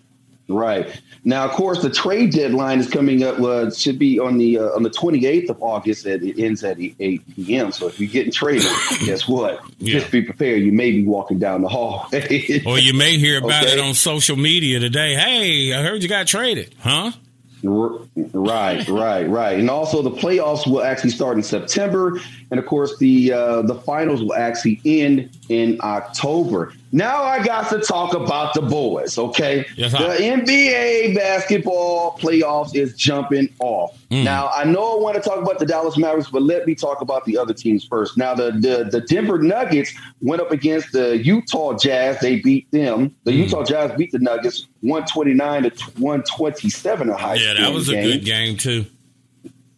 [0.49, 0.89] Right
[1.23, 3.39] now, of course, the trade deadline is coming up.
[3.39, 6.05] Uh, should be on the uh, on the twenty eighth of August.
[6.07, 7.71] At, it ends at eight p.m.
[7.71, 8.63] So if you're getting traded,
[9.05, 9.61] guess what?
[9.77, 9.99] Yeah.
[9.99, 10.61] Just be prepared.
[10.63, 12.07] You may be walking down the hall.
[12.65, 13.73] Or you may hear about Okay.
[13.73, 15.13] it on social media today.
[15.15, 17.11] Hey, I heard you got traded, huh?
[17.63, 19.59] Right, right, right.
[19.59, 22.19] And also, the playoffs will actually start in September,
[22.51, 26.73] and of course, the uh, the finals will actually end in October.
[26.91, 29.17] Now, I got to talk about the boys.
[29.17, 29.97] Okay, Yes, the.
[29.99, 33.95] NBA basketball playoffs is jumping off.
[34.09, 34.23] Mm.
[34.23, 37.01] Now, I know I want to talk about the Dallas Mavericks, but let me talk
[37.01, 38.17] about the other teams first.
[38.17, 42.19] Now, the the, the Denver Nuggets went up against the Utah Jazz.
[42.21, 43.15] They beat them.
[43.23, 43.37] The Mm.
[43.45, 47.09] Utah Jazz beat the Nuggets one twenty nine to one twenty seven.
[47.09, 47.47] A high school.
[47.53, 48.03] Yeah, that was a game.
[48.13, 48.85] good game too.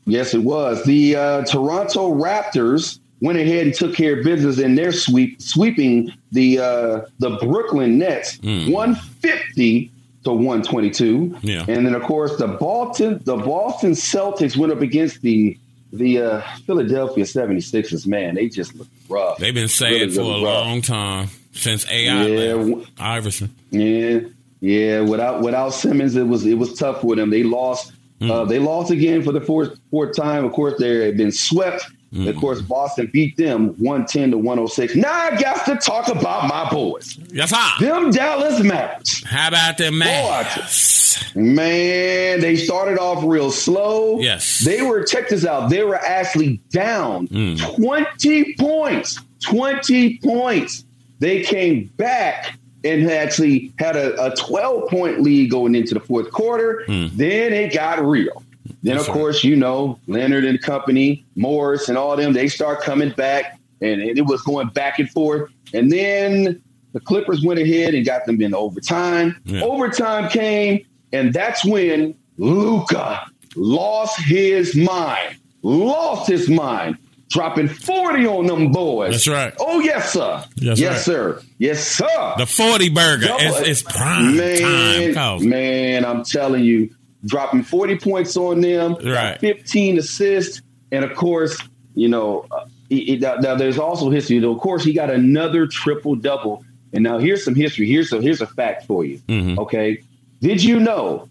[0.05, 0.83] Yes, it was.
[0.85, 6.11] The uh, Toronto Raptors went ahead and took care of business in their sweep, sweeping
[6.31, 8.71] the uh, the Brooklyn Nets Mm.
[8.71, 9.91] one fifty
[10.23, 11.37] to 122.
[11.41, 11.65] Yeah.
[11.67, 15.57] And then of course the Boston the Boston Celtics went up against the
[15.93, 18.07] the uh, Philadelphia 76ers.
[18.07, 19.37] Man, they just look rough.
[19.39, 20.65] They've been saying Really, for really a rough.
[20.65, 22.75] long time since AI Yeah.
[22.97, 23.53] Iverson.
[23.71, 24.19] Yeah,
[24.61, 25.01] yeah.
[25.01, 27.29] Without without Simmons, it was it was tough with them.
[27.29, 27.91] They lost.
[28.21, 30.45] Uh, they lost again for the fourth fourth time.
[30.45, 31.83] Of course, they had been swept.
[32.11, 32.39] Of mm-hmm.
[32.41, 34.95] course, Boston beat them one ten to one hundred six.
[34.97, 37.17] Now I got to talk about my boys.
[37.31, 37.69] Yes, sir.
[37.79, 39.23] Them Dallas Mavericks.
[39.23, 41.33] How about them Mavs?
[41.35, 44.19] Man, they started off real slow.
[44.19, 44.59] Yes.
[44.59, 47.75] They were, check this out, they were actually down mm.
[47.75, 49.19] 20 points.
[49.43, 50.83] 20 points.
[51.19, 56.31] They came back and actually had a, a 12 point lead going into the fourth
[56.31, 56.83] quarter.
[56.87, 57.11] Mm.
[57.11, 58.43] Then it got real.
[58.83, 59.19] Then, That's of right.
[59.21, 64.01] course, you know, Leonard and company, Morris and all them, they start coming back, and
[64.01, 65.51] it was going back and forth.
[65.73, 66.61] And then
[66.93, 69.39] the Clippers went ahead and got them in overtime.
[69.45, 69.61] Yeah.
[69.63, 73.25] Overtime came, and that's when Luka
[73.55, 75.37] lost his mind.
[75.61, 76.97] Lost his mind.
[77.29, 79.11] Dropping 40 on them boys.
[79.11, 79.53] That's right.
[79.57, 80.43] Oh, yes, sir.
[80.57, 80.99] That's yes, right.
[80.99, 81.41] sir.
[81.59, 82.33] Yes, sir.
[82.37, 83.27] The 40 burger.
[83.27, 85.47] Double- It's, it's prime man, time.
[85.47, 86.93] Man, I'm telling you,
[87.25, 89.39] dropping 40 points on them, Right.
[89.39, 90.61] 15 assists,
[90.91, 91.57] and of course,
[91.95, 94.39] you know, uh, he- he- now, there's also history.
[94.39, 96.63] Though, of course, he got another triple double.
[96.93, 97.87] And now here's some history.
[97.87, 99.19] Here's a here's a fact for you.
[99.29, 99.59] Mm-hmm.
[99.59, 99.99] Okay,
[100.41, 101.29] did you know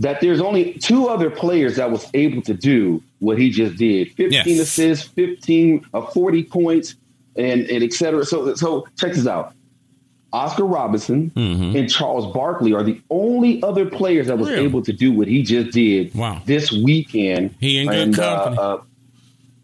[0.00, 4.08] that there's only two other players that was able to do what he just did?
[4.12, 4.60] 15 Yes.
[4.60, 6.96] assists, 15 uh, 40 points,
[7.36, 8.24] and and et cetera.
[8.24, 9.52] So so check this out.
[10.32, 11.76] Oscar Robertson Mm-hmm.
[11.76, 14.64] and Charles Barkley are the only other players that was Really?
[14.64, 16.42] able to do what he just did Wow.
[16.46, 17.54] this weekend.
[17.60, 18.58] He in good And, uh, company.
[18.60, 18.76] uh,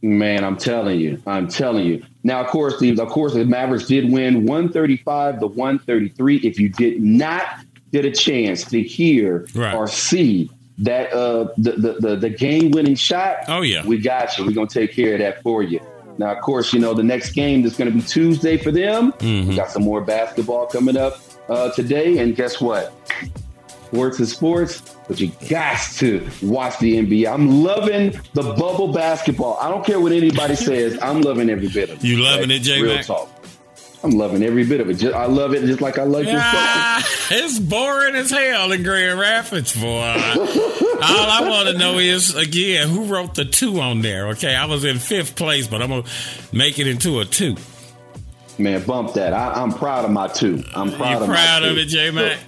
[0.02, 2.02] man, I'm telling you, I'm telling you.
[2.22, 6.36] Now, of course, the of course the Mavericks did win 135 to 133.
[6.38, 7.44] If you did not
[7.92, 9.74] get a chance to hear Right.
[9.74, 13.86] or see that uh the the the, the game winning shot, Oh, yeah.
[13.86, 14.44] we got you.
[14.46, 15.80] We're gonna take care of that for you.
[16.18, 19.12] Now, of course, you know the next game is going to be Tuesday for them.
[19.12, 19.50] Mm-hmm.
[19.50, 21.18] We got some more basketball coming up
[21.48, 22.92] uh, today, and guess what?
[23.86, 27.32] Sports is sports, but you got to watch the NBA.
[27.32, 29.56] I'm loving the bubble basketball.
[29.60, 30.98] I don't care what anybody says.
[31.00, 32.04] I'm loving every bit of it.
[32.04, 33.06] You loving it, J Real Mac?
[33.06, 33.28] talk.
[34.04, 34.94] I'm loving every bit of it.
[34.94, 36.34] Just, I love it just like I like this.
[36.38, 39.88] Ah, it's boring as hell in Grand Rapids, boy.
[39.88, 44.28] All I want to know is again who wrote the two on there.
[44.28, 46.04] Okay, I was in fifth place, but I'm gonna
[46.52, 47.56] make it into a two.
[48.58, 49.32] Man, bump that.
[49.32, 50.62] I, I'm proud of my two.
[50.76, 51.70] I'm proud You of my proud two.
[51.70, 52.38] of it, J Mac?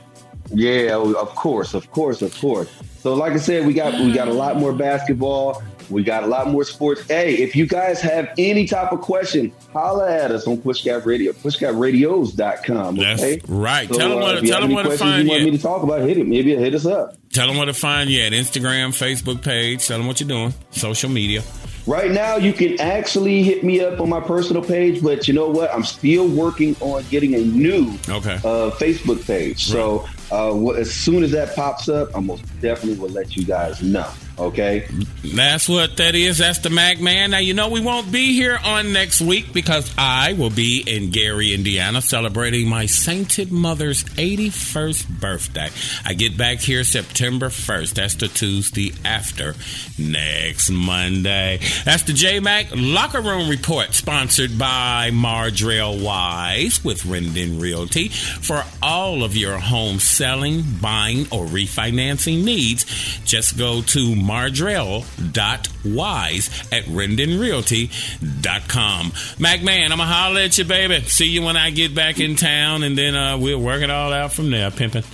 [0.50, 2.70] Yeah, of course, of course, of course.
[3.00, 5.62] So, like I said, we got we got a lot more basketball.
[5.90, 7.02] We got a lot more sports.
[7.08, 11.32] Hey, if you guys have any type of question, holla at us on PushGap Radio,
[11.32, 12.96] pushgapradios.com.
[12.96, 13.40] That's Okay?
[13.48, 13.88] right.
[13.88, 15.50] So, Tell 'em uh, what- tell have 'em any where to find you want you.
[15.52, 16.26] me to talk about, hit it.
[16.26, 17.16] Maybe hit us up.
[17.32, 19.86] Tell them where to find you at Instagram, Facebook page.
[19.86, 20.54] Tell them what you're doing.
[20.70, 21.42] Social media.
[21.86, 25.48] Right now, you can actually hit me up on my personal page, but you know
[25.48, 25.72] what?
[25.72, 28.34] I'm still working on getting a new Okay.
[28.42, 29.64] uh, Facebook page.
[29.66, 33.44] So uh, wh- as soon as that pops up, I most definitely will let you
[33.44, 34.06] guys know.
[34.38, 34.86] Okay.
[35.24, 36.38] That's what that is.
[36.38, 37.30] That's the Mac Man.
[37.30, 41.10] Now, you know, we won't be here on next week because I will be in
[41.10, 45.70] Gary, Indiana, celebrating my sainted mother's 81st birthday.
[46.04, 47.94] I get back here September 1st.
[47.94, 49.54] That's the Tuesday after
[49.98, 51.60] next Monday.
[51.84, 58.08] That's the J Mac Locker Room Report, sponsored by Mardrell Wise with Rendon Realty.
[58.08, 62.84] For all of your home selling, buying, or refinancing needs,
[63.24, 69.12] just go to mardrell.wise at rendonrealty.com.
[69.38, 71.00] Mac Man, I'm going to holler at you, baby.
[71.02, 74.12] See you when I get back in town, and then uh, we'll work it all
[74.12, 75.04] out from there, pimping.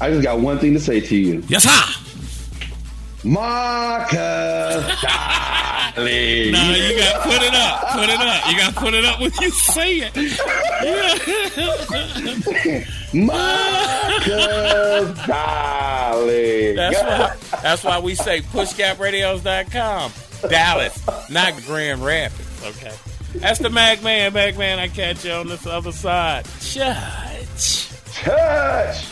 [0.00, 1.42] I just got one thing to say to you.
[1.48, 1.70] Yes, sir.
[3.24, 5.82] Marcus Dolly.
[6.52, 7.88] No, you got to put it up.
[7.90, 8.46] Put it up.
[8.50, 10.16] You got to put it up when you say it.
[13.14, 16.72] Marcus Dolly.
[16.74, 20.12] That's why, that's why we say pushgapradios.com.
[20.50, 22.94] Dallas, not Grand Rapids, okay?
[23.36, 24.32] That's the Mac Man.
[24.32, 26.44] Mac Man, I catch you on this other side.
[26.60, 27.88] Church.
[28.12, 29.06] Church.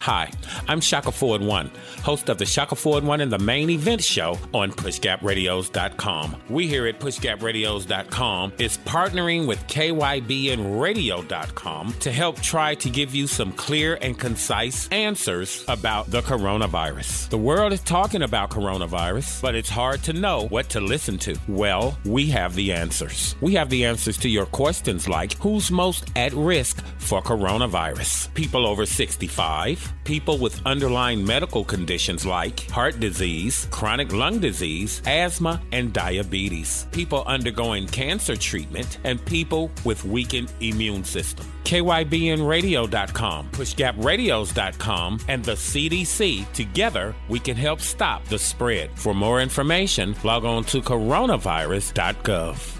[0.00, 0.32] Hi,
[0.66, 1.70] I'm Shackelford One,
[2.02, 6.36] host of the Shackelford One and the main event show on PushGapRadios.com.
[6.50, 13.14] We here at PushGapRadios.com is partnering with KYB and Radio.com to help try to give
[13.14, 17.28] you some clear and concise answers about the coronavirus.
[17.28, 21.38] The world is talking about coronavirus, but it's hard to know what to listen to.
[21.46, 23.36] Well, we have the answers.
[23.40, 28.34] We have the answers to your questions like who's most at risk for coronavirus?
[28.34, 31.91] People over 65 people with underlying medical conditions
[32.26, 39.70] like heart disease, chronic lung disease, asthma, and diabetes, people undergoing cancer treatment, and people
[39.84, 41.46] with weakened immune system.
[41.64, 46.52] KYBNradio.com, PushGapRadios.com, and the CDC.
[46.52, 48.90] Together, we can help stop the spread.
[48.98, 52.78] For more information, log on to coronavirus.gov.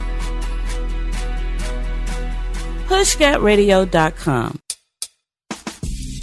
[2.88, 4.58] PushGapRadio.com.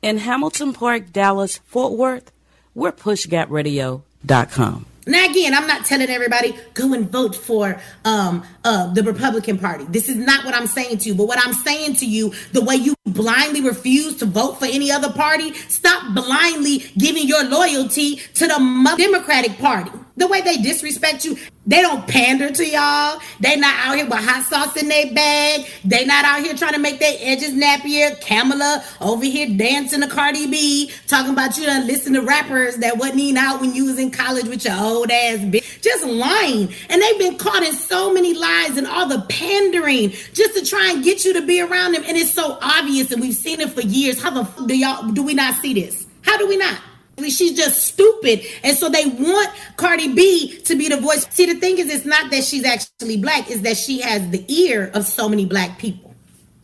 [0.00, 2.30] In Hamilton Park, Dallas, Fort Worth,
[2.72, 4.86] we're PushGapRadio.com.
[5.08, 9.84] Now again, I'm not telling everybody go and vote for um, uh, the Republican Party.
[9.88, 11.14] This is not what I'm saying to you.
[11.14, 14.92] But what I'm saying to you, the way you blindly refuse to vote for any
[14.92, 19.90] other party, stop blindly giving your loyalty to the Democratic Party.
[20.18, 23.20] The way they disrespect you, they don't pander to y'all.
[23.38, 25.64] They not out here with hot sauce in their bag.
[25.84, 28.20] They not out here trying to make their edges nappier.
[28.20, 32.98] Kamala over here dancing to Cardi B, talking about you done listen to rappers that
[32.98, 35.80] wasn't even out when you was in college with your old ass bitch.
[35.82, 36.74] Just lying.
[36.88, 40.90] And they've been caught in so many lies and all the pandering just to try
[40.90, 42.02] and get you to be around them.
[42.04, 44.20] And it's so obvious, and we've seen it for years.
[44.20, 46.08] How the f- do y'all do we not see this?
[46.22, 46.80] How do we not?
[47.18, 48.42] She's just stupid.
[48.62, 51.26] And so they want Cardi B to be the voice.
[51.30, 54.44] See, the thing is, it's not that she's actually black, it's that she has the
[54.52, 56.14] ear of so many black people.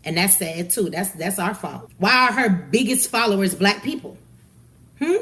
[0.04, 0.90] And that's sad too.
[0.90, 1.90] That's that's our fault.
[1.98, 4.16] Why are her biggest followers black people?
[4.98, 5.16] Hmm?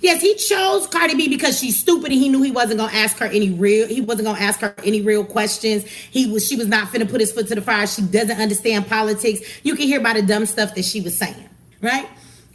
[0.00, 3.16] Yes, he chose Cardi B because she's stupid and he knew he wasn't gonna ask
[3.18, 5.84] her any real he wasn't gonna ask her any real questions.
[5.84, 7.86] He was she was not finna put his foot to the fire.
[7.86, 9.40] She doesn't understand politics.
[9.62, 11.48] You can hear by the dumb stuff that she was saying,
[11.80, 12.08] right?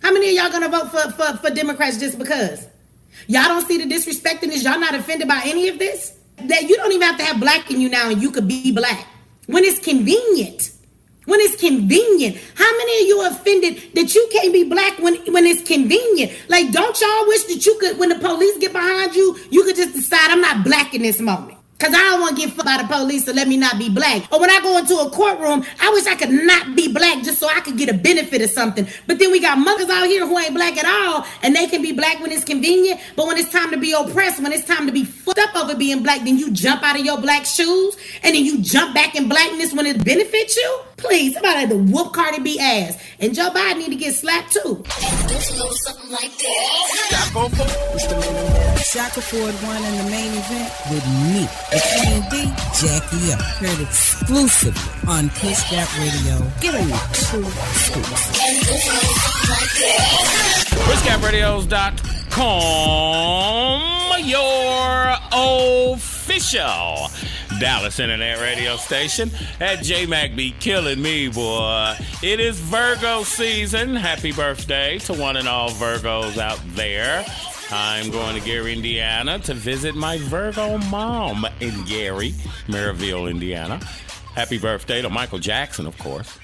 [0.03, 2.67] How many of y'all gonna vote for, for, for Democrats just because?
[3.27, 4.63] Y'all don't see the disrespect in this?
[4.63, 6.17] Y'all not offended by any of this?
[6.37, 8.71] That you don't even have to have black in you now and you could be
[8.73, 9.07] black.
[9.47, 10.71] When it's convenient.
[11.25, 12.37] When it's convenient.
[12.55, 16.33] How many of you are offended that you can't be black when, when it's convenient?
[16.49, 19.77] Like, don't y'all wish that you could, when the police get behind you, you could
[19.77, 21.52] just decide I'm not black in this moment.
[21.83, 23.89] Cause I don't want to get fucked by the police to let me not be
[23.89, 24.31] black.
[24.31, 27.39] Or when I go into a courtroom, I wish I could not be black just
[27.39, 28.87] so I could get a benefit of something.
[29.05, 31.81] But then we got mothers out here who ain't black at all, and they can
[31.81, 33.01] be black when it's convenient.
[33.17, 35.75] But when it's time to be oppressed, when it's time to be fucked up over
[35.75, 39.15] being black, then you jump out of your black shoes, and then you jump back
[39.15, 40.92] in blackness when it benefits you.
[40.97, 44.53] Please, somebody had to whoop Cardi B ass, and Joe Biden need to get slapped
[44.53, 44.83] too.
[44.85, 47.03] something like that.
[48.85, 52.33] Shackelford One in the main event with me, the Queen D,
[52.79, 53.35] Jackie O.
[53.59, 56.37] Heard exclusively on Push Gap Radio.
[56.61, 57.43] Give me two
[63.23, 67.09] PushGapRadios.com, your official
[67.59, 69.31] Dallas Internet radio station.
[69.59, 71.95] At J-Mac be killing me, boy.
[72.21, 73.95] It is Virgo season.
[73.95, 77.25] Happy birthday to one and all Virgos out there.
[77.71, 82.31] I'm going to Gary, Indiana to visit my Virgo mom in Gary,
[82.67, 83.79] Merrillville, Indiana.
[84.35, 86.37] Happy birthday to Michael Jackson, of course.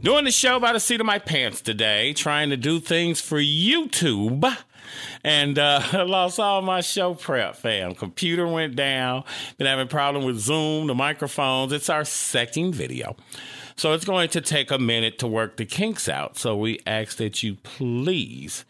[0.00, 3.38] Doing the show by the seat of my pants today, trying to do things for
[3.38, 4.56] YouTube.
[5.24, 7.94] And uh, lost all my show prep, fam.
[7.94, 9.24] Computer went down.
[9.56, 11.72] Been having problem with Zoom, the microphones.
[11.72, 13.16] It's our second video.
[13.78, 16.36] So it's going to take a minute to work the kinks out.
[16.36, 18.64] So we ask that you please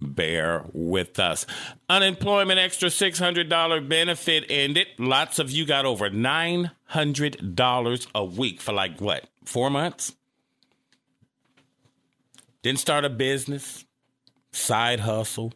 [0.00, 1.46] bear with us.
[1.88, 4.86] Unemployment extra $600 benefit ended.
[4.98, 10.14] Lots of you got over $900 a week for like what, four months?
[12.62, 13.84] Didn't start a business,
[14.52, 15.52] side hustle,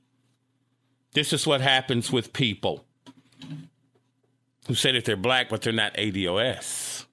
[1.13, 2.85] This is what happens with people
[4.71, 7.05] who say that they're black, but they're not ADOS.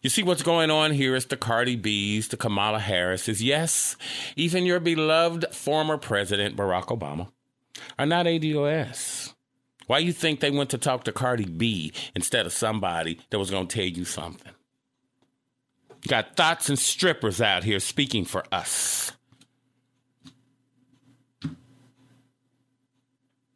[0.00, 3.96] You see what's going on here is the Cardi B's, the Kamala Harris's, yes,
[4.34, 7.28] even your beloved former president Barack Obama
[7.98, 9.34] are not ADOS.
[9.88, 13.50] Why you think they went to talk to Cardi B instead of somebody that was
[13.50, 14.52] going to tell you something?
[16.02, 19.12] You got thoughts and strippers out here speaking for us.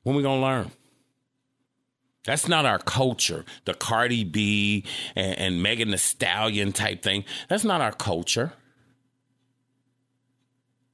[0.03, 0.71] When we gonna learn?
[2.29, 3.47] That's not our culture.
[3.65, 4.85] The Cardi B
[5.17, 7.25] and, and Megan Thee Stallion type thing.
[7.49, 8.53] That's not our culture.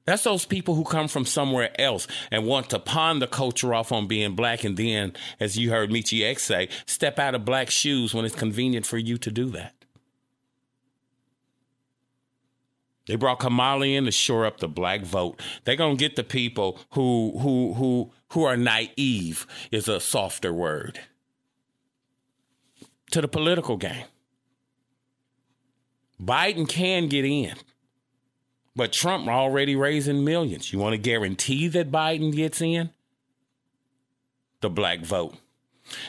[0.05, 3.91] That's those people who come from somewhere else and want to pawn the culture off
[3.91, 7.69] on being black and then, as you heard Michi X say, step out of black
[7.69, 9.73] shoes when it's convenient for you to do that.
[13.07, 15.41] They brought Kamala in to shore up the black vote.
[15.65, 21.01] They're gonna get the people who who who who are naive is a softer word
[23.11, 24.05] to the political game.
[26.21, 27.55] Biden can get in,
[28.75, 30.71] but Trump already raising millions.
[30.71, 32.91] You want to guarantee that Biden gets in?
[34.61, 35.35] The black vote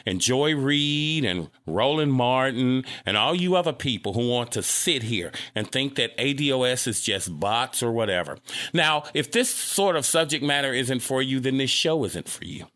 [0.05, 5.05] and Joy Reid and Roland Martin and all you other people who want to sit
[5.05, 8.39] here and think that ADOS is just bots or whatever.
[8.73, 12.45] Now, if this sort of subject matter isn't for you, then this show isn't for
[12.45, 12.67] you.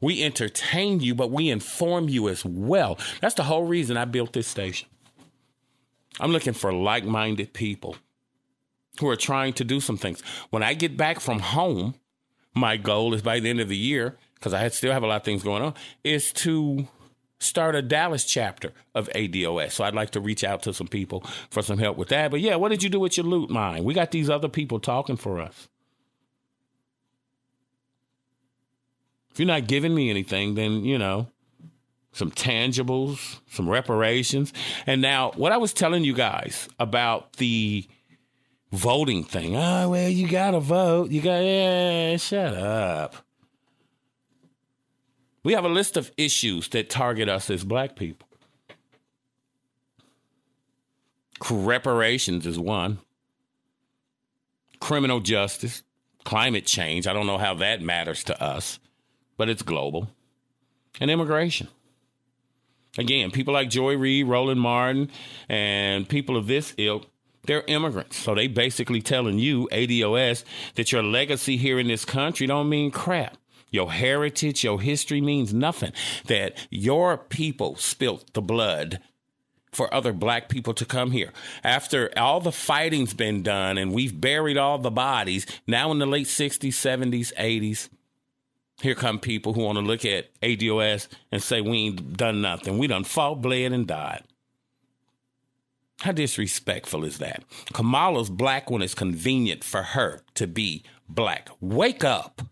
[0.00, 2.98] We entertain you, but we inform you as well.
[3.20, 4.88] That's the whole reason I built this station.
[6.20, 7.96] I'm looking for like minded people
[9.00, 10.20] who are trying to do some things.
[10.50, 11.94] When I get back from home,
[12.54, 15.16] my goal is by the end of the year because I still have a lot
[15.16, 16.86] of things going on, is to
[17.40, 19.72] start a Dallas chapter of ADOS.
[19.72, 22.30] So I'd like to reach out to some people for some help with that.
[22.30, 23.84] But yeah, what did you do with your loot mine?
[23.84, 25.68] We got these other people talking for us.
[29.34, 31.26] If you're not giving me anything, then, you know,
[32.12, 34.52] some tangibles, some reparations.
[34.86, 37.84] And now, what I was telling you guys about the
[38.70, 39.56] voting thing.
[39.56, 41.10] Oh, well, you got to vote.
[41.10, 43.16] You got, yeah, shut up.
[45.42, 48.28] We have a list of issues that target us as black people.
[51.50, 52.98] Reparations is one.
[54.80, 55.82] Criminal justice,
[56.24, 57.08] climate change.
[57.08, 58.78] I don't know how that matters to us,
[59.36, 60.08] but it's global.
[61.00, 61.68] And immigration.
[62.96, 65.10] Again, people like Joy Reid, Roland Martin,
[65.48, 67.06] and people of this ilk,
[67.46, 68.16] they're immigrants.
[68.16, 70.44] So they basically telling you, ADOS,
[70.76, 73.36] that your legacy here in this country don't mean crap.
[73.70, 75.92] Your heritage, your history means nothing.
[76.26, 79.00] That your people spilt the blood
[79.72, 81.32] for other black people to come here.
[81.64, 86.06] After all the fighting's been done and we've buried all the bodies, now in the
[86.06, 87.88] late 60s, 70s, 80s,
[88.80, 92.78] here come people who want to look at ADOS and say we ain't done nothing.
[92.78, 94.24] We done fought, bled, and died.
[96.00, 97.44] How disrespectful is that?
[97.72, 101.48] Kamala's black when it's convenient for her to be black.
[101.60, 102.42] Wake up.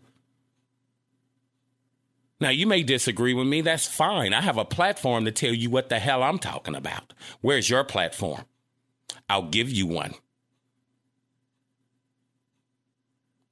[2.39, 3.61] Now, you may disagree with me.
[3.61, 4.33] That's fine.
[4.33, 7.13] I have a platform to tell you what the hell I'm talking about.
[7.41, 8.43] Where's your platform?
[9.29, 10.15] I'll give you one.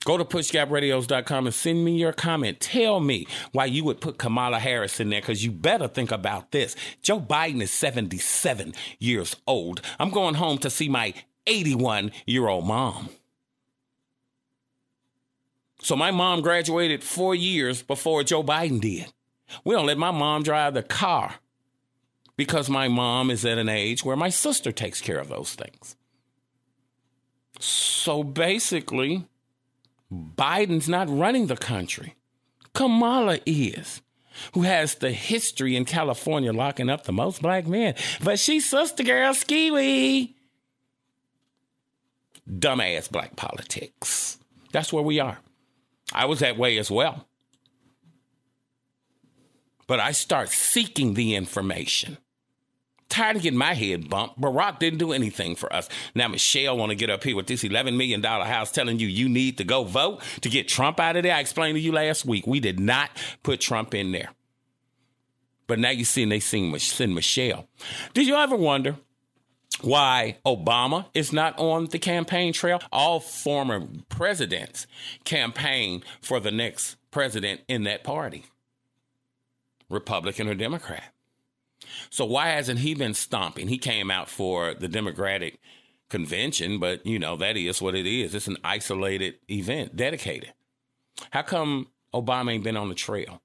[0.03, 2.59] Go to pushgapradios.com and send me your comment.
[2.59, 6.51] Tell me why you would put Kamala Harris in there because you better think about
[6.51, 6.75] this.
[7.03, 9.81] Joe Biden is 77 years old.
[9.99, 11.13] I'm going home to see my
[11.45, 13.09] 81 year old mom.
[15.81, 19.11] So my mom graduated four years before Joe Biden did.
[19.63, 21.35] We don't let my mom drive the car
[22.37, 25.95] because my mom is at an age where my sister takes care of those things.
[27.59, 29.27] So basically,
[30.11, 32.15] Biden's not running the country.
[32.73, 34.01] Kamala is,
[34.53, 37.95] who has the history in California locking up the most black men.
[38.23, 40.33] But she's sister girl skiwi.
[42.49, 44.37] Dumbass black politics.
[44.71, 45.39] That's where we are.
[46.13, 47.27] I was that way as well.
[49.87, 52.17] But I start seeking the information.
[53.11, 54.39] Tired of getting my head bumped.
[54.39, 55.89] Barack didn't do anything for us.
[56.15, 59.27] Now Michelle want to get up here with this $11 million house telling you you
[59.27, 61.35] need to go vote to get Trump out of there.
[61.35, 62.47] I explained to you last week.
[62.47, 63.09] We did not
[63.43, 64.29] put Trump in there.
[65.67, 66.71] But now you see and they send
[67.13, 67.67] Michelle.
[68.13, 68.95] Did you ever wonder
[69.81, 72.81] why Obama is not on the campaign trail?
[72.93, 74.87] All former presidents
[75.25, 78.45] campaign for the next president in that party,
[79.89, 81.13] Republican or Democrat.
[82.09, 83.67] So why hasn't he been stomping?
[83.67, 85.59] He came out for the Democratic
[86.09, 88.35] convention, but you know, that is what it is.
[88.35, 90.53] It's an isolated event dedicated.
[91.31, 93.41] How come Obama ain't been on the trail?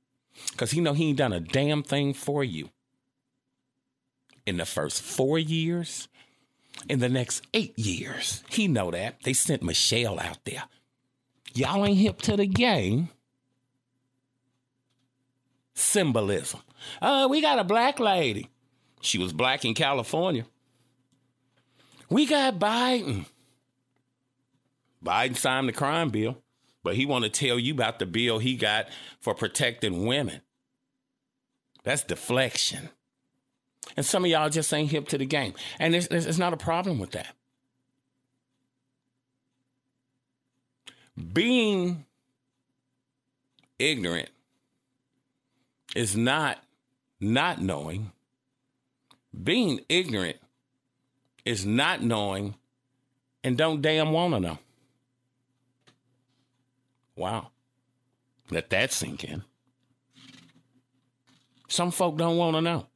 [0.52, 2.70] Because he know he ain't done a damn thing for you.
[4.44, 6.08] In the first four years,
[6.88, 8.44] in the next eight years.
[8.48, 9.22] He know that.
[9.22, 10.64] They sent Michelle out there.
[11.54, 13.08] Y'all ain't hip to the game.
[15.96, 16.60] Symbolism.
[17.00, 18.50] Uh, we got a black lady.
[19.00, 20.44] She was black in California.
[22.10, 23.24] We got Biden.
[25.02, 26.36] Biden signed the crime bill,
[26.84, 28.88] but he want to tell you about the bill he got
[29.20, 30.42] for protecting women.
[31.82, 32.90] That's deflection.
[33.96, 35.54] And some of y'all just ain't hip to the game.
[35.78, 37.34] And there's not a problem with that.
[41.32, 42.04] Being
[43.78, 44.28] ignorant
[45.96, 46.58] is not
[47.20, 48.12] not knowing.
[49.42, 50.36] Being ignorant
[51.44, 52.54] is not knowing
[53.42, 54.58] and don't damn want to know.
[57.16, 57.48] Wow.
[58.50, 59.42] Let that sink in.
[61.68, 62.86] Some folk don't want to know.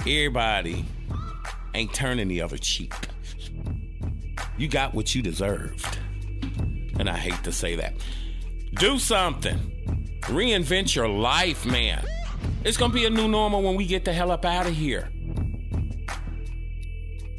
[0.00, 0.84] everybody
[1.74, 2.94] ain't turning the other cheek.
[4.56, 5.98] You got what you deserved.
[6.98, 7.94] And I hate to say that.
[8.74, 9.72] Do something.
[10.26, 12.04] Reinvent your life, man.
[12.64, 14.74] It's going to be a new normal when we get the hell up out of
[14.74, 15.08] here.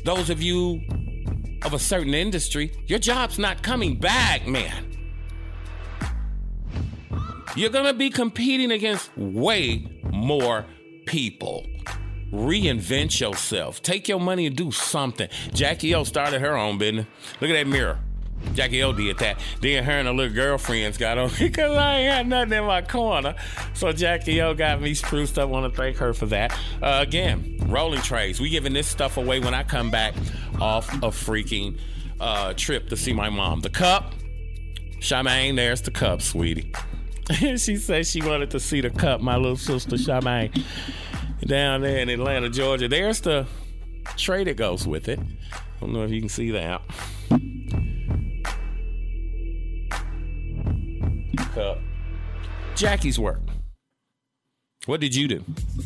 [0.05, 0.81] Those of you
[1.63, 4.85] of a certain industry, your job's not coming back, man.
[7.57, 10.65] You're going to be competing against way more
[11.07, 11.67] people.
[12.31, 13.81] Reinvent yourself.
[13.81, 15.27] Take your money and do something.
[15.53, 17.05] Jackie O started her own business.
[17.41, 17.99] Look at that mirror.
[18.53, 19.39] Jackie O did that.
[19.61, 22.81] Then her and her little girlfriends got on because I ain't had nothing in my
[22.81, 23.35] corner.
[23.73, 25.49] So Jackie O got me spruced up.
[25.49, 26.57] want to thank her for that.
[26.81, 28.39] Uh, again, rolling trays.
[28.39, 30.15] We giving this stuff away when I come back
[30.59, 31.79] off a freaking
[32.19, 33.61] uh, trip to see my mom.
[33.61, 34.13] The cup,
[34.99, 36.71] Charmaine, there's the cup, sweetie.
[37.57, 40.63] she said she wanted to see the cup, my little sister Charmaine,
[41.41, 42.87] down there in Atlanta, Georgia.
[42.87, 43.45] There's the
[44.15, 45.19] tray that goes with it.
[45.19, 46.81] I don't know if you can see that.
[52.75, 53.41] Jackie's work.
[54.85, 55.43] What did you do?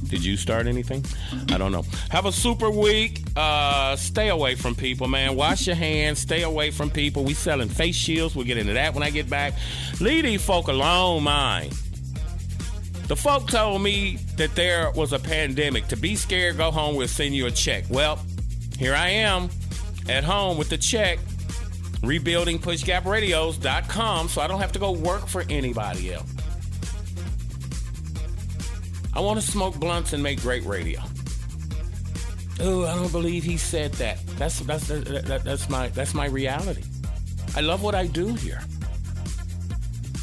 [0.09, 1.03] Did you start anything?
[1.49, 1.83] I don't know.
[2.11, 3.23] Have a super week.
[3.35, 5.35] Uh, stay away from people, man.
[5.35, 6.19] Wash your hands.
[6.19, 7.23] Stay away from people.
[7.23, 8.35] We selling face shields.
[8.35, 9.53] We'll get into that when I get back.
[9.99, 11.71] Leave these folk alone, mine.
[13.07, 15.87] The folk told me that there was a pandemic.
[15.87, 16.95] To be scared, go home.
[16.95, 17.85] We'll send you a check.
[17.89, 18.19] Well,
[18.77, 19.49] here I am
[20.07, 21.17] at home with the check,
[22.03, 26.29] rebuilding pushgapradios.com so I don't have to go work for anybody else.
[29.13, 31.01] I want to smoke blunts and make great radio.
[32.59, 34.19] Oh, I don't believe he said that.
[34.37, 36.83] That's that's that, that, that's my that's my reality.
[37.55, 38.61] I love what I do here.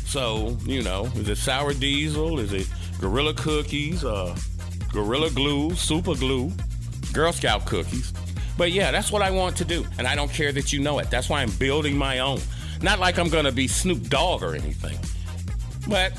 [0.07, 2.39] So you know, is it sour diesel?
[2.39, 2.69] Is it
[3.01, 4.05] gorilla cookies?
[4.05, 4.37] Uh,
[4.93, 6.53] gorilla glue, super glue,
[7.13, 8.13] Girl Scout cookies?
[8.59, 10.99] But yeah, that's what I want to do, and I don't care that you know
[10.99, 11.09] it.
[11.11, 12.41] That's why I'm building my own.
[12.83, 14.99] Not like I'm gonna be Snoop Dogg or anything,
[15.89, 16.13] but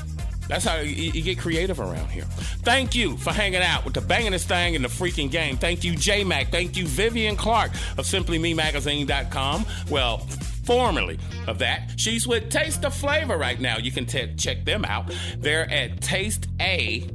[0.48, 2.24] that's how you, you, get creative around here.
[2.64, 5.58] Thank you for hanging out with the bangingest thing in the freaking game.
[5.58, 6.50] Thank you, J Mac.
[6.50, 9.66] Thank you, Vivian Clark of SimplyMeMagazine.com.
[9.90, 10.18] Well,
[10.64, 11.92] formerly of that.
[11.96, 13.76] She's with Taste A Flava right now.
[13.76, 15.14] You can t- check them out.
[15.38, 17.06] They're at Taste A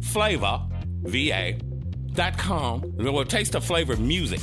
[0.00, 0.62] Flavor,
[1.02, 1.62] VA.com.
[2.96, 4.40] Well, Taste A Flava Music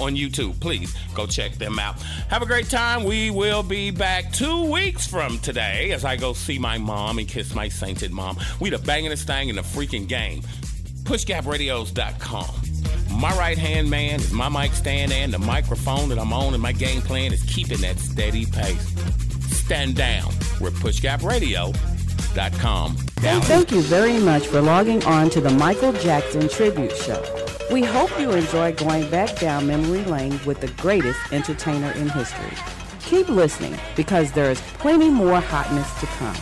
[0.00, 0.58] on YouTube.
[0.60, 2.00] Please go check them out.
[2.28, 3.04] Have a great time.
[3.04, 7.28] We will be back two weeks from today as I go see my mom and
[7.28, 8.38] kiss my sainted mom.
[8.58, 10.42] We the bangingest thing in the freaking game.
[11.04, 13.18] PushGapRadios.com.
[13.18, 16.62] My right hand man is my mic stand and the microphone that I'm on, and
[16.62, 18.86] my game plan is keeping that steady pace.
[19.50, 20.32] Stand down.
[20.60, 22.96] We're PushGapRadio.com.
[22.96, 27.39] Thank you very much for logging on to the Michael Jackson Tribute Show.
[27.70, 32.50] We hope you enjoy going back down memory lane with the greatest entertainer in history.
[33.00, 36.34] Keep listening because there is plenty more hotness to come.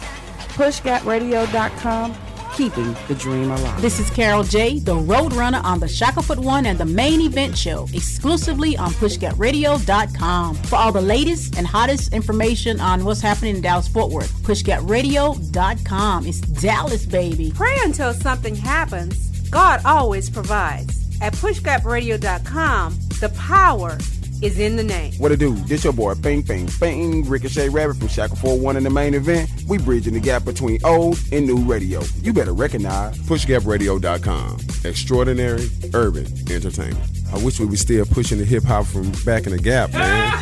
[0.57, 2.17] PushGapRadio.com,
[2.57, 3.83] keeping the dream alive.
[3.83, 7.87] This is Carol J, the Roadrunner on the Shackelford One and the Main Event Show,
[7.93, 10.55] exclusively on PushGapRadio.com.
[10.57, 16.27] For all the latest and hottest information on what's happening in Dallas Fort Worth, PushGapRadio.com.
[16.27, 17.53] It's Dallas, baby.
[17.55, 19.29] Pray until something happens.
[19.51, 21.08] God always provides.
[21.21, 23.99] At pushgapradio.com, the power
[24.41, 25.13] is in the name.
[25.15, 25.55] What it do?
[25.67, 29.51] This your boy, Bing Bing Bing, Ricochet Rabbit from Shackelford One in the main event.
[29.67, 32.03] We bridging the gap between old and new radio.
[32.23, 34.59] You better recognize pushgapradio.com.
[34.85, 37.05] Extraordinary urban entertainment.
[37.33, 40.33] I wish we were still pushing the hip hop from back in the gap, man.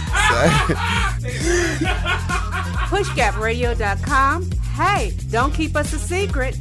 [2.87, 4.51] pushgapradio.com.
[4.75, 6.57] Hey, don't keep us a secret.